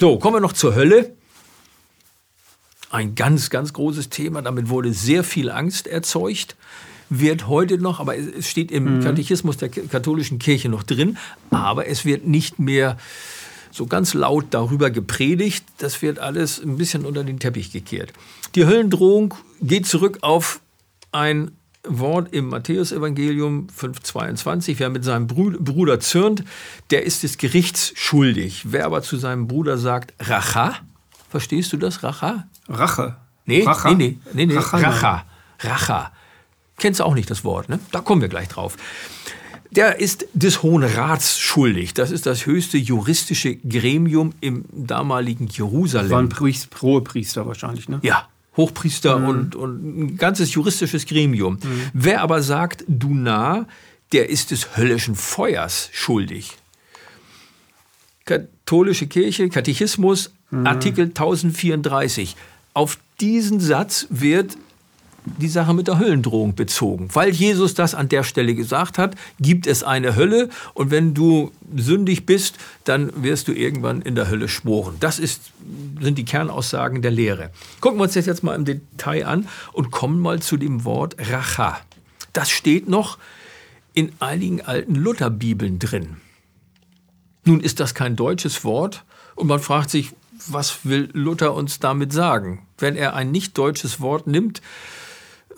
So, 0.00 0.18
kommen 0.18 0.36
wir 0.36 0.40
noch 0.40 0.52
zur 0.52 0.76
Hölle. 0.76 1.16
Ein 2.90 3.14
ganz, 3.14 3.50
ganz 3.50 3.72
großes 3.72 4.08
Thema. 4.08 4.42
Damit 4.42 4.68
wurde 4.68 4.92
sehr 4.92 5.24
viel 5.24 5.50
Angst 5.50 5.86
erzeugt. 5.86 6.56
Wird 7.10 7.48
heute 7.48 7.78
noch, 7.78 8.00
aber 8.00 8.16
es 8.16 8.48
steht 8.48 8.70
im 8.70 8.98
mhm. 8.98 9.02
Katechismus 9.02 9.56
der 9.56 9.70
katholischen 9.70 10.38
Kirche 10.38 10.68
noch 10.68 10.82
drin, 10.82 11.16
aber 11.50 11.86
es 11.86 12.04
wird 12.04 12.26
nicht 12.26 12.58
mehr 12.58 12.98
so 13.70 13.86
ganz 13.86 14.12
laut 14.12 14.46
darüber 14.50 14.90
gepredigt. 14.90 15.64
Das 15.78 16.02
wird 16.02 16.18
alles 16.18 16.62
ein 16.62 16.76
bisschen 16.76 17.06
unter 17.06 17.24
den 17.24 17.38
Teppich 17.38 17.72
gekehrt. 17.72 18.12
Die 18.54 18.66
Höllendrohung 18.66 19.34
geht 19.62 19.86
zurück 19.86 20.18
auf 20.20 20.60
ein 21.12 21.52
Wort 21.84 22.34
im 22.34 22.48
Matthäusevangelium 22.48 23.68
5,22. 23.68 24.74
Wer 24.78 24.90
mit 24.90 25.04
seinem 25.04 25.26
Bruder 25.26 26.00
zürnt, 26.00 26.44
der 26.90 27.04
ist 27.04 27.22
des 27.22 27.38
Gerichts 27.38 27.92
schuldig. 27.94 28.64
Wer 28.66 28.84
aber 28.84 29.02
zu 29.02 29.16
seinem 29.16 29.46
Bruder 29.46 29.78
sagt, 29.78 30.12
Racha, 30.20 30.74
verstehst 31.28 31.72
du 31.72 31.76
das, 31.76 32.02
Racha? 32.02 32.46
Rache. 32.68 33.16
Nee, 33.46 33.62
Racha? 33.64 33.94
nee, 33.94 34.18
nee, 34.32 34.46
nee, 34.46 34.46
nee. 34.46 34.56
Racha. 34.56 35.24
Racha. 35.60 36.12
Kennst 36.78 37.00
du 37.00 37.04
auch 37.04 37.14
nicht 37.14 37.30
das 37.30 37.44
Wort, 37.44 37.68
ne? 37.68 37.80
Da 37.90 38.00
kommen 38.00 38.20
wir 38.20 38.28
gleich 38.28 38.48
drauf. 38.48 38.76
Der 39.70 40.00
ist 40.00 40.26
des 40.32 40.62
Hohen 40.62 40.82
Rats 40.82 41.38
schuldig. 41.38 41.92
Das 41.92 42.10
ist 42.10 42.24
das 42.24 42.46
höchste 42.46 42.78
juristische 42.78 43.56
Gremium 43.56 44.32
im 44.40 44.64
damaligen 44.72 45.48
Jerusalem. 45.48 46.08
Das 46.08 46.16
waren 46.16 46.28
Priest, 46.28 46.70
Priester 46.70 47.46
wahrscheinlich, 47.46 47.88
ne? 47.88 48.00
Ja, 48.02 48.28
Hochpriester 48.56 49.18
mhm. 49.18 49.28
und, 49.28 49.56
und 49.56 49.84
ein 49.84 50.16
ganzes 50.16 50.54
juristisches 50.54 51.06
Gremium. 51.06 51.54
Mhm. 51.54 51.82
Wer 51.92 52.22
aber 52.22 52.42
sagt, 52.42 52.84
du 52.88 53.12
nah, 53.14 53.66
der 54.12 54.30
ist 54.30 54.50
des 54.50 54.76
höllischen 54.76 55.14
Feuers 55.14 55.90
schuldig. 55.92 56.56
Katholische 58.24 59.06
Kirche, 59.06 59.48
Katechismus, 59.48 60.32
mhm. 60.50 60.66
Artikel 60.66 61.06
1034. 61.06 62.36
Auf 62.74 62.98
diesen 63.20 63.60
Satz 63.60 64.06
wird 64.10 64.56
die 65.24 65.48
Sache 65.48 65.74
mit 65.74 65.88
der 65.88 65.98
Höllendrohung 65.98 66.54
bezogen. 66.54 67.08
Weil 67.12 67.30
Jesus 67.30 67.74
das 67.74 67.94
an 67.94 68.08
der 68.08 68.22
Stelle 68.22 68.54
gesagt 68.54 68.98
hat, 68.98 69.14
gibt 69.40 69.66
es 69.66 69.82
eine 69.82 70.16
Hölle 70.16 70.48
und 70.74 70.90
wenn 70.90 71.14
du 71.14 71.52
sündig 71.76 72.26
bist, 72.26 72.56
dann 72.84 73.10
wirst 73.22 73.48
du 73.48 73.52
irgendwann 73.52 74.02
in 74.02 74.14
der 74.14 74.30
Hölle 74.30 74.48
schmoren. 74.48 74.96
Das 75.00 75.18
ist, 75.18 75.52
sind 76.00 76.18
die 76.18 76.24
Kernaussagen 76.24 77.02
der 77.02 77.10
Lehre. 77.10 77.50
Gucken 77.80 77.98
wir 77.98 78.04
uns 78.04 78.14
das 78.14 78.26
jetzt 78.26 78.42
mal 78.42 78.54
im 78.54 78.64
Detail 78.64 79.26
an 79.26 79.48
und 79.72 79.90
kommen 79.90 80.20
mal 80.20 80.40
zu 80.40 80.56
dem 80.56 80.84
Wort 80.84 81.16
Racha. 81.18 81.78
Das 82.32 82.50
steht 82.50 82.88
noch 82.88 83.18
in 83.94 84.12
einigen 84.20 84.62
alten 84.62 84.94
Lutherbibeln 84.94 85.78
drin. 85.78 86.16
Nun 87.44 87.60
ist 87.60 87.80
das 87.80 87.94
kein 87.94 88.16
deutsches 88.16 88.64
Wort 88.64 89.04
und 89.34 89.46
man 89.46 89.60
fragt 89.60 89.90
sich, 89.90 90.12
was 90.46 90.84
will 90.84 91.10
Luther 91.12 91.54
uns 91.54 91.78
damit 91.78 92.12
sagen? 92.12 92.66
Wenn 92.78 92.96
er 92.96 93.14
ein 93.14 93.30
nicht 93.30 93.56
deutsches 93.58 94.00
Wort 94.00 94.26
nimmt, 94.26 94.62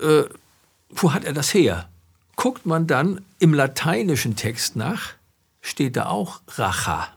äh, 0.00 0.24
wo 0.88 1.12
hat 1.12 1.24
er 1.24 1.32
das 1.32 1.52
her? 1.54 1.88
Guckt 2.36 2.66
man 2.66 2.86
dann 2.86 3.24
im 3.38 3.54
lateinischen 3.54 4.36
Text 4.36 4.76
nach, 4.76 5.12
steht 5.60 5.96
da 5.96 6.06
auch 6.06 6.40
Racha. 6.48 7.08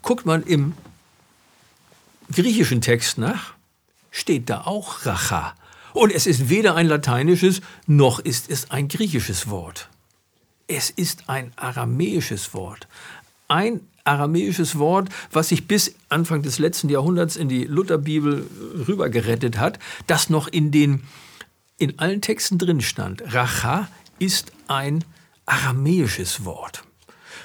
Guckt 0.00 0.26
man 0.26 0.42
im 0.42 0.74
griechischen 2.32 2.80
Text 2.80 3.18
nach, 3.18 3.54
steht 4.10 4.50
da 4.50 4.62
auch 4.62 5.06
Racha. 5.06 5.54
Und 5.92 6.12
es 6.12 6.26
ist 6.26 6.48
weder 6.48 6.74
ein 6.74 6.86
lateinisches 6.86 7.60
noch 7.86 8.18
ist 8.18 8.50
es 8.50 8.70
ein 8.70 8.88
griechisches 8.88 9.50
Wort. 9.50 9.88
Es 10.66 10.90
ist 10.90 11.28
ein 11.28 11.52
aramäisches 11.56 12.54
Wort. 12.54 12.88
Ein 13.48 13.86
aramäisches 14.04 14.78
Wort, 14.78 15.08
was 15.30 15.48
sich 15.48 15.66
bis 15.66 15.94
Anfang 16.08 16.42
des 16.42 16.58
letzten 16.58 16.88
Jahrhunderts 16.88 17.36
in 17.36 17.48
die 17.48 17.64
Lutherbibel 17.64 18.46
rübergerettet 18.88 19.58
hat, 19.58 19.78
das 20.06 20.30
noch 20.30 20.48
in 20.48 20.70
den 20.70 21.02
in 21.78 21.98
allen 21.98 22.20
Texten 22.20 22.58
drin 22.58 22.80
stand. 22.80 23.22
Racha 23.34 23.88
ist 24.18 24.52
ein 24.68 25.04
aramäisches 25.46 26.44
Wort. 26.44 26.84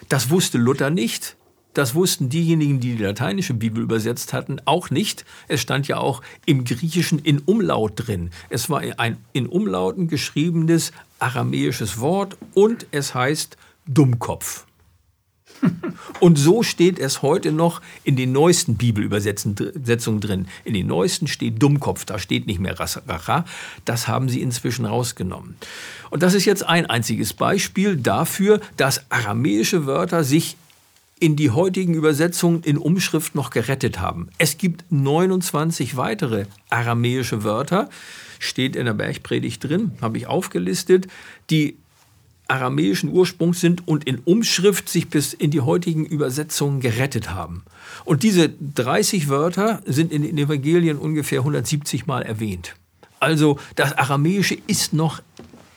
Das 0.10 0.30
wusste 0.30 0.58
Luther 0.60 0.92
nicht. 0.92 1.36
Das 1.74 1.96
wussten 1.96 2.30
diejenigen, 2.30 2.80
die 2.80 2.96
die 2.96 3.04
lateinische 3.04 3.54
Bibel 3.54 3.84
übersetzt 3.84 4.34
hatten, 4.34 4.58
auch 4.66 4.90
nicht. 4.90 5.26
Es 5.48 5.62
stand 5.62 5.88
ja 5.88 5.98
auch 5.98 6.22
im 6.46 6.66
Griechischen 6.66 7.20
in 7.20 7.40
Umlaut 7.40 7.94
drin. 7.96 8.32
Es 8.50 8.70
war 8.70 8.82
ein 8.98 9.18
in 9.34 9.48
Umlauten 9.48 10.08
geschriebenes 10.08 10.92
aramäisches 11.20 12.00
Wort 12.00 12.38
und 12.54 12.86
es 12.92 13.16
heißt 13.16 13.58
Dummkopf. 13.88 14.67
Und 16.20 16.38
so 16.38 16.64
steht 16.64 17.00
es 17.00 17.22
heute 17.22 17.52
noch 17.52 17.82
in 18.04 18.16
den 18.16 18.32
neuesten 18.32 18.76
Bibelübersetzungen 18.76 20.22
drin. 20.22 20.48
In 20.64 20.74
den 20.74 20.88
neuesten 20.88 21.28
steht 21.28 21.62
Dummkopf, 21.62 22.06
da 22.06 22.20
steht 22.20 22.48
nicht 22.48 22.60
mehr 22.60 22.80
Racha. 22.80 23.46
Das 23.86 24.08
haben 24.08 24.30
sie 24.30 24.42
inzwischen 24.42 24.86
rausgenommen. 24.86 25.56
Und 26.10 26.24
das 26.24 26.34
ist 26.34 26.46
jetzt 26.46 26.64
ein 26.64 26.86
einziges 26.86 27.34
Beispiel 27.34 27.98
dafür, 27.98 28.62
dass 28.78 29.10
aramäische 29.12 29.86
Wörter 29.86 30.24
sich 30.24 30.58
in 31.20 31.36
die 31.36 31.50
heutigen 31.50 31.94
Übersetzungen 31.96 32.62
in 32.64 32.78
Umschrift 32.78 33.34
noch 33.34 33.50
gerettet 33.50 34.00
haben. 34.00 34.30
Es 34.38 34.58
gibt 34.58 34.86
29 34.92 35.98
weitere 35.98 36.46
aramäische 36.70 37.44
Wörter, 37.44 37.90
steht 38.40 38.76
in 38.76 38.86
der 38.86 38.94
Bergpredigt 38.94 39.64
drin, 39.64 39.94
habe 40.00 40.18
ich 40.20 40.28
aufgelistet, 40.28 41.08
die 41.50 41.78
aramäischen 42.48 43.10
Ursprungs 43.12 43.60
sind 43.60 43.88
und 43.88 44.06
in 44.06 44.20
Umschrift 44.20 44.90
sich 44.90 45.10
bis 45.10 45.34
in 45.34 45.52
die 45.52 45.62
heutigen 45.62 46.06
Übersetzungen 46.06 46.80
gerettet 46.80 47.32
haben. 47.32 47.64
Und 48.06 48.24
diese 48.24 48.50
30 48.50 49.30
Wörter 49.30 49.82
sind 49.86 50.12
in 50.12 50.24
den 50.24 50.38
Evangelien 50.38 50.98
ungefähr 50.98 51.40
170 51.40 52.08
Mal 52.08 52.22
erwähnt. 52.22 52.76
Also 53.20 53.60
das 53.76 53.94
Aramäische 53.94 54.58
ist 54.68 54.94
noch 54.94 55.22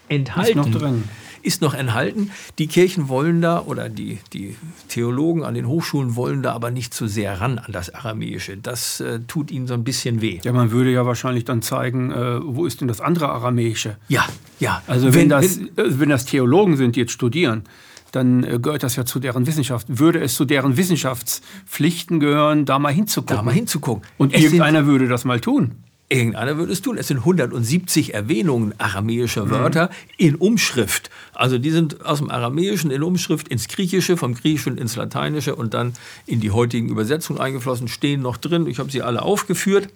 enthalten. 0.08 0.58
Ist 0.58 0.66
noch 0.66 0.70
drin 0.70 1.04
ist 1.42 1.62
noch 1.62 1.74
enthalten. 1.74 2.30
Die 2.58 2.66
Kirchen 2.66 3.08
wollen 3.08 3.40
da 3.40 3.60
oder 3.60 3.88
die, 3.88 4.18
die 4.32 4.56
Theologen 4.88 5.44
an 5.44 5.54
den 5.54 5.66
Hochschulen 5.66 6.16
wollen 6.16 6.42
da 6.42 6.52
aber 6.52 6.70
nicht 6.70 6.94
zu 6.94 7.06
so 7.06 7.14
sehr 7.14 7.40
ran 7.40 7.58
an 7.58 7.72
das 7.72 7.94
Aramäische. 7.94 8.56
Das 8.56 9.00
äh, 9.00 9.20
tut 9.26 9.50
ihnen 9.50 9.66
so 9.66 9.74
ein 9.74 9.84
bisschen 9.84 10.20
weh. 10.20 10.40
Ja, 10.42 10.52
man 10.52 10.70
würde 10.70 10.90
ja 10.90 11.06
wahrscheinlich 11.06 11.44
dann 11.44 11.62
zeigen, 11.62 12.10
äh, 12.10 12.40
wo 12.42 12.66
ist 12.66 12.80
denn 12.80 12.88
das 12.88 13.00
andere 13.00 13.28
Aramäische? 13.30 13.96
Ja, 14.08 14.26
ja. 14.58 14.82
Also 14.86 15.08
wenn, 15.08 15.14
wenn 15.14 15.28
das, 15.28 15.60
wenn, 15.60 15.86
äh, 15.86 16.00
wenn 16.00 16.08
das 16.08 16.24
Theologen 16.24 16.76
sind, 16.76 16.96
die 16.96 17.00
jetzt 17.00 17.12
studieren, 17.12 17.64
dann 18.12 18.44
äh, 18.44 18.58
gehört 18.60 18.82
das 18.82 18.96
ja 18.96 19.04
zu 19.04 19.20
deren 19.20 19.46
Wissenschaft. 19.46 19.86
Würde 19.88 20.20
es 20.20 20.34
zu 20.34 20.44
deren 20.44 20.76
Wissenschaftspflichten 20.76 22.20
gehören, 22.20 22.64
da 22.64 22.78
mal 22.78 22.92
hinzugucken? 22.92 23.36
Da 23.36 23.42
mal 23.42 23.54
hinzugucken. 23.54 24.04
Und 24.18 24.34
es 24.34 24.42
irgendeiner 24.42 24.86
würde 24.86 25.08
das 25.08 25.24
mal 25.24 25.40
tun. 25.40 25.76
Irgendeiner 26.12 26.56
würde 26.56 26.72
es 26.72 26.82
tun. 26.82 26.98
Es 26.98 27.06
sind 27.06 27.18
170 27.18 28.14
Erwähnungen 28.14 28.74
aramäischer 28.78 29.48
Wörter 29.48 29.86
mhm. 29.86 30.14
in 30.16 30.34
Umschrift. 30.34 31.08
Also 31.32 31.56
die 31.56 31.70
sind 31.70 32.04
aus 32.04 32.18
dem 32.18 32.30
Aramäischen 32.32 32.90
in 32.90 33.04
Umschrift 33.04 33.46
ins 33.46 33.68
Griechische, 33.68 34.16
vom 34.16 34.34
Griechischen 34.34 34.76
ins 34.76 34.96
Lateinische 34.96 35.54
und 35.54 35.72
dann 35.72 35.94
in 36.26 36.40
die 36.40 36.50
heutigen 36.50 36.88
Übersetzungen 36.88 37.40
eingeflossen, 37.40 37.86
stehen 37.86 38.22
noch 38.22 38.38
drin. 38.38 38.66
Ich 38.66 38.80
habe 38.80 38.90
sie 38.90 39.02
alle 39.02 39.22
aufgeführt. 39.22 39.88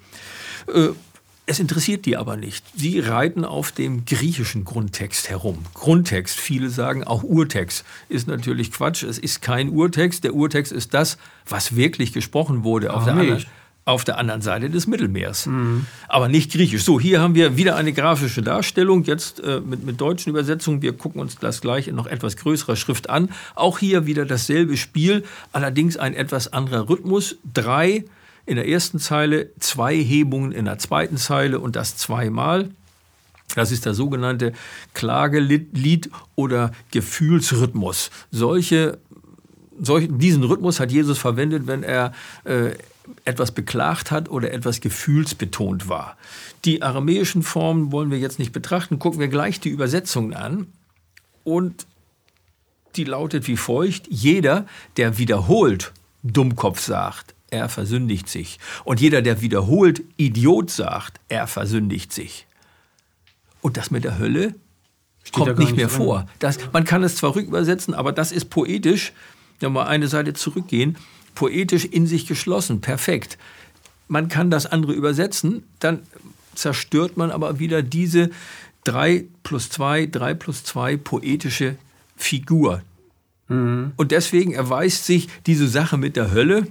Äh, 0.73 0.91
es 1.47 1.59
interessiert 1.59 2.07
die 2.07 2.17
aber 2.17 2.37
nicht. 2.37 2.65
Sie 2.77 3.01
reiten 3.01 3.45
auf 3.45 3.73
dem 3.73 4.05
griechischen 4.05 4.65
Grundtext 4.65 5.29
herum. 5.29 5.59
Grundtext, 5.75 6.39
viele 6.39 6.71
sagen 6.71 7.03
auch 7.03 7.25
Urtext, 7.25 7.85
ist 8.09 8.29
natürlich 8.29 8.71
Quatsch. 8.71 9.03
Es 9.03 9.19
ist 9.19 9.43
kein 9.43 9.69
Urtext. 9.69 10.23
Der 10.23 10.35
Urtext 10.35 10.71
ist 10.73 10.95
das, 10.95 11.19
was 11.47 11.75
wirklich 11.75 12.12
gesprochen 12.12 12.62
wurde 12.62 12.95
auf 12.95 13.05
der 13.05 13.15
anderen 13.15 13.45
auf 13.87 14.05
der 14.05 14.18
anderen 14.18 14.41
Seite 14.41 14.70
des 14.70 14.87
Mittelmeers. 14.87 15.47
Mhm. 15.47 15.87
Aber 16.09 16.28
nicht 16.28 16.53
griechisch. 16.53 16.85
So, 16.85 16.99
hier 16.99 17.20
haben 17.20 17.35
wir 17.35 17.57
wieder 17.57 17.76
eine 17.76 17.93
grafische 17.93 18.43
Darstellung, 18.43 19.05
jetzt 19.05 19.41
äh, 19.41 19.61
mit, 19.61 19.85
mit 19.85 20.01
deutschen 20.01 20.30
Übersetzungen. 20.30 20.80
Wir 20.80 20.95
gucken 20.97 21.20
uns 21.20 21.37
das 21.37 21.61
gleich 21.61 21.89
in 21.89 21.95
noch 21.95 22.07
etwas 22.07 22.37
größerer 22.37 22.76
Schrift 22.76 23.11
an. 23.11 23.28
Auch 23.55 23.78
hier 23.78 24.07
wieder 24.07 24.24
dasselbe 24.24 24.76
Spiel, 24.76 25.24
allerdings 25.53 25.97
ein 25.97 26.14
etwas 26.14 26.53
anderer 26.53 26.89
Rhythmus. 26.89 27.37
Drei 27.53 28.05
in 28.47 28.57
der 28.57 28.68
ersten 28.68 28.99
Zeile, 28.99 29.51
zwei 29.59 29.97
Hebungen 29.97 30.53
in 30.53 30.64
der 30.64 30.78
zweiten 30.78 31.16
Zeile 31.16 31.61
und 31.61 31.76
das 31.76 31.97
zweimal. 31.97 32.70
Das 33.55 33.70
ist 33.70 33.85
der 33.85 33.95
sogenannte 33.95 34.53
Klagelied 34.95 36.11
oder 36.35 36.72
Gefühlsrhythmus. 36.91 38.11
Solche, 38.30 38.99
solch, 39.80 40.09
diesen 40.11 40.43
Rhythmus 40.43 40.80
hat 40.80 40.91
Jesus 40.91 41.18
verwendet, 41.18 41.66
wenn 41.66 41.82
er 41.82 42.12
äh, 42.45 42.70
etwas 43.25 43.53
beklagt 43.53 44.11
hat 44.11 44.29
oder 44.29 44.53
etwas 44.53 44.81
gefühlsbetont 44.81 45.89
war. 45.89 46.17
Die 46.65 46.83
aramäischen 46.83 47.43
Formen 47.43 47.93
wollen 47.93 48.11
wir 48.11 48.19
jetzt 48.19 48.39
nicht 48.39 48.53
betrachten, 48.53 48.99
gucken 48.99 49.21
wir 49.21 49.29
gleich 49.29 49.61
die 49.61 49.69
Übersetzungen 49.69 50.35
an. 50.35 50.67
Und 51.43 51.87
die 52.97 53.05
lautet 53.05 53.47
wie 53.49 53.57
folgt, 53.57 54.07
jeder, 54.09 54.67
der 54.97 55.19
wiederholt 55.19 55.93
Dummkopf 56.23 56.81
sagt, 56.81 57.35
er 57.51 57.69
versündigt 57.69 58.29
sich. 58.29 58.59
Und 58.85 59.01
jeder, 59.01 59.21
der 59.23 59.41
wiederholt 59.43 60.03
Idiot 60.17 60.71
sagt, 60.71 61.21
er 61.29 61.47
versündigt 61.47 62.13
sich. 62.13 62.47
Und 63.61 63.77
das 63.77 63.91
mit 63.91 64.05
der 64.05 64.19
Hölle 64.19 64.55
Steht 65.23 65.35
kommt 65.35 65.59
nicht, 65.59 65.69
nicht 65.69 65.77
mehr 65.77 65.89
drin. 65.89 65.97
vor. 65.97 66.27
Das, 66.39 66.59
man 66.73 66.85
kann 66.85 67.03
es 67.03 67.17
zwar 67.17 67.35
rückübersetzen, 67.35 67.95
aber 67.95 68.13
das 68.13 68.33
ist 68.33 68.51
poetisch, 68.51 69.13
wenn 69.61 69.73
wir 69.73 69.81
mal 69.83 69.87
eine 69.87 70.09
Seite 70.09 70.33
zurückgehen, 70.35 70.97
poetisch 71.35 71.85
in 71.85 72.07
sich 72.07 72.26
geschlossen, 72.26 72.80
perfekt. 72.80 73.39
Man 74.09 74.28
kann 74.28 74.51
das 74.51 74.66
andere 74.66 74.93
übersetzen, 74.93 75.64
dann 75.80 76.01
zerstört 76.55 77.16
man 77.16 77.30
aber 77.30 77.59
wieder 77.59 77.82
diese 77.82 78.30
3 78.85 79.24
plus 79.43 79.70
2, 79.70 80.07
3 80.07 80.35
plus 80.35 80.64
2 80.64 80.97
poetische 80.99 81.76
Figur. 82.16 82.82
Mhm. 83.49 83.93
Und 83.97 84.12
deswegen 84.12 84.53
erweist 84.53 85.07
sich 85.07 85.28
diese 85.47 85.68
Sache 85.68 85.97
mit 85.97 86.16
der 86.16 86.32
Hölle 86.32 86.66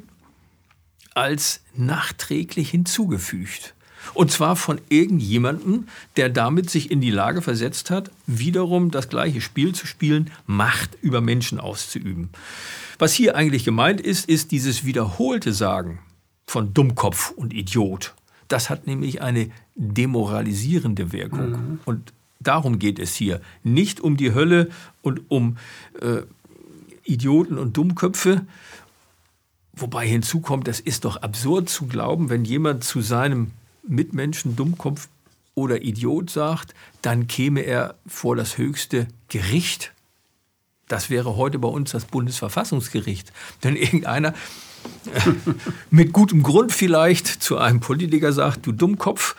als 1.16 1.61
nachträglich 1.76 2.70
hinzugefügt. 2.70 3.74
Und 4.14 4.32
zwar 4.32 4.55
von 4.55 4.82
irgendjemandem, 4.89 5.88
der 6.18 6.30
damit 6.30 6.70
sich 6.70 6.91
in 6.91 7.01
die 7.01 7.11
Lage 7.11 7.41
versetzt 7.41 7.89
hat, 7.89 8.11
wiederum 8.28 8.91
das 8.91 9.09
gleiche 9.09 9.41
Spiel 9.41 9.74
zu 9.74 9.88
spielen, 9.88 10.30
Macht 10.45 10.97
über 11.01 11.22
Menschen 11.22 11.59
auszuüben. 11.59 12.30
Was 13.00 13.14
hier 13.14 13.36
eigentlich 13.36 13.64
gemeint 13.64 14.02
ist, 14.02 14.28
ist 14.30 14.52
dieses 14.52 14.86
wiederholte 14.86 15.54
Sagen 15.54 16.00
von 16.46 16.74
Dummkopf 16.74 17.32
und 17.32 17.54
Idiot. 17.54 18.14
Das 18.48 18.70
hat 18.70 18.86
nämlich 18.88 19.22
eine 19.22 19.50
demoralisierende 19.76 21.12
Wirkung. 21.12 21.50
Mhm. 21.50 21.80
Und 21.86 22.14
darum 22.39 22.80
geht 22.80 23.00
es 23.00 23.16
hier. 23.16 23.41
Nicht 23.64 24.02
um 24.02 24.18
die 24.18 24.34
Hölle 24.34 24.70
und 25.02 25.22
um 25.30 25.58
äh, 26.02 26.22
Idioten 27.04 27.58
und 27.58 27.76
Dummköpfe. 27.76 28.46
Wobei 29.74 30.08
hinzukommt, 30.08 30.68
das 30.68 30.80
ist 30.80 31.06
doch 31.06 31.18
absurd 31.18 31.70
zu 31.70 31.88
glauben, 31.88 32.30
wenn 32.30 32.46
jemand 32.46 32.84
zu 32.84 33.02
seinem 33.02 33.52
Mitmenschen 33.88 34.56
Dummkopf 34.56 35.08
oder 35.56 35.82
Idiot 35.82 36.30
sagt, 36.30 36.74
dann 37.02 37.28
käme 37.28 37.62
er 37.62 37.96
vor 38.06 38.36
das 38.36 38.58
höchste 38.58 39.08
Gericht. 39.30 39.93
Das 40.88 41.10
wäre 41.10 41.36
heute 41.38 41.60
bei 41.60 41.68
uns 41.68 41.92
das 41.92 42.06
Bundesverfassungsgericht. 42.06 43.32
Denn 43.64 43.76
irgendeiner 43.76 44.34
mit 45.90 46.14
gutem 46.14 46.44
Grund 46.44 46.72
vielleicht 46.72 47.28
zu 47.28 47.58
einem 47.58 47.80
Politiker 47.80 48.34
sagt, 48.34 48.66
du 48.66 48.72
Dummkopf, 48.72 49.36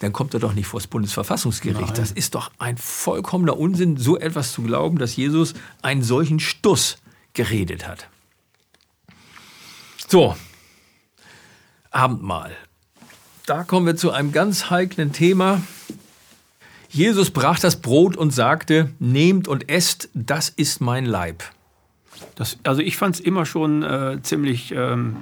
dann 0.00 0.12
kommt 0.12 0.34
er 0.34 0.40
doch 0.40 0.54
nicht 0.54 0.66
vor 0.66 0.80
das 0.80 0.86
Bundesverfassungsgericht. 0.86 1.80
Nein. 1.80 1.94
Das 1.94 2.12
ist 2.12 2.34
doch 2.34 2.52
ein 2.58 2.76
vollkommener 2.76 3.58
Unsinn, 3.58 3.96
so 3.96 4.16
etwas 4.16 4.52
zu 4.52 4.62
glauben, 4.62 4.98
dass 4.98 5.16
Jesus 5.16 5.54
einen 5.82 6.02
solchen 6.02 6.38
Stuss 6.38 6.98
geredet 7.34 7.88
hat. 7.88 8.08
So, 10.06 10.36
Abendmahl. 11.90 12.56
Da 13.46 13.64
kommen 13.64 13.86
wir 13.86 13.96
zu 13.96 14.10
einem 14.10 14.32
ganz 14.32 14.70
heiklen 14.70 15.12
Thema. 15.12 15.62
Jesus 16.88 17.30
brach 17.30 17.58
das 17.58 17.80
Brot 17.80 18.16
und 18.16 18.32
sagte, 18.32 18.90
nehmt 18.98 19.46
und 19.48 19.68
esst, 19.68 20.08
das 20.14 20.48
ist 20.48 20.80
mein 20.80 21.04
Leib. 21.04 21.42
Das, 22.34 22.58
also 22.62 22.80
ich 22.80 22.96
fand 22.96 23.16
es 23.16 23.20
immer 23.20 23.46
schon 23.46 23.82
äh, 23.82 24.18
ziemlich 24.22 24.72
ähm, 24.72 25.18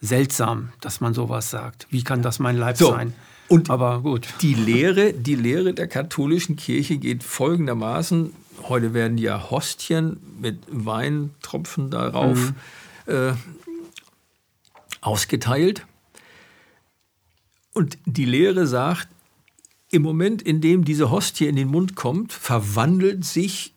seltsam, 0.00 0.70
dass 0.80 1.00
man 1.00 1.14
sowas 1.14 1.50
sagt. 1.50 1.86
Wie 1.90 2.04
kann 2.04 2.22
das 2.22 2.38
mein 2.38 2.56
Leib 2.56 2.76
so, 2.76 2.90
sein? 2.90 3.14
Und 3.48 3.70
Aber 3.70 4.00
gut. 4.00 4.28
Die 4.40 4.54
Lehre, 4.54 5.12
die 5.12 5.34
Lehre 5.34 5.74
der 5.74 5.88
katholischen 5.88 6.56
Kirche 6.56 6.98
geht 6.98 7.22
folgendermaßen. 7.22 8.32
Heute 8.68 8.94
werden 8.94 9.18
ja 9.18 9.50
Hostien 9.50 10.18
mit 10.40 10.58
Weintropfen 10.68 11.90
darauf 11.90 12.52
mhm. 13.06 13.12
äh, 13.12 13.32
ausgeteilt. 15.00 15.86
Und 17.72 17.98
die 18.06 18.24
Lehre 18.24 18.66
sagt, 18.66 19.08
im 19.90 20.02
Moment, 20.02 20.42
in 20.42 20.60
dem 20.60 20.84
diese 20.84 21.10
Hostie 21.10 21.46
in 21.46 21.56
den 21.56 21.68
Mund 21.68 21.96
kommt, 21.96 22.32
verwandelt 22.32 23.24
sich 23.24 23.74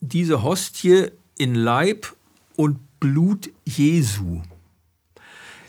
diese 0.00 0.42
Hostie 0.42 1.12
in 1.38 1.54
Leib 1.54 2.12
und 2.56 2.80
Blut 3.00 3.50
Jesu. 3.64 4.42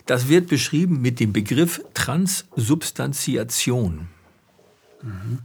Das 0.05 0.28
wird 0.30 0.47
beschrieben 0.47 1.01
mit 1.01 1.20
dem 1.20 1.34
Begriff 1.34 1.84
Transsubstantiation. 1.93 4.07
Mhm. 5.03 5.39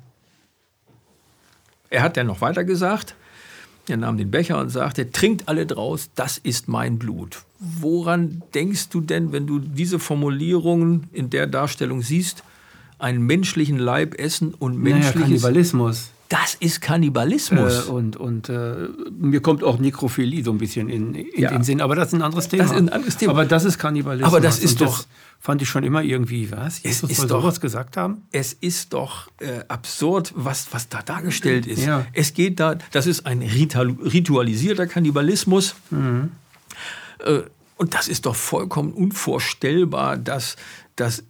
Er 1.91 2.03
hat 2.03 2.17
dann 2.17 2.29
noch 2.29 2.41
weiter 2.41 2.63
gesagt, 2.65 3.17
er 3.89 3.97
nahm 3.97 4.17
den 4.17 4.31
Becher 4.31 4.61
und 4.61 4.69
sagte, 4.71 5.11
trinkt 5.11 5.49
alle 5.49 5.67
draus, 5.67 6.11
das 6.15 6.39
ist 6.39 6.69
mein 6.69 6.99
Blut. 6.99 7.43
Woran 7.59 8.45
denkst 8.55 8.91
du 8.91 9.01
denn, 9.01 9.33
wenn 9.33 9.49
du 9.49 9.59
diese 9.59 9.99
Formulierungen 9.99 11.09
in 11.13 11.31
der 11.31 11.49
Darstellung 11.49 12.03
siehst, 12.03 12.45
einen 13.03 13.23
menschlichen 13.27 13.79
Leib 13.79 14.15
essen 14.19 14.55
und 14.55 14.79
menschliches... 14.79 15.15
Naja, 15.15 15.27
Kannibalismus. 15.27 16.11
Das 16.33 16.55
ist 16.55 16.81
Kannibalismus. 16.81 17.89
Äh, 17.89 17.91
und 17.91 18.17
und 18.17 18.49
äh, 18.49 18.89
mir 19.19 19.43
kommt 19.43 19.63
auch 19.63 19.79
Nekrophilie 19.79 20.43
so 20.43 20.51
ein 20.51 20.57
bisschen 20.57 20.89
in, 20.89 21.15
in 21.15 21.43
ja. 21.43 21.51
den 21.51 21.63
Sinn. 21.63 21.83
Aber 21.83 21.95
das 21.95 22.09
ist 22.09 22.15
ein 22.15 22.23
anderes 22.23 22.49
Thema. 22.49 22.63
Das 22.63 22.73
ist 22.73 22.79
ein 22.79 22.89
anderes 22.89 23.17
Thema. 23.19 23.33
Aber 23.33 23.45
das 23.45 23.65
ist 23.67 23.79
Kannibalismus. 23.79 24.33
Aber 24.33 24.41
das 24.41 24.59
ist 24.59 24.81
doch. 24.81 24.97
Das 24.97 25.09
fand 25.41 25.61
ich 25.61 25.69
schon 25.69 25.85
immer 25.85 26.03
irgendwie, 26.03 26.51
was? 26.51 26.83
Jesus 26.85 27.11
es 27.11 27.19
ist 27.19 27.31
doch, 27.31 27.43
sowas 27.43 27.61
gesagt 27.61 27.99
haben? 27.99 28.23
Es 28.33 28.55
ist 28.55 28.95
doch 28.95 29.29
äh, 29.41 29.65
absurd, 29.69 30.33
was, 30.35 30.69
was 30.71 30.89
da 30.89 31.03
dargestellt 31.03 31.67
ist. 31.67 31.85
Ja. 31.85 32.07
Es 32.15 32.33
geht 32.33 32.61
da, 32.61 32.77
das 32.93 33.07
ist 33.07 33.27
ein 33.27 33.43
ritualisierter 33.43 34.87
Kannibalismus. 34.87 35.75
Mhm. 35.91 36.31
Äh, 37.19 37.41
und 37.77 37.93
das 37.93 38.09
ist 38.09 38.25
doch 38.25 38.37
vollkommen 38.37 38.93
unvorstellbar, 38.93 40.17
dass, 40.17 40.57
dass 40.97 41.25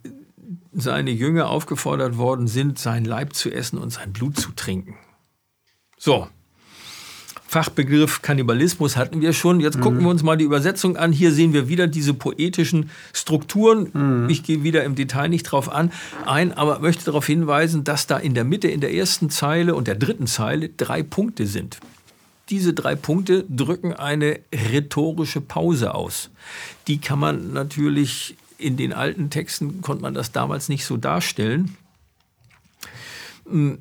seine 0.75 1.11
Jünger 1.11 1.49
aufgefordert 1.49 2.17
worden 2.17 2.47
sind, 2.47 2.79
sein 2.79 3.05
Leib 3.05 3.33
zu 3.33 3.51
essen 3.51 3.77
und 3.77 3.91
sein 3.91 4.13
Blut 4.13 4.37
zu 4.37 4.51
trinken. 4.51 4.95
So. 5.97 6.27
Fachbegriff 7.47 8.23
Kannibalismus 8.23 8.97
hatten 8.97 9.21
wir 9.21 9.31
schon. 9.31 9.59
Jetzt 9.59 9.77
mhm. 9.77 9.81
gucken 9.81 9.99
wir 10.01 10.09
uns 10.09 10.23
mal 10.23 10.35
die 10.37 10.43
Übersetzung 10.43 10.97
an. 10.97 11.11
Hier 11.11 11.31
sehen 11.31 11.53
wir 11.53 11.69
wieder 11.69 11.85
diese 11.85 12.15
poetischen 12.15 12.89
Strukturen. 13.13 13.89
Mhm. 13.93 14.29
Ich 14.29 14.41
gehe 14.41 14.63
wieder 14.63 14.83
im 14.83 14.95
Detail 14.95 15.29
nicht 15.29 15.43
drauf 15.43 15.71
an 15.71 15.91
ein, 16.25 16.51
aber 16.51 16.79
möchte 16.79 17.05
darauf 17.05 17.27
hinweisen, 17.27 17.83
dass 17.83 18.07
da 18.07 18.17
in 18.17 18.33
der 18.33 18.43
Mitte, 18.43 18.69
in 18.69 18.81
der 18.81 18.91
ersten 18.91 19.29
Zeile 19.29 19.75
und 19.75 19.87
der 19.87 19.95
dritten 19.95 20.25
Zeile 20.25 20.69
drei 20.69 21.03
Punkte 21.03 21.45
sind. 21.45 21.79
Diese 22.49 22.73
drei 22.73 22.95
Punkte 22.95 23.45
drücken 23.47 23.93
eine 23.93 24.39
rhetorische 24.53 25.39
Pause 25.39 25.93
aus. 25.93 26.31
Die 26.87 26.99
kann 26.99 27.19
man 27.19 27.53
natürlich 27.53 28.35
in 28.57 28.77
den 28.77 28.93
alten 28.93 29.29
Texten 29.29 29.81
konnte 29.81 30.01
man 30.01 30.13
das 30.13 30.31
damals 30.31 30.69
nicht 30.69 30.85
so 30.85 30.97
darstellen. 30.97 31.77
Hm, 33.45 33.79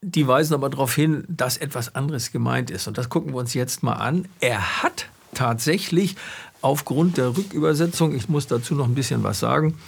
die 0.00 0.26
weisen 0.26 0.54
aber 0.54 0.68
darauf 0.68 0.94
hin, 0.94 1.24
dass 1.28 1.56
etwas 1.56 1.94
anderes 1.94 2.32
gemeint 2.32 2.70
ist. 2.70 2.88
Und 2.88 2.98
das 2.98 3.08
gucken 3.08 3.32
wir 3.32 3.38
uns 3.38 3.54
jetzt 3.54 3.82
mal 3.82 3.94
an. 3.94 4.26
Er 4.40 4.82
hat 4.82 5.06
tatsächlich 5.32 6.16
aufgrund 6.60 7.16
der 7.16 7.36
Rückübersetzung, 7.36 8.14
ich 8.14 8.28
muss 8.28 8.48
dazu 8.48 8.74
noch 8.74 8.86
ein 8.86 8.94
bisschen 8.94 9.22
was 9.22 9.38
sagen, 9.38 9.78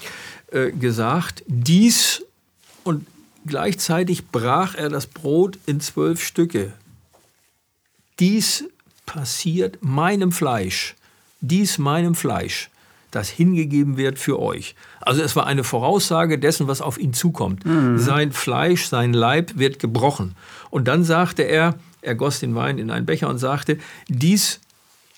äh, 0.52 0.70
gesagt, 0.70 1.42
dies 1.46 2.24
und 2.84 3.06
gleichzeitig 3.46 4.28
brach 4.28 4.74
er 4.74 4.88
das 4.88 5.06
Brot 5.06 5.58
in 5.66 5.80
zwölf 5.80 6.22
Stücke. 6.22 6.72
Dies 8.20 8.64
passiert 9.06 9.78
meinem 9.82 10.30
Fleisch, 10.30 10.94
dies 11.40 11.78
meinem 11.78 12.14
Fleisch 12.14 12.70
das 13.14 13.28
hingegeben 13.28 13.96
wird 13.96 14.18
für 14.18 14.40
euch. 14.40 14.74
Also 15.00 15.22
es 15.22 15.36
war 15.36 15.46
eine 15.46 15.64
Voraussage 15.64 16.38
dessen, 16.38 16.66
was 16.68 16.80
auf 16.80 16.98
ihn 16.98 17.12
zukommt. 17.12 17.64
Mhm. 17.64 17.98
Sein 17.98 18.32
Fleisch, 18.32 18.86
sein 18.86 19.12
Leib 19.12 19.52
wird 19.56 19.78
gebrochen. 19.78 20.34
Und 20.70 20.88
dann 20.88 21.04
sagte 21.04 21.42
er, 21.42 21.76
er 22.02 22.14
goss 22.14 22.40
den 22.40 22.54
Wein 22.54 22.78
in 22.78 22.90
einen 22.90 23.06
Becher 23.06 23.28
und 23.28 23.38
sagte, 23.38 23.78
dies 24.08 24.60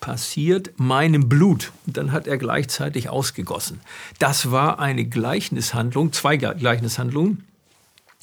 passiert 0.00 0.72
meinem 0.76 1.28
Blut. 1.28 1.72
Und 1.86 1.96
dann 1.96 2.12
hat 2.12 2.26
er 2.26 2.36
gleichzeitig 2.36 3.08
ausgegossen. 3.08 3.80
Das 4.18 4.50
war 4.50 4.78
eine 4.78 5.04
Gleichnishandlung, 5.04 6.12
zwei 6.12 6.36
Gleichnishandlungen 6.36 7.44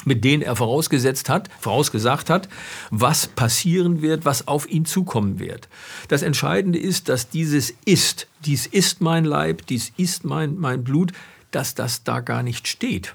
mit 0.05 0.23
denen 0.23 0.43
er 0.43 0.55
vorausgesetzt 0.55 1.29
hat, 1.29 1.49
vorausgesagt 1.59 2.29
hat, 2.29 2.49
was 2.89 3.27
passieren 3.27 4.01
wird, 4.01 4.25
was 4.25 4.47
auf 4.47 4.69
ihn 4.69 4.85
zukommen 4.85 5.39
wird. 5.39 5.69
Das 6.07 6.21
Entscheidende 6.21 6.79
ist, 6.79 7.09
dass 7.09 7.29
dieses 7.29 7.73
ist, 7.85 8.27
dies 8.45 8.65
ist 8.65 9.01
mein 9.01 9.25
Leib, 9.25 9.65
dies 9.67 9.91
ist 9.97 10.23
mein, 10.23 10.57
mein 10.57 10.83
Blut, 10.83 11.11
dass 11.51 11.75
das 11.75 12.03
da 12.03 12.19
gar 12.19 12.43
nicht 12.43 12.67
steht. 12.67 13.13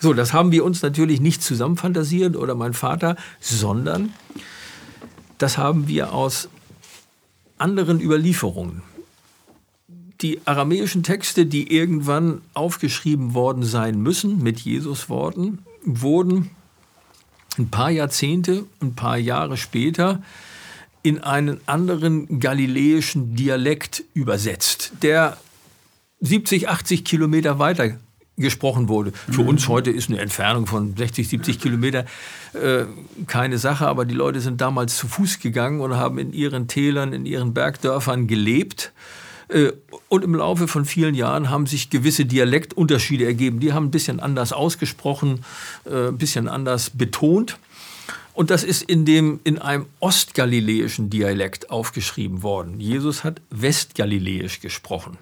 So, 0.00 0.12
das 0.14 0.32
haben 0.32 0.50
wir 0.50 0.64
uns 0.64 0.82
natürlich 0.82 1.20
nicht 1.20 1.42
zusammenfantasiert 1.42 2.36
oder 2.36 2.54
mein 2.54 2.72
Vater, 2.72 3.16
sondern 3.40 4.12
das 5.38 5.58
haben 5.58 5.86
wir 5.86 6.12
aus 6.12 6.48
anderen 7.58 8.00
Überlieferungen. 8.00 8.82
Die 10.22 10.40
aramäischen 10.44 11.02
Texte, 11.02 11.46
die 11.46 11.72
irgendwann 11.72 12.42
aufgeschrieben 12.54 13.34
worden 13.34 13.64
sein 13.64 14.00
müssen 14.00 14.42
mit 14.42 14.60
Jesus-Worten, 14.60 15.58
wurden 15.84 16.50
ein 17.58 17.68
paar 17.68 17.90
Jahrzehnte, 17.90 18.64
ein 18.80 18.94
paar 18.94 19.18
Jahre 19.18 19.56
später 19.56 20.22
in 21.02 21.18
einen 21.18 21.60
anderen 21.66 22.38
galiläischen 22.38 23.34
Dialekt 23.34 24.04
übersetzt, 24.14 24.92
der 25.02 25.36
70, 26.20 26.68
80 26.68 27.04
Kilometer 27.04 27.58
weiter 27.58 27.98
gesprochen 28.36 28.88
wurde. 28.88 29.12
Für 29.12 29.42
mhm. 29.42 29.48
uns 29.48 29.68
heute 29.68 29.90
ist 29.90 30.08
eine 30.08 30.20
Entfernung 30.20 30.66
von 30.66 30.96
60, 30.96 31.28
70 31.28 31.60
Kilometer 31.60 32.06
äh, 32.54 32.84
keine 33.26 33.58
Sache, 33.58 33.86
aber 33.86 34.04
die 34.04 34.14
Leute 34.14 34.40
sind 34.40 34.60
damals 34.60 34.96
zu 34.96 35.08
Fuß 35.08 35.40
gegangen 35.40 35.80
und 35.80 35.96
haben 35.96 36.18
in 36.18 36.32
ihren 36.32 36.68
Tälern, 36.68 37.12
in 37.12 37.26
ihren 37.26 37.52
Bergdörfern 37.52 38.28
gelebt. 38.28 38.92
Äh, 39.48 39.72
und 40.08 40.24
im 40.24 40.34
Laufe 40.34 40.68
von 40.68 40.84
vielen 40.84 41.14
Jahren 41.14 41.50
haben 41.50 41.66
sich 41.66 41.90
gewisse 41.90 42.24
Dialektunterschiede 42.24 43.24
ergeben. 43.24 43.60
Die 43.60 43.72
haben 43.72 43.86
ein 43.86 43.90
bisschen 43.90 44.20
anders 44.20 44.52
ausgesprochen, 44.52 45.44
äh, 45.84 46.08
ein 46.08 46.18
bisschen 46.18 46.48
anders 46.48 46.90
betont. 46.90 47.58
Und 48.34 48.50
das 48.50 48.64
ist 48.64 48.82
in, 48.82 49.04
dem, 49.04 49.40
in 49.44 49.58
einem 49.58 49.86
ostgaliläischen 50.00 51.10
Dialekt 51.10 51.70
aufgeschrieben 51.70 52.42
worden. 52.42 52.80
Jesus 52.80 53.24
hat 53.24 53.42
westgaliläisch 53.50 54.60
gesprochen. 54.60 55.18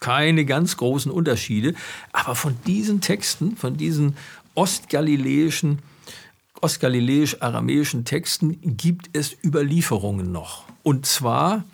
Keine 0.00 0.44
ganz 0.44 0.76
großen 0.76 1.12
Unterschiede, 1.12 1.74
aber 2.12 2.34
von 2.34 2.56
diesen 2.66 3.00
Texten, 3.00 3.56
von 3.56 3.76
diesen 3.76 4.16
ostgaliläischen, 4.54 5.78
ostgaliläisch-aramäischen 6.60 8.04
Texten 8.04 8.76
gibt 8.76 9.10
es 9.12 9.36
Überlieferungen 9.44 10.32
noch. 10.32 10.64
Und 10.82 11.06
zwar 11.06 11.64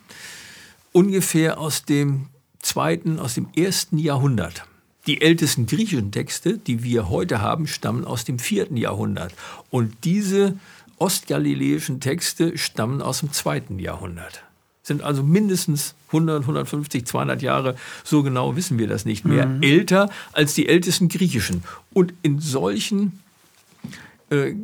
ungefähr 0.92 1.58
aus 1.58 1.84
dem 1.84 2.26
zweiten, 2.60 3.18
aus 3.18 3.34
dem 3.34 3.48
ersten 3.56 3.98
Jahrhundert. 3.98 4.64
Die 5.06 5.22
ältesten 5.22 5.66
griechischen 5.66 6.12
Texte, 6.12 6.58
die 6.58 6.82
wir 6.82 7.08
heute 7.08 7.40
haben, 7.40 7.66
stammen 7.66 8.04
aus 8.04 8.24
dem 8.24 8.38
vierten 8.38 8.76
Jahrhundert. 8.76 9.32
Und 9.70 10.04
diese 10.04 10.58
ostgaliläischen 10.98 12.00
Texte 12.00 12.58
stammen 12.58 13.00
aus 13.00 13.20
dem 13.20 13.32
zweiten 13.32 13.78
Jahrhundert. 13.78 14.42
Sind 14.82 15.02
also 15.02 15.22
mindestens 15.22 15.94
100, 16.08 16.42
150, 16.42 17.06
200 17.06 17.42
Jahre, 17.42 17.76
so 18.04 18.22
genau 18.22 18.56
wissen 18.56 18.78
wir 18.78 18.88
das 18.88 19.04
nicht 19.04 19.24
mehr, 19.24 19.46
mhm. 19.46 19.62
älter 19.62 20.10
als 20.32 20.54
die 20.54 20.68
ältesten 20.68 21.08
griechischen. 21.08 21.62
Und 21.92 22.14
in 22.22 22.40
solchen 22.40 23.20
äh, 24.30 24.54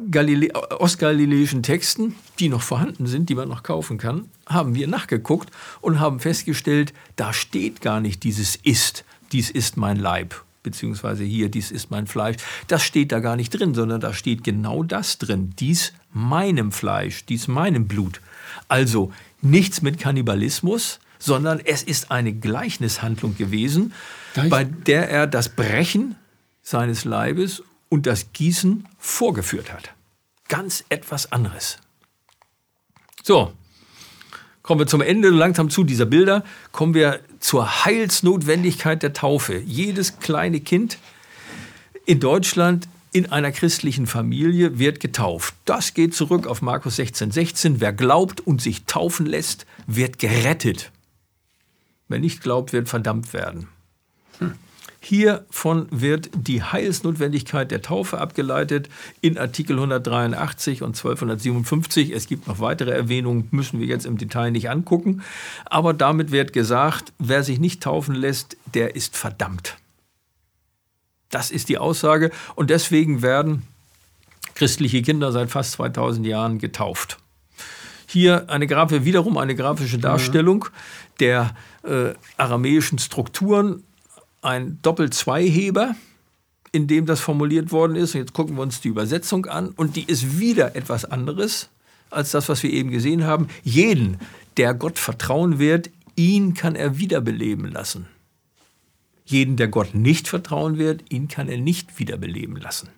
ostgaliläischen 0.79 1.63
Texten, 1.63 2.15
die 2.39 2.49
noch 2.49 2.63
vorhanden 2.63 3.07
sind, 3.07 3.29
die 3.29 3.35
man 3.35 3.49
noch 3.49 3.63
kaufen 3.63 3.99
kann, 3.99 4.29
haben 4.47 4.75
wir 4.75 4.89
nachgeguckt 4.89 5.51
und 5.81 6.01
haben 6.01 6.21
festgestellt, 6.21 6.93
da 7.17 7.33
steht 7.33 7.81
gar 7.81 8.01
nicht 8.01 8.23
dieses 8.25 8.57
ist, 8.57 9.05
dies 9.33 9.51
ist 9.51 9.77
mein 9.77 9.97
Leib, 9.97 10.35
beziehungsweise 10.63 11.25
hier, 11.25 11.49
dies 11.49 11.71
ist 11.71 11.91
mein 11.91 12.07
Fleisch. 12.07 12.37
Das 12.69 12.83
steht 12.83 13.13
da 13.13 13.21
gar 13.21 13.37
nicht 13.37 13.51
drin, 13.51 13.75
sondern 13.75 14.01
da 14.01 14.13
steht 14.13 14.45
genau 14.45 14.83
das 14.83 15.19
drin, 15.19 15.55
dies 15.59 15.93
meinem 16.13 16.71
Fleisch, 16.71 17.25
dies 17.25 17.49
meinem 17.49 17.89
Blut. 17.89 18.21
Also 18.69 19.13
nichts 19.41 19.83
mit 19.83 19.99
Kannibalismus, 19.99 21.01
sondern 21.19 21.61
es 21.61 21.83
ist 21.83 22.11
eine 22.11 22.33
Gleichnishandlung 22.33 23.37
gewesen, 23.37 23.93
bei 24.51 24.65
der 24.65 25.09
er 25.09 25.27
das 25.27 25.49
Brechen 25.49 26.17
seines 26.63 27.05
Leibes 27.05 27.63
und 27.95 28.07
das 28.07 28.33
Gießen 28.33 28.89
vorgeführt 28.99 29.73
hat. 29.73 29.95
Ganz 30.49 30.85
etwas 30.89 31.31
anderes. 31.31 31.79
So, 33.23 33.53
kommen 34.65 34.81
wir 34.81 34.89
zum 34.89 35.01
Ende 35.01 35.31
langsam 35.31 35.71
zu 35.71 35.85
dieser 35.85 36.05
Bilder, 36.05 36.43
kommen 36.73 36.93
wir 36.93 37.21
zur 37.39 37.85
Heilsnotwendigkeit 37.85 39.01
der 39.05 39.13
Taufe. 39.13 39.59
Jedes 39.59 40.19
kleine 40.19 40.59
Kind 40.59 40.99
in 42.05 42.19
Deutschland 42.19 42.89
in 43.13 43.31
einer 43.31 43.53
christlichen 43.53 44.09
Familie 44.09 44.81
wird 44.81 44.99
getauft. 44.99 45.55
Das 45.65 45.95
geht 45.95 46.17
zurück 46.17 46.49
auf 46.49 46.63
Markus 46.63 46.97
16, 46.97 47.31
16. 47.31 47.81
Wer 47.81 47.93
glaubt 47.93 48.41
und 48.41 48.61
sich 48.61 48.87
taufen 48.87 49.25
lässt, 49.25 49.67
wird 49.87 50.19
gerettet. 50.19 50.91
Wer 52.09 52.19
nicht 52.19 52.43
glaubt, 52.43 52.73
wird 52.73 52.89
verdammt 52.89 53.33
werden. 53.33 53.69
Hiervon 55.05 55.87
wird 55.91 56.31
die 56.35 56.63
Heilsnotwendigkeit 56.63 57.71
der 57.71 57.83
Taufe 57.83 58.19
abgeleitet 58.19 58.89
in 59.21 59.37
Artikel 59.37 59.77
183 59.77 60.83
und 60.83 60.97
1257. 60.97 62.11
Es 62.11 62.27
gibt 62.27 62.49
noch 62.49 62.59
weitere 62.59 62.91
Erwähnungen, 62.91 63.49
müssen 63.51 63.81
wir 63.81 63.87
jetzt 63.87 64.07
im 64.07 64.17
Detail 64.17 64.51
nicht 64.51 64.71
angucken. 64.71 65.23
Aber 65.67 65.93
damit 65.93 66.33
wird 66.33 66.55
gesagt, 66.55 67.13
wer 67.19 67.43
sich 67.43 67.61
nicht 67.61 67.83
taufen 67.83 68.15
lässt, 68.15 68.57
der 68.73 68.97
ist 68.97 69.17
verdammt. 69.17 69.77
Das 71.31 71.51
ist 71.51 71.69
die 71.69 71.79
Aussage 71.79 72.31
und 72.55 72.71
deswegen 72.71 73.21
werden 73.21 73.63
christliche 74.55 75.03
Kinder 75.03 75.33
seit 75.33 75.51
fast 75.51 75.73
2000 75.73 76.27
Jahren 76.27 76.59
getauft. 76.59 77.19
Hier 78.07 78.49
eine 78.49 78.67
Grafik, 78.67 79.05
wiederum 79.05 79.37
eine 79.37 79.55
grafische 79.55 79.99
Darstellung 79.99 80.67
der 81.21 81.55
äh, 81.83 82.15
aramäischen 82.37 82.99
Strukturen 82.99 83.83
ein 84.45 84.79
Doppel-Zwei-Heber, 84.83 85.95
in 86.73 86.87
dem 86.87 87.07
das 87.07 87.21
formuliert 87.21 87.73
worden 87.73 87.97
ist. 87.97 88.15
Und 88.15 88.21
jetzt 88.21 88.33
gucken 88.33 88.57
wir 88.57 88.63
uns 88.63 88.81
die 88.81 88.89
Übersetzung 88.89 89.47
an 89.47 89.69
und 89.69 89.97
die 89.97 90.05
ist 90.05 90.39
wieder 90.39 90.77
etwas 90.77 91.05
anderes 91.05 91.69
als 92.11 92.31
das, 92.31 92.49
was 92.49 92.63
wir 92.63 92.71
eben 92.71 92.91
gesehen 92.91 93.25
haben. 93.25 93.49
Jeden, 93.63 94.19
der 94.57 94.75
Gott 94.75 94.99
vertrauen 94.99 95.59
wird, 95.59 95.91
ihn 96.17 96.55
kann 96.55 96.77
er 96.77 96.99
wiederbeleben 96.99 97.71
lassen. 97.73 98.07
Jeden, 99.25 99.57
der 99.57 99.69
Gott 99.69 99.95
nicht 99.95 100.29
vertrauen 100.29 100.79
wird, 100.79 101.11
ihn 101.11 101.29
kann 101.29 101.49
er 101.49 101.59
nicht 101.59 101.99
wiederbeleben 101.99 102.57
lassen 102.57 102.89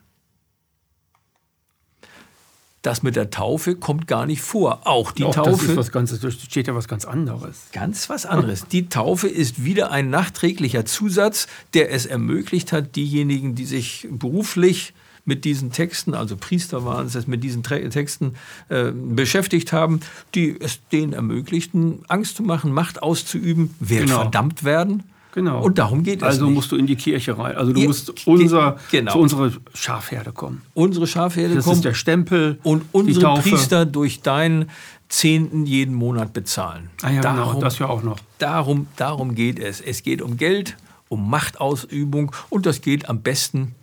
das 2.86 3.02
mit 3.02 3.16
der 3.16 3.30
Taufe 3.30 3.74
kommt 3.74 4.06
gar 4.06 4.26
nicht 4.26 4.42
vor. 4.42 4.86
Auch 4.86 5.10
die 5.10 5.22
Doch, 5.22 5.34
Taufe. 5.34 5.50
Das 5.50 5.62
ist 5.62 5.76
was 5.76 5.92
ganz, 5.92 6.18
da 6.18 6.30
steht 6.30 6.68
ja 6.68 6.74
was 6.74 6.86
ganz 6.86 7.04
anderes. 7.04 7.66
Ganz 7.72 8.08
was 8.08 8.26
anderes. 8.26 8.66
Die 8.68 8.88
Taufe 8.88 9.28
ist 9.28 9.64
wieder 9.64 9.90
ein 9.90 10.08
nachträglicher 10.08 10.84
Zusatz, 10.84 11.48
der 11.74 11.92
es 11.92 12.06
ermöglicht 12.06 12.72
hat, 12.72 12.94
diejenigen, 12.94 13.56
die 13.56 13.64
sich 13.64 14.06
beruflich 14.10 14.94
mit 15.24 15.44
diesen 15.44 15.72
Texten, 15.72 16.14
also 16.14 16.36
Priester 16.36 16.84
waren 16.84 17.06
es, 17.06 17.26
mit 17.26 17.42
diesen 17.42 17.64
Texten 17.64 18.34
äh, 18.68 18.92
beschäftigt 18.92 19.72
haben, 19.72 20.00
die 20.36 20.56
es 20.60 20.78
denen 20.92 21.12
ermöglichten, 21.12 22.04
Angst 22.06 22.36
zu 22.36 22.44
machen, 22.44 22.72
Macht 22.72 23.02
auszuüben, 23.02 23.74
wird 23.80 24.04
genau. 24.04 24.20
verdammt 24.20 24.62
werden 24.62 25.02
Genau. 25.36 25.60
Und 25.62 25.76
darum 25.76 26.02
geht 26.02 26.22
es. 26.22 26.22
Also 26.22 26.48
musst 26.48 26.72
du 26.72 26.76
in 26.76 26.86
die 26.86 26.96
Kirche 26.96 27.36
rein. 27.36 27.56
Also 27.56 27.74
du 27.74 27.80
ja, 27.80 27.88
musst 27.88 28.26
unser, 28.26 28.78
genau. 28.90 29.12
zu 29.12 29.18
unserer 29.18 29.52
Schafherde 29.74 30.32
kommen. 30.32 30.62
Unsere 30.72 31.06
Schafherde 31.06 31.56
das 31.56 31.64
kommen. 31.64 31.74
Das 31.74 31.78
ist 31.80 31.84
der 31.84 31.92
Stempel. 31.92 32.58
Und 32.62 32.86
unsere 32.92 33.34
Priester 33.34 33.84
durch 33.84 34.22
deinen 34.22 34.70
Zehnten 35.10 35.66
jeden 35.66 35.94
Monat 35.94 36.32
bezahlen. 36.32 36.88
Ah 37.02 37.10
ja, 37.10 37.20
genau, 37.20 37.34
darum, 37.34 37.52
genau, 37.52 37.60
das 37.60 37.78
ja 37.78 37.86
auch 37.86 38.02
noch. 38.02 38.18
Darum, 38.38 38.86
darum 38.96 39.34
geht 39.34 39.58
es. 39.58 39.82
Es 39.82 40.02
geht 40.02 40.22
um 40.22 40.38
Geld, 40.38 40.78
um 41.10 41.28
Machtausübung 41.28 42.32
und 42.48 42.64
das 42.64 42.80
geht 42.80 43.10
am 43.10 43.20
besten 43.20 43.74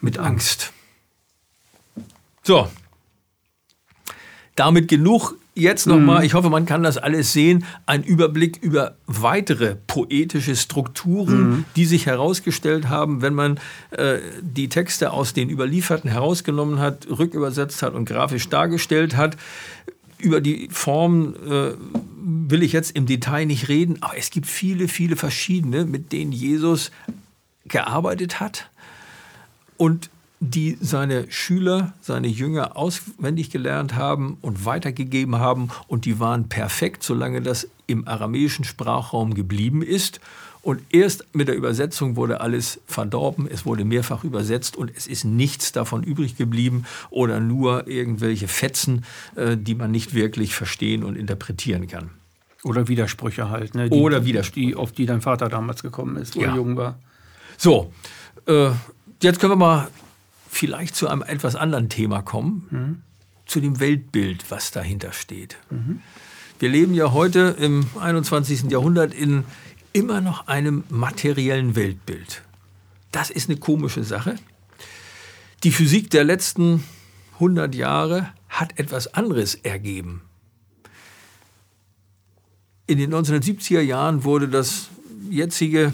mit 0.00 0.16
Angst. 0.16 0.72
So. 2.44 2.66
Damit 4.56 4.88
genug 4.88 5.36
jetzt 5.58 5.86
nochmal, 5.86 6.20
mhm. 6.20 6.24
ich 6.24 6.34
hoffe, 6.34 6.50
man 6.50 6.66
kann 6.66 6.82
das 6.82 6.96
alles 6.96 7.32
sehen, 7.32 7.64
ein 7.86 8.02
Überblick 8.02 8.58
über 8.62 8.96
weitere 9.06 9.76
poetische 9.86 10.56
Strukturen, 10.56 11.50
mhm. 11.50 11.64
die 11.76 11.84
sich 11.84 12.06
herausgestellt 12.06 12.88
haben, 12.88 13.22
wenn 13.22 13.34
man 13.34 13.58
äh, 13.90 14.18
die 14.40 14.68
Texte 14.68 15.12
aus 15.12 15.32
den 15.32 15.50
Überlieferten 15.50 16.10
herausgenommen 16.10 16.78
hat, 16.78 17.06
rückübersetzt 17.08 17.82
hat 17.82 17.94
und 17.94 18.04
grafisch 18.04 18.48
dargestellt 18.48 19.16
hat. 19.16 19.36
Über 20.18 20.40
die 20.40 20.68
Formen 20.70 21.34
äh, 21.48 21.74
will 22.22 22.62
ich 22.62 22.72
jetzt 22.72 22.92
im 22.96 23.06
Detail 23.06 23.46
nicht 23.46 23.68
reden, 23.68 23.98
aber 24.00 24.16
es 24.16 24.30
gibt 24.30 24.46
viele, 24.46 24.88
viele 24.88 25.16
verschiedene, 25.16 25.84
mit 25.84 26.12
denen 26.12 26.32
Jesus 26.32 26.90
gearbeitet 27.66 28.40
hat. 28.40 28.70
Und 29.76 30.10
die 30.40 30.78
seine 30.80 31.30
Schüler, 31.30 31.94
seine 32.00 32.28
Jünger 32.28 32.76
auswendig 32.76 33.50
gelernt 33.50 33.96
haben 33.96 34.38
und 34.40 34.64
weitergegeben 34.64 35.38
haben. 35.38 35.68
Und 35.88 36.04
die 36.04 36.20
waren 36.20 36.48
perfekt, 36.48 37.02
solange 37.02 37.42
das 37.42 37.68
im 37.86 38.06
aramäischen 38.06 38.64
Sprachraum 38.64 39.34
geblieben 39.34 39.82
ist. 39.82 40.20
Und 40.62 40.82
erst 40.90 41.24
mit 41.32 41.48
der 41.48 41.56
Übersetzung 41.56 42.16
wurde 42.16 42.40
alles 42.40 42.80
verdorben, 42.86 43.48
es 43.50 43.64
wurde 43.64 43.84
mehrfach 43.84 44.24
übersetzt 44.24 44.76
und 44.76 44.90
es 44.94 45.06
ist 45.06 45.24
nichts 45.24 45.72
davon 45.72 46.02
übrig 46.02 46.36
geblieben 46.36 46.84
oder 47.10 47.40
nur 47.40 47.86
irgendwelche 47.86 48.48
Fetzen, 48.48 49.04
äh, 49.36 49.56
die 49.56 49.74
man 49.74 49.90
nicht 49.90 50.14
wirklich 50.14 50.54
verstehen 50.54 51.04
und 51.04 51.16
interpretieren 51.16 51.86
kann. 51.86 52.10
Oder 52.64 52.88
Widersprüche 52.88 53.50
halt, 53.50 53.76
ne? 53.76 53.88
Die, 53.88 53.96
oder 53.96 54.24
Widersprüche. 54.24 54.66
Die, 54.66 54.74
auf 54.74 54.92
die 54.92 55.06
dein 55.06 55.20
Vater 55.20 55.48
damals 55.48 55.82
gekommen 55.82 56.16
ist, 56.16 56.36
wo 56.36 56.40
ja. 56.40 56.48
er 56.48 56.56
jung 56.56 56.76
war. 56.76 56.98
So, 57.56 57.92
äh, 58.46 58.70
jetzt 59.22 59.38
können 59.40 59.52
wir 59.52 59.56
mal 59.56 59.88
vielleicht 60.58 60.96
zu 60.96 61.08
einem 61.08 61.22
etwas 61.22 61.54
anderen 61.54 61.88
Thema 61.88 62.20
kommen, 62.20 62.66
mhm. 62.70 63.02
zu 63.46 63.60
dem 63.60 63.78
Weltbild, 63.78 64.50
was 64.50 64.72
dahinter 64.72 65.12
steht. 65.12 65.56
Mhm. 65.70 66.00
Wir 66.58 66.68
leben 66.68 66.94
ja 66.94 67.12
heute 67.12 67.56
im 67.60 67.86
21. 68.00 68.64
Jahrhundert 68.64 69.14
in 69.14 69.44
immer 69.92 70.20
noch 70.20 70.48
einem 70.48 70.82
materiellen 70.88 71.76
Weltbild. 71.76 72.42
Das 73.12 73.30
ist 73.30 73.48
eine 73.48 73.58
komische 73.58 74.02
Sache. 74.02 74.34
Die 75.62 75.70
Physik 75.70 76.10
der 76.10 76.24
letzten 76.24 76.82
100 77.34 77.74
Jahre 77.76 78.28
hat 78.48 78.78
etwas 78.80 79.14
anderes 79.14 79.54
ergeben. 79.54 80.22
In 82.88 82.98
den 82.98 83.14
1970er 83.14 83.80
Jahren 83.80 84.24
wurde 84.24 84.48
das 84.48 84.88
jetzige 85.30 85.92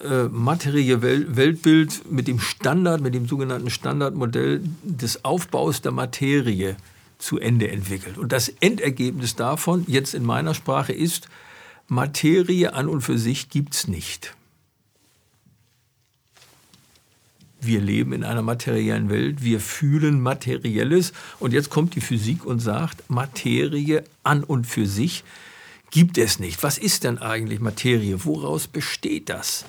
äh, 0.00 0.24
materielle 0.24 1.02
Weltbild 1.36 2.10
mit 2.10 2.28
dem 2.28 2.38
Standard, 2.38 3.00
mit 3.00 3.14
dem 3.14 3.26
sogenannten 3.26 3.70
Standardmodell 3.70 4.62
des 4.82 5.24
Aufbaus 5.24 5.82
der 5.82 5.92
Materie 5.92 6.76
zu 7.18 7.38
Ende 7.38 7.68
entwickelt. 7.70 8.16
Und 8.16 8.30
das 8.30 8.48
Endergebnis 8.48 9.34
davon, 9.34 9.84
jetzt 9.88 10.14
in 10.14 10.24
meiner 10.24 10.54
Sprache, 10.54 10.92
ist, 10.92 11.28
Materie 11.88 12.74
an 12.74 12.88
und 12.88 13.00
für 13.00 13.18
sich 13.18 13.48
gibt 13.48 13.74
es 13.74 13.88
nicht. 13.88 14.34
Wir 17.60 17.80
leben 17.80 18.12
in 18.12 18.22
einer 18.22 18.42
materiellen 18.42 19.10
Welt, 19.10 19.42
wir 19.42 19.58
fühlen 19.58 20.20
Materielles 20.20 21.12
und 21.40 21.52
jetzt 21.52 21.70
kommt 21.70 21.96
die 21.96 22.00
Physik 22.00 22.44
und 22.46 22.60
sagt, 22.60 23.10
Materie 23.10 24.04
an 24.22 24.44
und 24.44 24.66
für 24.66 24.86
sich 24.86 25.24
gibt 25.90 26.18
es 26.18 26.38
nicht. 26.38 26.62
Was 26.62 26.78
ist 26.78 27.02
denn 27.02 27.18
eigentlich 27.18 27.58
Materie? 27.58 28.24
Woraus 28.24 28.68
besteht 28.68 29.28
das? 29.28 29.64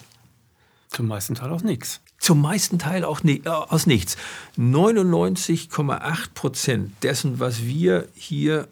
Zum 0.90 1.08
meisten 1.08 1.36
Teil 1.36 1.52
aus 1.52 1.64
nichts. 1.64 2.02
Zum 2.18 2.42
meisten 2.42 2.80
Teil 2.80 3.06
auch 3.06 3.24
ni 3.24 3.42
äh, 3.46 3.50
aus 3.50 3.86
nichts. 3.86 4.18
99,8 4.58 6.34
Prozent 6.34 6.92
dessen, 7.04 7.40
was 7.40 7.64
wir 7.64 8.08
hier 8.16 8.68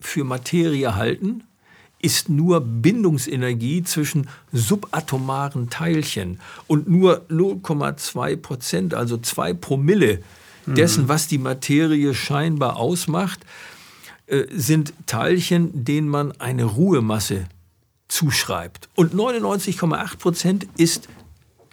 für 0.00 0.24
Materie 0.24 0.94
halten, 0.94 1.44
ist 2.02 2.30
nur 2.30 2.60
Bindungsenergie 2.60 3.82
zwischen 3.82 4.28
subatomaren 4.52 5.68
Teilchen 5.68 6.40
und 6.66 6.88
nur 6.88 7.26
0,2 7.28 8.36
Prozent, 8.36 8.94
also 8.94 9.18
zwei 9.18 9.52
Promille 9.52 10.22
dessen, 10.66 11.08
was 11.08 11.26
die 11.26 11.38
Materie 11.38 12.14
scheinbar 12.14 12.76
ausmacht, 12.76 13.40
äh, 14.26 14.44
sind 14.50 14.94
Teilchen, 15.06 15.84
denen 15.84 16.08
man 16.08 16.32
eine 16.40 16.64
Ruhemasse 16.64 17.46
zuschreibt. 18.10 18.88
Und 18.94 19.14
99,8 19.14 20.18
Prozent 20.18 20.66
ist 20.76 21.08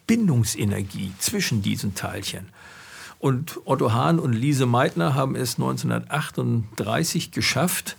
Bindungsenergie 0.05 1.11
zwischen 1.19 1.61
diesen 1.61 1.95
Teilchen. 1.95 2.49
Und 3.19 3.59
Otto 3.65 3.91
Hahn 3.91 4.19
und 4.19 4.33
Lise 4.33 4.65
Meitner 4.67 5.15
haben 5.15 5.35
es 5.35 5.55
1938 5.55 7.31
geschafft, 7.31 7.97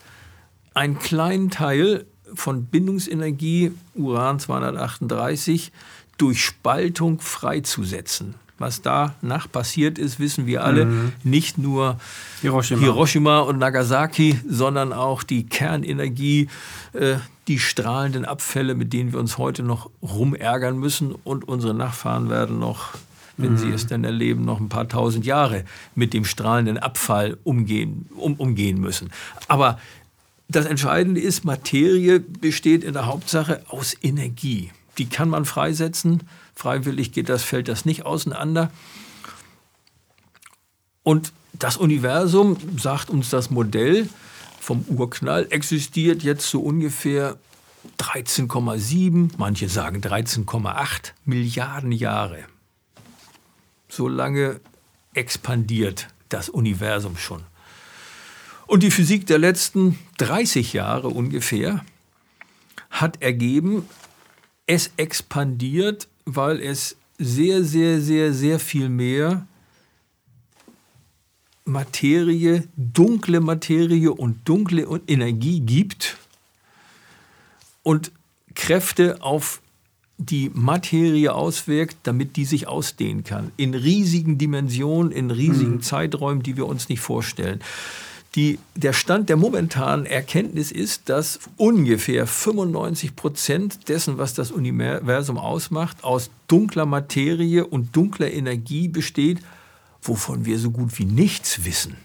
einen 0.74 0.99
kleinen 0.99 1.51
Teil 1.51 2.07
von 2.34 2.66
Bindungsenergie, 2.66 3.72
Uran 3.95 4.39
238, 4.39 5.72
durch 6.18 6.45
Spaltung 6.45 7.20
freizusetzen. 7.20 8.36
Was 8.59 8.82
danach 8.82 9.51
passiert 9.51 9.99
ist, 9.99 10.18
wissen 10.18 10.47
wir 10.47 10.64
alle. 10.64 10.84
Mhm. 10.84 11.12
Nicht 11.22 11.59
nur 11.59 11.99
Hiroshima. 12.41 12.80
Hiroshima. 12.80 13.41
und 13.41 13.59
Nagasaki, 13.59 14.41
sondern 14.49 14.93
auch 14.93 15.22
die 15.22 15.47
Kernenergie, 15.47 16.49
äh, 16.93 17.16
die 17.49 17.59
strahlenden 17.59 18.24
Abfälle, 18.24 18.74
mit 18.74 18.92
denen 18.92 19.12
wir 19.12 19.18
uns 19.18 19.38
heute 19.38 19.62
noch 19.62 19.90
rumärgern 20.03 20.78
müssen. 20.78 21.12
Und 21.12 21.49
unsere 21.49 21.74
Nachfahren 21.74 22.30
werden 22.30 22.59
noch, 22.59 22.90
wenn 23.36 23.53
mhm. 23.53 23.59
sie 23.59 23.70
es 23.70 23.86
denn 23.86 24.05
erleben, 24.05 24.44
noch 24.44 24.61
ein 24.61 24.68
paar 24.68 24.88
tausend 24.88 25.26
Jahre 25.26 25.64
mit 25.94 26.14
dem 26.14 26.24
strahlenden 26.24 26.78
Abfall 26.78 27.38
umgehen, 27.44 28.09
um, 28.16 28.34
umgehen 28.34 28.80
müssen. 28.80 29.11
Aber 29.49 29.78
das 30.49 30.66
Entscheidende 30.66 31.20
ist, 31.20 31.44
Materie 31.44 32.20
besteht 32.20 32.84
in 32.84 32.92
der 32.92 33.07
Hauptsache 33.07 33.62
aus 33.68 33.96
Energie. 34.03 34.70
Die 34.99 35.07
kann 35.07 35.28
man 35.28 35.44
freisetzen 35.44 36.22
Freiwillig 36.59 37.12
geht 37.12 37.28
das, 37.28 37.44
fällt 37.44 37.68
das 37.68 37.84
nicht 37.84 38.05
auseinander. 38.05 38.72
Und 41.05 41.32
das 41.53 41.76
Universum, 41.76 42.57
sagt 42.76 43.09
uns 43.09 43.30
das 43.30 43.49
Modell 43.49 44.09
vom 44.61 44.82
Urknall, 44.88 45.46
existiert 45.50 46.22
jetzt 46.22 46.48
so 46.48 46.61
ungefähr 46.61 47.38
13,7, 47.98 49.30
manche 49.38 49.68
sagen 49.68 50.00
13,8 50.00 51.12
Milliarden 51.24 51.92
Jahre. 51.92 52.44
So 53.88 54.09
lange 54.09 54.61
expandiert 55.14 56.09
das 56.28 56.48
Universum 56.48 57.16
schon. 57.16 57.42
Und 58.66 58.82
die 58.82 58.90
Physik 58.90 59.26
der 59.26 59.38
letzten 59.38 59.98
30 60.18 60.74
Jahre 60.74 61.09
ungefähr 61.09 61.84
hat 62.90 63.22
ergeben, 63.22 63.88
es 64.66 64.90
expandiert 64.98 66.09
weil 66.34 66.61
es 66.61 66.96
sehr, 67.18 67.64
sehr, 67.64 68.00
sehr, 68.00 68.32
sehr 68.32 68.61
viel 68.61 68.88
mehr 68.88 69.46
Materie, 71.68 72.64
dunkle 72.76 73.40
Materie 73.40 74.12
und 74.12 74.48
dunkle 74.48 74.86
Energie 75.06 75.60
gibt 75.60 76.16
und 77.82 78.10
Kräfte 78.54 79.22
auf 79.22 79.60
die 80.18 80.50
Materie 80.52 81.32
auswirkt, 81.32 81.98
damit 82.02 82.36
die 82.36 82.44
sich 82.44 82.66
ausdehnen 82.66 83.22
kann. 83.22 83.52
In 83.56 83.74
riesigen 83.74 84.36
Dimensionen, 84.36 85.12
in 85.12 85.30
riesigen 85.30 85.76
mhm. 85.76 85.82
Zeiträumen, 85.82 86.42
die 86.42 86.56
wir 86.56 86.66
uns 86.66 86.88
nicht 86.88 87.00
vorstellen. 87.00 87.60
Die, 88.34 88.58
der 88.74 88.92
Stand 88.92 89.28
der 89.28 89.36
momentanen 89.36 90.06
Erkenntnis 90.06 90.70
ist, 90.70 91.08
dass 91.08 91.38
ungefähr 91.56 92.26
95 92.26 93.16
Prozent 93.16 93.88
dessen, 93.88 94.18
was 94.18 94.34
das 94.34 94.50
Universum 94.50 95.38
ausmacht, 95.38 96.02
aus 96.02 96.30
dunkler 96.46 96.84
Materie 96.84 97.66
und 97.66 97.94
dunkler 97.96 98.30
Energie 98.30 98.88
besteht, 98.88 99.38
wovon 100.03 100.44
wir 100.44 100.59
so 100.59 100.70
gut 100.70 100.99
wie 100.99 101.05
nichts 101.05 101.64
wissen. 101.64 101.96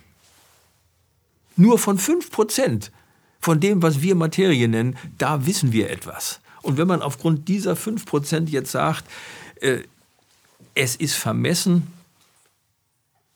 Nur 1.55 1.77
von 1.77 1.97
5 1.97 2.31
Prozent 2.31 2.91
von 3.39 3.59
dem, 3.59 3.81
was 3.81 4.01
wir 4.01 4.15
Materie 4.15 4.67
nennen, 4.67 4.97
da 5.17 5.45
wissen 5.45 5.73
wir 5.73 5.89
etwas. 5.89 6.39
Und 6.61 6.77
wenn 6.77 6.87
man 6.87 7.01
aufgrund 7.01 7.47
dieser 7.49 7.75
5 7.75 8.05
Prozent 8.05 8.49
jetzt 8.49 8.71
sagt, 8.71 9.03
äh, 9.59 9.79
es 10.75 10.95
ist 10.95 11.15
vermessen, 11.15 11.87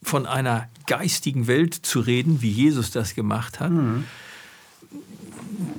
von 0.02 0.26
einer 0.26 0.70
geistigen 0.86 1.48
Welt 1.48 1.74
zu 1.74 2.00
reden, 2.00 2.42
wie 2.42 2.50
Jesus 2.50 2.92
das 2.92 3.16
gemacht 3.16 3.60
hat, 3.60 3.72
mhm. 3.72 4.06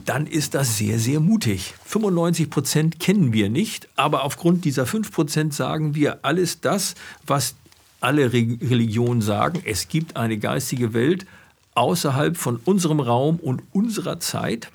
dann 0.04 0.26
ist 0.26 0.54
das 0.54 0.76
sehr, 0.76 0.98
sehr 0.98 1.20
mutig. 1.20 1.74
95 1.86 2.50
Prozent 2.50 3.00
kennen 3.00 3.32
wir 3.32 3.48
nicht, 3.48 3.88
aber 3.96 4.24
aufgrund 4.24 4.64
dieser 4.64 4.86
5 4.86 5.10
Prozent 5.10 5.54
sagen 5.54 5.94
wir 5.94 6.24
alles 6.24 6.60
das, 6.60 6.94
was 7.26 7.54
alle 8.00 8.32
Religionen 8.32 9.20
sagen. 9.20 9.60
Es 9.64 9.88
gibt 9.88 10.16
eine 10.16 10.38
geistige 10.38 10.94
Welt 10.94 11.26
außerhalb 11.74 12.36
von 12.36 12.56
unserem 12.64 13.00
Raum 13.00 13.36
und 13.36 13.62
unserer 13.72 14.20
Zeit. 14.20 14.70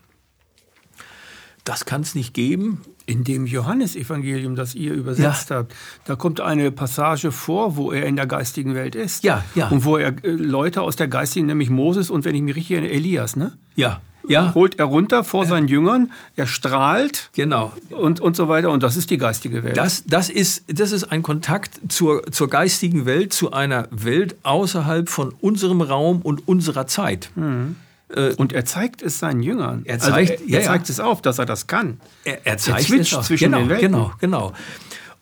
Das 1.64 1.86
kann 1.86 2.02
es 2.02 2.16
nicht 2.16 2.34
geben. 2.34 2.82
In 3.06 3.26
dem 3.26 3.46
Johannesevangelium, 3.46 4.56
das 4.56 4.76
ihr 4.76 4.94
übersetzt 4.94 5.50
ja. 5.50 5.58
habt, 5.58 5.76
da 6.06 6.16
kommt 6.16 6.40
eine 6.40 6.72
Passage 6.72 7.34
vor, 7.34 7.76
wo 7.76 7.92
er 7.92 8.06
in 8.06 8.16
der 8.16 8.28
geistigen 8.28 8.76
Welt 8.76 8.96
ist. 8.96 9.26
Ja, 9.26 9.44
ja. 9.56 9.68
Und 9.68 9.84
wo 9.84 9.98
er 9.98 10.24
äh, 10.24 10.30
Leute 10.30 10.82
aus 10.82 10.96
der 10.96 11.10
geistigen, 11.10 11.48
nämlich 11.48 11.70
Moses 11.70 12.10
und 12.10 12.24
wenn 12.24 12.36
ich 12.36 12.42
mich 12.42 12.56
richtig 12.56 12.78
erinnere, 12.78 12.94
Elias, 12.94 13.36
ne? 13.36 13.58
Ja. 13.76 14.02
Ja. 14.28 14.54
Holt 14.54 14.80
er 14.80 14.86
runter 14.86 15.24
vor 15.24 15.46
seinen 15.46 15.68
Jüngern, 15.68 16.12
er 16.36 16.48
strahlt 16.48 17.30
genau. 17.34 17.74
und, 17.90 18.22
und 18.22 18.36
so 18.36 18.48
weiter. 18.48 18.72
Und 18.72 18.84
das 18.84 18.96
ist 18.96 19.10
die 19.10 19.18
geistige 19.18 19.64
Welt. 19.64 19.78
Das, 19.78 20.04
das, 20.06 20.30
ist, 20.30 20.64
das 20.68 20.92
ist 20.92 21.06
ein 21.06 21.24
Kontakt 21.24 21.80
zur, 21.90 22.24
zur 22.32 22.50
geistigen 22.50 23.06
Welt, 23.06 23.34
zu 23.34 23.52
einer 23.52 23.88
Welt 23.92 24.36
außerhalb 24.44 25.10
von 25.10 25.34
unserem 25.42 25.82
Raum 25.82 26.22
und 26.22 26.48
unserer 26.48 26.88
Zeit. 26.88 27.30
Mhm. 27.36 27.76
Äh, 28.10 28.34
und 28.36 28.54
er 28.54 28.66
zeigt 28.66 29.02
es 29.02 29.20
seinen 29.20 29.44
Jüngern. 29.44 29.82
Er 29.86 29.96
also 29.96 30.12
zeigt, 30.12 30.32
also 30.32 30.44
er, 30.46 30.60
er 30.60 30.66
zeigt 30.66 30.88
ja. 30.88 30.94
es 30.94 31.00
auf, 31.00 31.22
dass 31.22 31.40
er 31.40 31.46
das 31.46 31.68
kann. 31.68 32.00
Er, 32.24 32.46
er 32.46 32.58
zeigt 32.58 32.90
er 32.90 33.00
es 33.00 33.14
auf. 33.14 33.26
zwischen 33.26 33.52
genau, 33.52 33.60
den 33.60 33.70
Welten. 33.70 33.92
Genau, 33.92 34.12
genau. 34.20 34.54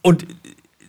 Und 0.04 0.26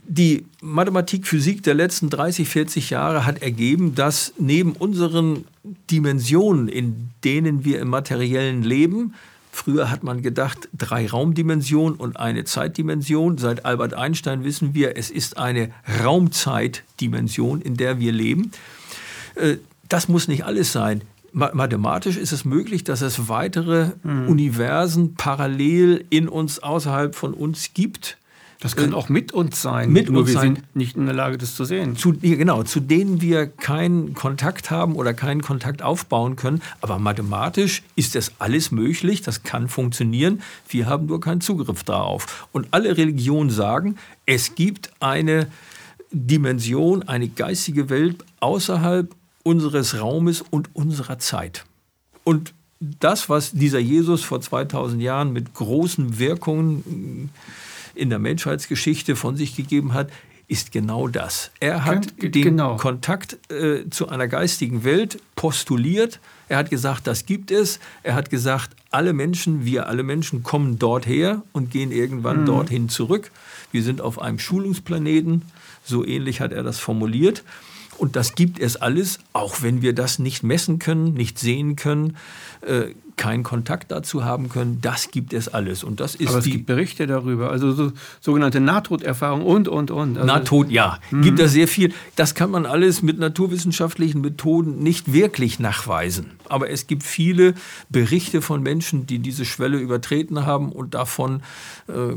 die 0.04 0.44
Mathematik, 0.60 1.26
Physik 1.26 1.62
der 1.62 1.74
letzten 1.74 2.10
30, 2.10 2.48
40 2.48 2.90
Jahre 2.90 3.24
hat 3.24 3.42
ergeben, 3.42 3.94
dass 3.94 4.32
neben 4.38 4.72
unseren 4.72 5.44
Dimensionen, 5.90 6.68
in 6.68 7.10
denen 7.24 7.64
wir 7.64 7.80
im 7.80 7.88
materiellen 7.88 8.62
leben, 8.62 9.14
Früher 9.54 9.90
hat 9.90 10.02
man 10.02 10.22
gedacht, 10.22 10.70
drei 10.72 11.06
Raumdimensionen 11.06 11.98
und 11.98 12.16
eine 12.16 12.44
Zeitdimension. 12.44 13.36
Seit 13.36 13.66
Albert 13.66 13.92
Einstein 13.92 14.44
wissen 14.44 14.72
wir, 14.72 14.96
es 14.96 15.10
ist 15.10 15.36
eine 15.36 15.68
Raumzeitdimension, 16.02 17.60
in 17.60 17.76
der 17.76 18.00
wir 18.00 18.12
leben. 18.12 18.50
Äh, 19.34 19.58
das 19.90 20.08
muss 20.08 20.26
nicht 20.26 20.46
alles 20.46 20.72
sein 20.72 21.02
mathematisch 21.32 22.16
ist 22.18 22.32
es 22.32 22.44
möglich, 22.44 22.84
dass 22.84 23.00
es 23.00 23.28
weitere 23.28 23.92
mhm. 24.02 24.28
Universen 24.28 25.14
parallel 25.14 26.04
in 26.10 26.28
uns, 26.28 26.58
außerhalb 26.58 27.14
von 27.14 27.32
uns 27.32 27.72
gibt, 27.72 28.18
Das 28.62 28.76
kann 28.76 28.92
äh, 28.92 28.94
auch 28.94 29.08
mit 29.08 29.32
uns 29.32 29.60
sein. 29.60 29.90
Mit 29.90 30.08
nur 30.08 30.20
uns 30.20 30.28
wir 30.28 30.34
sein. 30.34 30.54
sind 30.54 30.76
nicht 30.76 30.96
in 30.96 31.06
der 31.06 31.14
Lage, 31.14 31.36
das 31.36 31.56
zu 31.56 31.64
sehen. 31.64 31.96
Zu, 31.96 32.12
genau, 32.12 32.62
zu 32.62 32.78
denen 32.78 33.20
wir 33.20 33.48
keinen 33.48 34.14
Kontakt 34.14 34.70
haben 34.70 34.94
oder 34.94 35.14
keinen 35.14 35.42
Kontakt 35.42 35.82
aufbauen 35.82 36.36
können. 36.36 36.62
Aber 36.80 37.00
mathematisch 37.00 37.82
ist 37.96 38.14
das 38.14 38.30
alles 38.38 38.70
möglich, 38.70 39.20
das 39.20 39.42
kann 39.42 39.68
funktionieren. 39.68 40.42
Wir 40.68 40.86
haben 40.86 41.06
nur 41.06 41.20
keinen 41.20 41.40
Zugriff 41.40 41.82
darauf. 41.82 42.46
Und 42.52 42.68
alle 42.70 42.96
Religionen 42.96 43.50
sagen, 43.50 43.96
es 44.26 44.54
gibt 44.54 44.92
eine 45.00 45.48
Dimension, 46.12 47.02
eine 47.02 47.28
geistige 47.28 47.90
Welt 47.90 48.24
außerhalb 48.38 49.12
unseres 49.42 49.98
Raumes 49.98 50.40
und 50.40 50.70
unserer 50.74 51.18
Zeit. 51.18 51.64
Und 52.22 52.54
das, 52.78 53.28
was 53.28 53.50
dieser 53.50 53.80
Jesus 53.80 54.22
vor 54.22 54.40
2000 54.40 55.02
Jahren 55.02 55.32
mit 55.32 55.52
großen 55.52 56.20
Wirkungen 56.20 57.30
in 57.94 58.10
der 58.10 58.18
Menschheitsgeschichte 58.18 59.16
von 59.16 59.36
sich 59.36 59.56
gegeben 59.56 59.94
hat, 59.94 60.10
ist 60.48 60.70
genau 60.70 61.08
das. 61.08 61.50
Er 61.60 61.84
hat 61.84 62.18
G 62.18 62.28
den 62.28 62.42
genau. 62.42 62.76
Kontakt 62.76 63.38
äh, 63.50 63.88
zu 63.88 64.08
einer 64.08 64.28
geistigen 64.28 64.84
Welt 64.84 65.18
postuliert. 65.34 66.20
Er 66.48 66.58
hat 66.58 66.68
gesagt, 66.68 67.06
das 67.06 67.24
gibt 67.24 67.50
es. 67.50 67.80
Er 68.02 68.14
hat 68.14 68.28
gesagt, 68.28 68.76
alle 68.90 69.14
Menschen, 69.14 69.64
wir 69.64 69.86
alle 69.86 70.02
Menschen 70.02 70.42
kommen 70.42 70.78
dort 70.78 71.06
her 71.06 71.42
und 71.52 71.70
gehen 71.70 71.90
irgendwann 71.90 72.42
mhm. 72.42 72.46
dorthin 72.46 72.88
zurück. 72.90 73.30
Wir 73.70 73.82
sind 73.82 74.02
auf 74.02 74.20
einem 74.20 74.38
Schulungsplaneten. 74.38 75.42
So 75.84 76.04
ähnlich 76.04 76.42
hat 76.42 76.52
er 76.52 76.62
das 76.62 76.78
formuliert. 76.78 77.44
Und 77.96 78.16
das 78.16 78.34
gibt 78.34 78.58
es 78.58 78.76
alles, 78.76 79.20
auch 79.32 79.62
wenn 79.62 79.80
wir 79.80 79.94
das 79.94 80.18
nicht 80.18 80.42
messen 80.42 80.78
können, 80.78 81.14
nicht 81.14 81.38
sehen 81.38 81.76
können. 81.76 82.16
Äh, 82.66 82.94
keinen 83.16 83.42
Kontakt 83.42 83.90
dazu 83.90 84.24
haben 84.24 84.48
können, 84.48 84.78
das 84.80 85.10
gibt 85.10 85.32
es 85.32 85.48
alles. 85.48 85.84
Und 85.84 86.00
das 86.00 86.14
ist 86.14 86.30
Aber 86.30 86.38
es 86.38 86.44
gibt 86.44 86.66
Berichte 86.66 87.06
darüber, 87.06 87.50
also 87.50 87.72
so, 87.72 87.92
sogenannte 88.20 88.60
Nahtoderfahrung 88.60 89.42
und, 89.42 89.68
und, 89.68 89.90
und. 89.90 90.16
Also 90.16 90.26
Nahtod, 90.26 90.70
ja, 90.70 90.98
mhm. 91.10 91.22
gibt 91.22 91.38
es 91.38 91.52
sehr 91.52 91.68
viel. 91.68 91.92
Das 92.16 92.34
kann 92.34 92.50
man 92.50 92.66
alles 92.66 93.02
mit 93.02 93.18
naturwissenschaftlichen 93.18 94.20
Methoden 94.22 94.82
nicht 94.82 95.12
wirklich 95.12 95.58
nachweisen. 95.58 96.32
Aber 96.48 96.70
es 96.70 96.86
gibt 96.86 97.02
viele 97.02 97.54
Berichte 97.90 98.42
von 98.42 98.62
Menschen, 98.62 99.06
die 99.06 99.18
diese 99.18 99.44
Schwelle 99.44 99.78
übertreten 99.78 100.46
haben 100.46 100.72
und 100.72 100.94
davon 100.94 101.42
äh, 101.88 102.14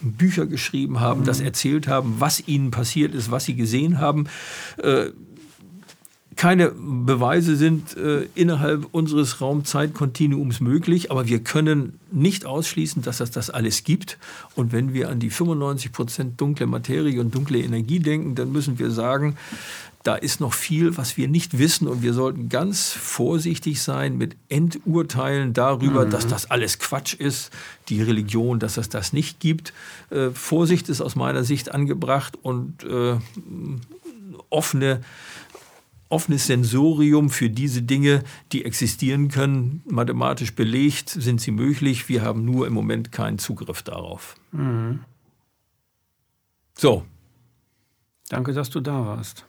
Bücher 0.00 0.46
geschrieben 0.46 1.00
haben, 1.00 1.20
mhm. 1.20 1.24
das 1.24 1.40
erzählt 1.40 1.88
haben, 1.88 2.16
was 2.18 2.46
ihnen 2.46 2.70
passiert 2.70 3.14
ist, 3.14 3.30
was 3.30 3.44
sie 3.44 3.54
gesehen 3.54 4.00
haben. 4.00 4.26
Äh, 4.78 5.06
keine 6.36 6.70
Beweise 6.70 7.56
sind 7.56 7.96
äh, 7.96 8.26
innerhalb 8.34 8.86
unseres 8.92 9.40
Raumzeitkontinuums 9.40 10.60
möglich, 10.60 11.10
aber 11.10 11.26
wir 11.26 11.40
können 11.40 11.98
nicht 12.10 12.46
ausschließen, 12.46 13.02
dass 13.02 13.20
es 13.20 13.30
das 13.30 13.50
alles 13.50 13.84
gibt. 13.84 14.18
Und 14.54 14.72
wenn 14.72 14.94
wir 14.94 15.10
an 15.10 15.20
die 15.20 15.30
95 15.30 15.92
Prozent 15.92 16.40
dunkle 16.40 16.66
Materie 16.66 17.20
und 17.20 17.34
dunkle 17.34 17.58
Energie 17.58 17.98
denken, 17.98 18.34
dann 18.34 18.52
müssen 18.52 18.78
wir 18.78 18.90
sagen, 18.90 19.36
da 20.04 20.16
ist 20.16 20.38
noch 20.38 20.52
viel, 20.52 20.98
was 20.98 21.16
wir 21.16 21.28
nicht 21.28 21.58
wissen 21.58 21.88
und 21.88 22.02
wir 22.02 22.12
sollten 22.12 22.50
ganz 22.50 22.90
vorsichtig 22.90 23.82
sein 23.82 24.18
mit 24.18 24.36
Endurteilen 24.50 25.54
darüber, 25.54 26.04
mhm. 26.04 26.10
dass 26.10 26.26
das 26.26 26.50
alles 26.50 26.78
Quatsch 26.78 27.14
ist, 27.14 27.50
die 27.88 28.02
Religion, 28.02 28.58
dass 28.58 28.76
es 28.76 28.90
das 28.90 29.14
nicht 29.14 29.40
gibt. 29.40 29.72
Äh, 30.10 30.30
Vorsicht 30.30 30.90
ist 30.90 31.00
aus 31.00 31.16
meiner 31.16 31.42
Sicht 31.42 31.72
angebracht 31.72 32.38
und 32.42 32.84
äh, 32.84 33.16
offene 34.50 35.00
offenes 36.08 36.46
Sensorium 36.46 37.30
für 37.30 37.50
diese 37.50 37.82
Dinge, 37.82 38.22
die 38.52 38.64
existieren 38.64 39.28
können. 39.28 39.82
Mathematisch 39.86 40.54
belegt 40.54 41.10
sind 41.10 41.40
sie 41.40 41.50
möglich. 41.50 42.08
Wir 42.08 42.22
haben 42.22 42.44
nur 42.44 42.66
im 42.66 42.72
Moment 42.72 43.12
keinen 43.12 43.38
Zugriff 43.38 43.82
darauf. 43.82 44.36
Mhm. 44.52 45.00
So. 46.76 47.04
Danke, 48.28 48.52
dass 48.52 48.70
du 48.70 48.80
da 48.80 49.04
warst. 49.06 49.46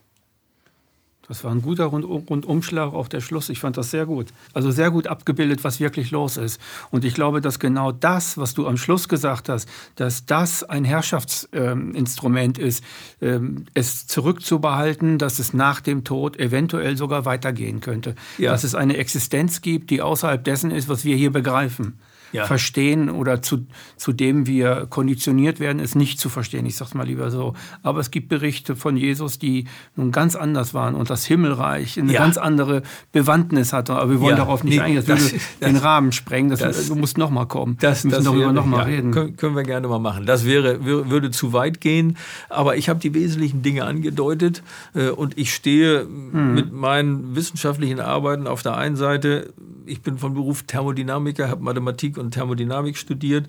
Das 1.28 1.43
war 1.43 1.51
ein 1.51 1.61
guter 1.61 1.86
Rundumschlag, 1.86 2.93
auch 2.93 3.07
der 3.07 3.21
Schluss. 3.21 3.49
Ich 3.49 3.59
fand 3.59 3.78
das 3.78 3.91
sehr 3.91 4.05
gut. 4.05 4.28
Also 4.53 4.71
sehr 4.71 4.91
gut 4.91 5.07
abgebildet, 5.07 5.63
was 5.63 5.80
wirklich 5.80 6.11
los 6.11 6.38
ist. 6.38 6.61
Und 6.91 7.03
ich 7.03 7.13
glaube, 7.13 7.41
dass 7.41 7.59
genau 7.59 7.91
das, 7.91 8.38
was 8.38 8.53
du 8.53 8.67
am 8.67 8.78
Schluss 8.78 9.09
gesagt 9.09 9.49
hast, 9.49 9.67
dass 9.95 10.26
das 10.26 10.63
ein 10.63 10.86
Herrschaftsinstrument 10.86 12.59
ähm, 12.59 12.65
ist, 12.65 12.84
ähm, 13.21 13.65
es 13.73 14.07
zurückzubehalten, 14.07 15.17
dass 15.17 15.39
es 15.39 15.53
nach 15.53 15.82
dem 15.82 16.03
Tod 16.03 16.38
eventuell 16.38 16.97
sogar 16.97 17.26
weitergehen 17.26 17.82
könnte. 17.82 18.15
Ja. 18.38 18.51
Dass 18.51 18.63
es 18.63 18.76
eine 18.76 18.97
Existenz 18.97 19.61
gibt, 19.61 19.89
die 19.89 20.01
außerhalb 20.01 20.43
dessen 20.43 20.71
ist, 20.71 20.89
was 20.89 21.05
wir 21.05 21.15
hier 21.15 21.32
begreifen 21.32 21.99
ja. 22.36 22.45
verstehen 22.45 23.09
oder 23.09 23.41
zu, 23.41 23.65
zu 23.97 24.11
dem 24.11 24.47
wir 24.47 24.88
konditioniert 24.89 25.59
werden, 25.59 25.79
es 25.79 25.95
nicht 25.95 26.19
zu 26.19 26.29
verstehen. 26.29 26.65
Ich 26.65 26.75
sage 26.75 26.89
es 26.89 26.93
mal 26.93 27.05
lieber 27.05 27.31
so. 27.31 27.53
Aber 27.83 27.99
es 27.99 28.11
gibt 28.11 28.29
Berichte 28.29 28.75
von 28.75 28.97
Jesus, 28.97 29.39
die 29.39 29.65
nun 29.95 30.11
ganz 30.11 30.36
anders 30.36 30.73
waren 30.73 30.95
und 30.95 31.09
das 31.09 31.25
Himmelreich 31.25 31.99
eine 31.99 32.13
ja. 32.13 32.19
ganz 32.19 32.38
andere 32.38 32.83
Bewandtnis 33.11 33.73
hatte. 33.73 33.93
Aber 33.93 34.11
wir 34.11 34.19
wollen 34.19 34.38
ja. 34.38 34.43
darauf 34.43 34.63
nicht 34.63 34.75
nee, 34.75 34.81
eingehen. 34.81 35.03
Das, 35.05 35.19
das 35.19 35.31
würde 35.31 35.43
das, 35.59 35.69
den 35.69 35.77
Rahmen 35.77 36.11
sprengen. 36.11 36.49
Das, 36.49 36.59
das, 36.59 36.88
du 36.88 36.95
musst 36.95 37.17
noch 37.17 37.29
mal 37.29 37.45
kommen. 37.45 37.77
Das, 37.79 38.03
wir 38.03 38.11
müssen 38.11 38.25
darüber 38.25 38.51
noch 38.51 38.65
mal 38.65 38.83
reden. 38.83 39.11
Können, 39.11 39.36
können 39.36 39.55
wir 39.55 39.63
gerne 39.63 39.88
mal 39.88 39.99
machen. 39.99 40.25
Das 40.25 40.45
wäre, 40.45 40.83
würde 40.86 41.31
zu 41.31 41.53
weit 41.53 41.81
gehen. 41.81 42.17
Aber 42.49 42.75
ich 42.75 42.89
habe 42.89 42.99
die 42.99 43.13
wesentlichen 43.13 43.61
Dinge 43.61 43.86
angedeutet 43.86 44.61
äh, 44.93 45.09
und 45.09 45.38
ich 45.38 45.53
stehe 45.53 46.01
hm. 46.01 46.53
mit 46.53 46.71
meinen 46.71 47.36
wissenschaftlichen 47.36 47.99
Arbeiten 47.99 48.47
auf 48.47 48.61
der 48.61 48.77
einen 48.77 48.95
Seite 48.95 49.53
ich 49.88 50.01
bin 50.01 50.17
von 50.17 50.33
Beruf 50.33 50.63
Thermodynamiker, 50.63 51.49
habe 51.49 51.63
Mathematik 51.63 52.17
und 52.26 52.32
Thermodynamik 52.32 52.97
studiert 52.97 53.47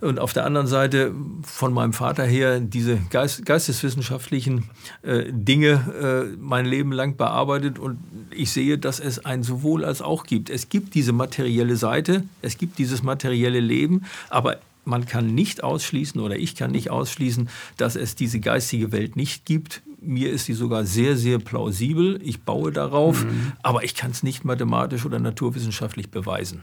und 0.00 0.18
auf 0.18 0.32
der 0.32 0.44
anderen 0.44 0.66
Seite 0.66 1.14
von 1.42 1.72
meinem 1.72 1.92
Vater 1.92 2.24
her 2.24 2.60
diese 2.60 2.98
Geist, 3.10 3.46
geisteswissenschaftlichen 3.46 4.68
äh, 5.02 5.24
Dinge 5.30 6.28
äh, 6.32 6.36
mein 6.38 6.66
Leben 6.66 6.92
lang 6.92 7.16
bearbeitet 7.16 7.78
und 7.78 7.98
ich 8.30 8.50
sehe, 8.50 8.78
dass 8.78 9.00
es 9.00 9.24
ein 9.24 9.42
sowohl 9.42 9.84
als 9.84 10.02
auch 10.02 10.24
gibt. 10.24 10.50
Es 10.50 10.68
gibt 10.68 10.94
diese 10.94 11.12
materielle 11.12 11.76
Seite, 11.76 12.24
es 12.42 12.58
gibt 12.58 12.78
dieses 12.78 13.02
materielle 13.02 13.60
Leben, 13.60 14.04
aber 14.28 14.58
man 14.86 15.04
kann 15.04 15.34
nicht 15.34 15.64
ausschließen 15.64 16.20
oder 16.20 16.36
ich 16.36 16.54
kann 16.54 16.70
nicht 16.70 16.90
ausschließen, 16.90 17.48
dass 17.76 17.96
es 17.96 18.14
diese 18.14 18.40
geistige 18.40 18.92
Welt 18.92 19.16
nicht 19.16 19.44
gibt. 19.44 19.82
Mir 20.00 20.30
ist 20.30 20.44
sie 20.44 20.52
sogar 20.52 20.84
sehr, 20.84 21.16
sehr 21.16 21.38
plausibel. 21.38 22.20
Ich 22.22 22.42
baue 22.42 22.70
darauf, 22.70 23.24
mhm. 23.24 23.52
aber 23.62 23.82
ich 23.82 23.94
kann 23.94 24.12
es 24.12 24.22
nicht 24.22 24.44
mathematisch 24.44 25.04
oder 25.04 25.18
naturwissenschaftlich 25.18 26.10
beweisen. 26.10 26.62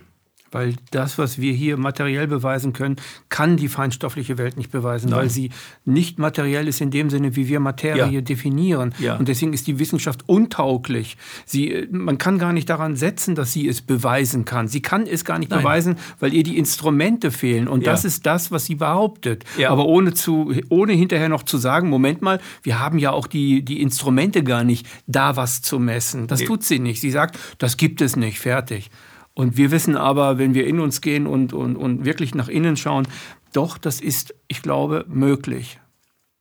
Weil 0.54 0.76
das, 0.91 1.18
was 1.18 1.39
wir 1.39 1.54
hier 1.54 1.78
materiell 1.78 2.28
beweisen 2.28 2.74
können, 2.74 2.97
kann 3.30 3.58
die 3.58 3.68
feinstoffliche 3.68 4.38
Welt 4.38 4.58
nicht 4.58 4.72
beweisen, 4.72 5.10
Nein. 5.10 5.20
weil 5.20 5.30
sie 5.30 5.49
nicht 5.86 6.20
materiell 6.20 6.68
ist 6.68 6.82
in 6.82 6.91
dem 6.91 7.10
Sinne, 7.10 7.36
wie 7.36 7.47
wir 7.47 7.60
Materie 7.60 8.12
ja. 8.12 8.22
definieren. 8.22 8.93
Ja. 8.99 9.16
Und 9.18 9.28
deswegen 9.28 9.54
ist 9.54 9.68
die 9.68 9.80
Wissenschaft 9.80 10.28
untauglich. 10.28 11.18
Sie, 11.45 11.88
man 11.91 12.18
kann 12.18 12.38
gar 12.38 12.54
nicht 12.54 12.70
daran 12.70 12.95
setzen, 12.95 13.36
dass 13.36 13.51
sie 13.51 13.68
es 13.68 13.82
beweisen 13.82 14.45
kann. 14.45 14.68
Sie 14.68 14.82
kann 14.82 15.08
es 15.08 15.26
gar 15.26 15.39
nicht 15.39 15.49
Nein. 15.49 15.60
beweisen, 15.60 15.95
weil 16.20 16.34
ihr 16.34 16.43
die 16.43 16.58
Instrumente 16.58 17.32
fehlen. 17.32 17.68
Und 17.68 17.84
ja. 17.84 17.91
das 17.91 18.06
ist 18.06 18.26
das, 18.26 18.51
was 18.51 18.66
sie 18.66 18.76
behauptet. 18.76 19.43
Aber 19.68 19.86
ohne, 19.86 20.14
zu, 20.14 20.54
ohne 20.70 20.93
hinterher 20.93 21.30
noch 21.30 21.43
zu 21.43 21.58
sagen, 21.58 21.89
Moment 21.89 22.22
mal, 22.22 22.39
wir 22.62 22.80
haben 22.80 22.99
ja 22.99 23.12
auch 23.12 23.28
die, 23.28 23.64
die 23.64 23.82
Instrumente 23.82 24.43
gar 24.43 24.64
nicht, 24.64 24.88
da 25.08 25.36
was 25.36 25.62
zu 25.62 25.80
messen. 25.80 26.28
Das 26.28 26.41
nee. 26.41 26.45
tut 26.45 26.64
sie 26.64 26.80
nicht. 26.80 27.01
Sie 27.01 27.12
sagt, 27.12 27.39
das 27.58 27.78
gibt 27.78 28.01
es 28.01 28.16
nicht, 28.16 28.39
fertig. 28.39 28.89
Und 29.34 29.58
wir 29.58 29.72
wissen 29.72 29.98
aber, 29.98 30.38
wenn 30.38 30.54
wir 30.54 30.68
in 30.68 30.80
uns 30.80 31.02
gehen 31.02 31.26
und, 31.28 31.54
und, 31.54 31.76
und 31.76 32.06
wirklich 32.06 32.36
nach 32.36 32.50
innen 32.50 32.78
schauen, 32.78 33.08
doch, 33.52 33.78
das 33.78 34.02
ist, 34.02 34.36
ich 34.48 34.62
glaube, 34.62 35.06
möglich. 35.08 35.80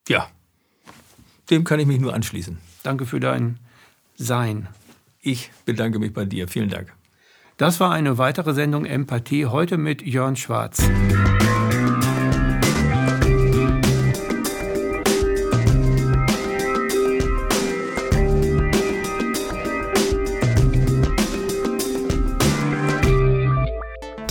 Ja, 0.07 0.27
dem 1.49 1.63
kann 1.63 1.79
ich 1.79 1.87
mich 1.87 1.99
nur 1.99 2.13
anschließen. 2.13 2.57
Danke 2.83 3.05
für 3.05 3.19
dein 3.19 3.59
Sein. 4.15 4.67
Ich 5.19 5.51
bedanke 5.65 5.99
mich 5.99 6.13
bei 6.13 6.25
dir. 6.25 6.47
Vielen 6.47 6.69
Dank. 6.69 6.93
Das 7.57 7.79
war 7.79 7.91
eine 7.91 8.17
weitere 8.17 8.53
Sendung 8.53 8.85
Empathie, 8.85 9.45
heute 9.45 9.77
mit 9.77 10.01
Jörn 10.01 10.35
Schwarz. 10.35 10.83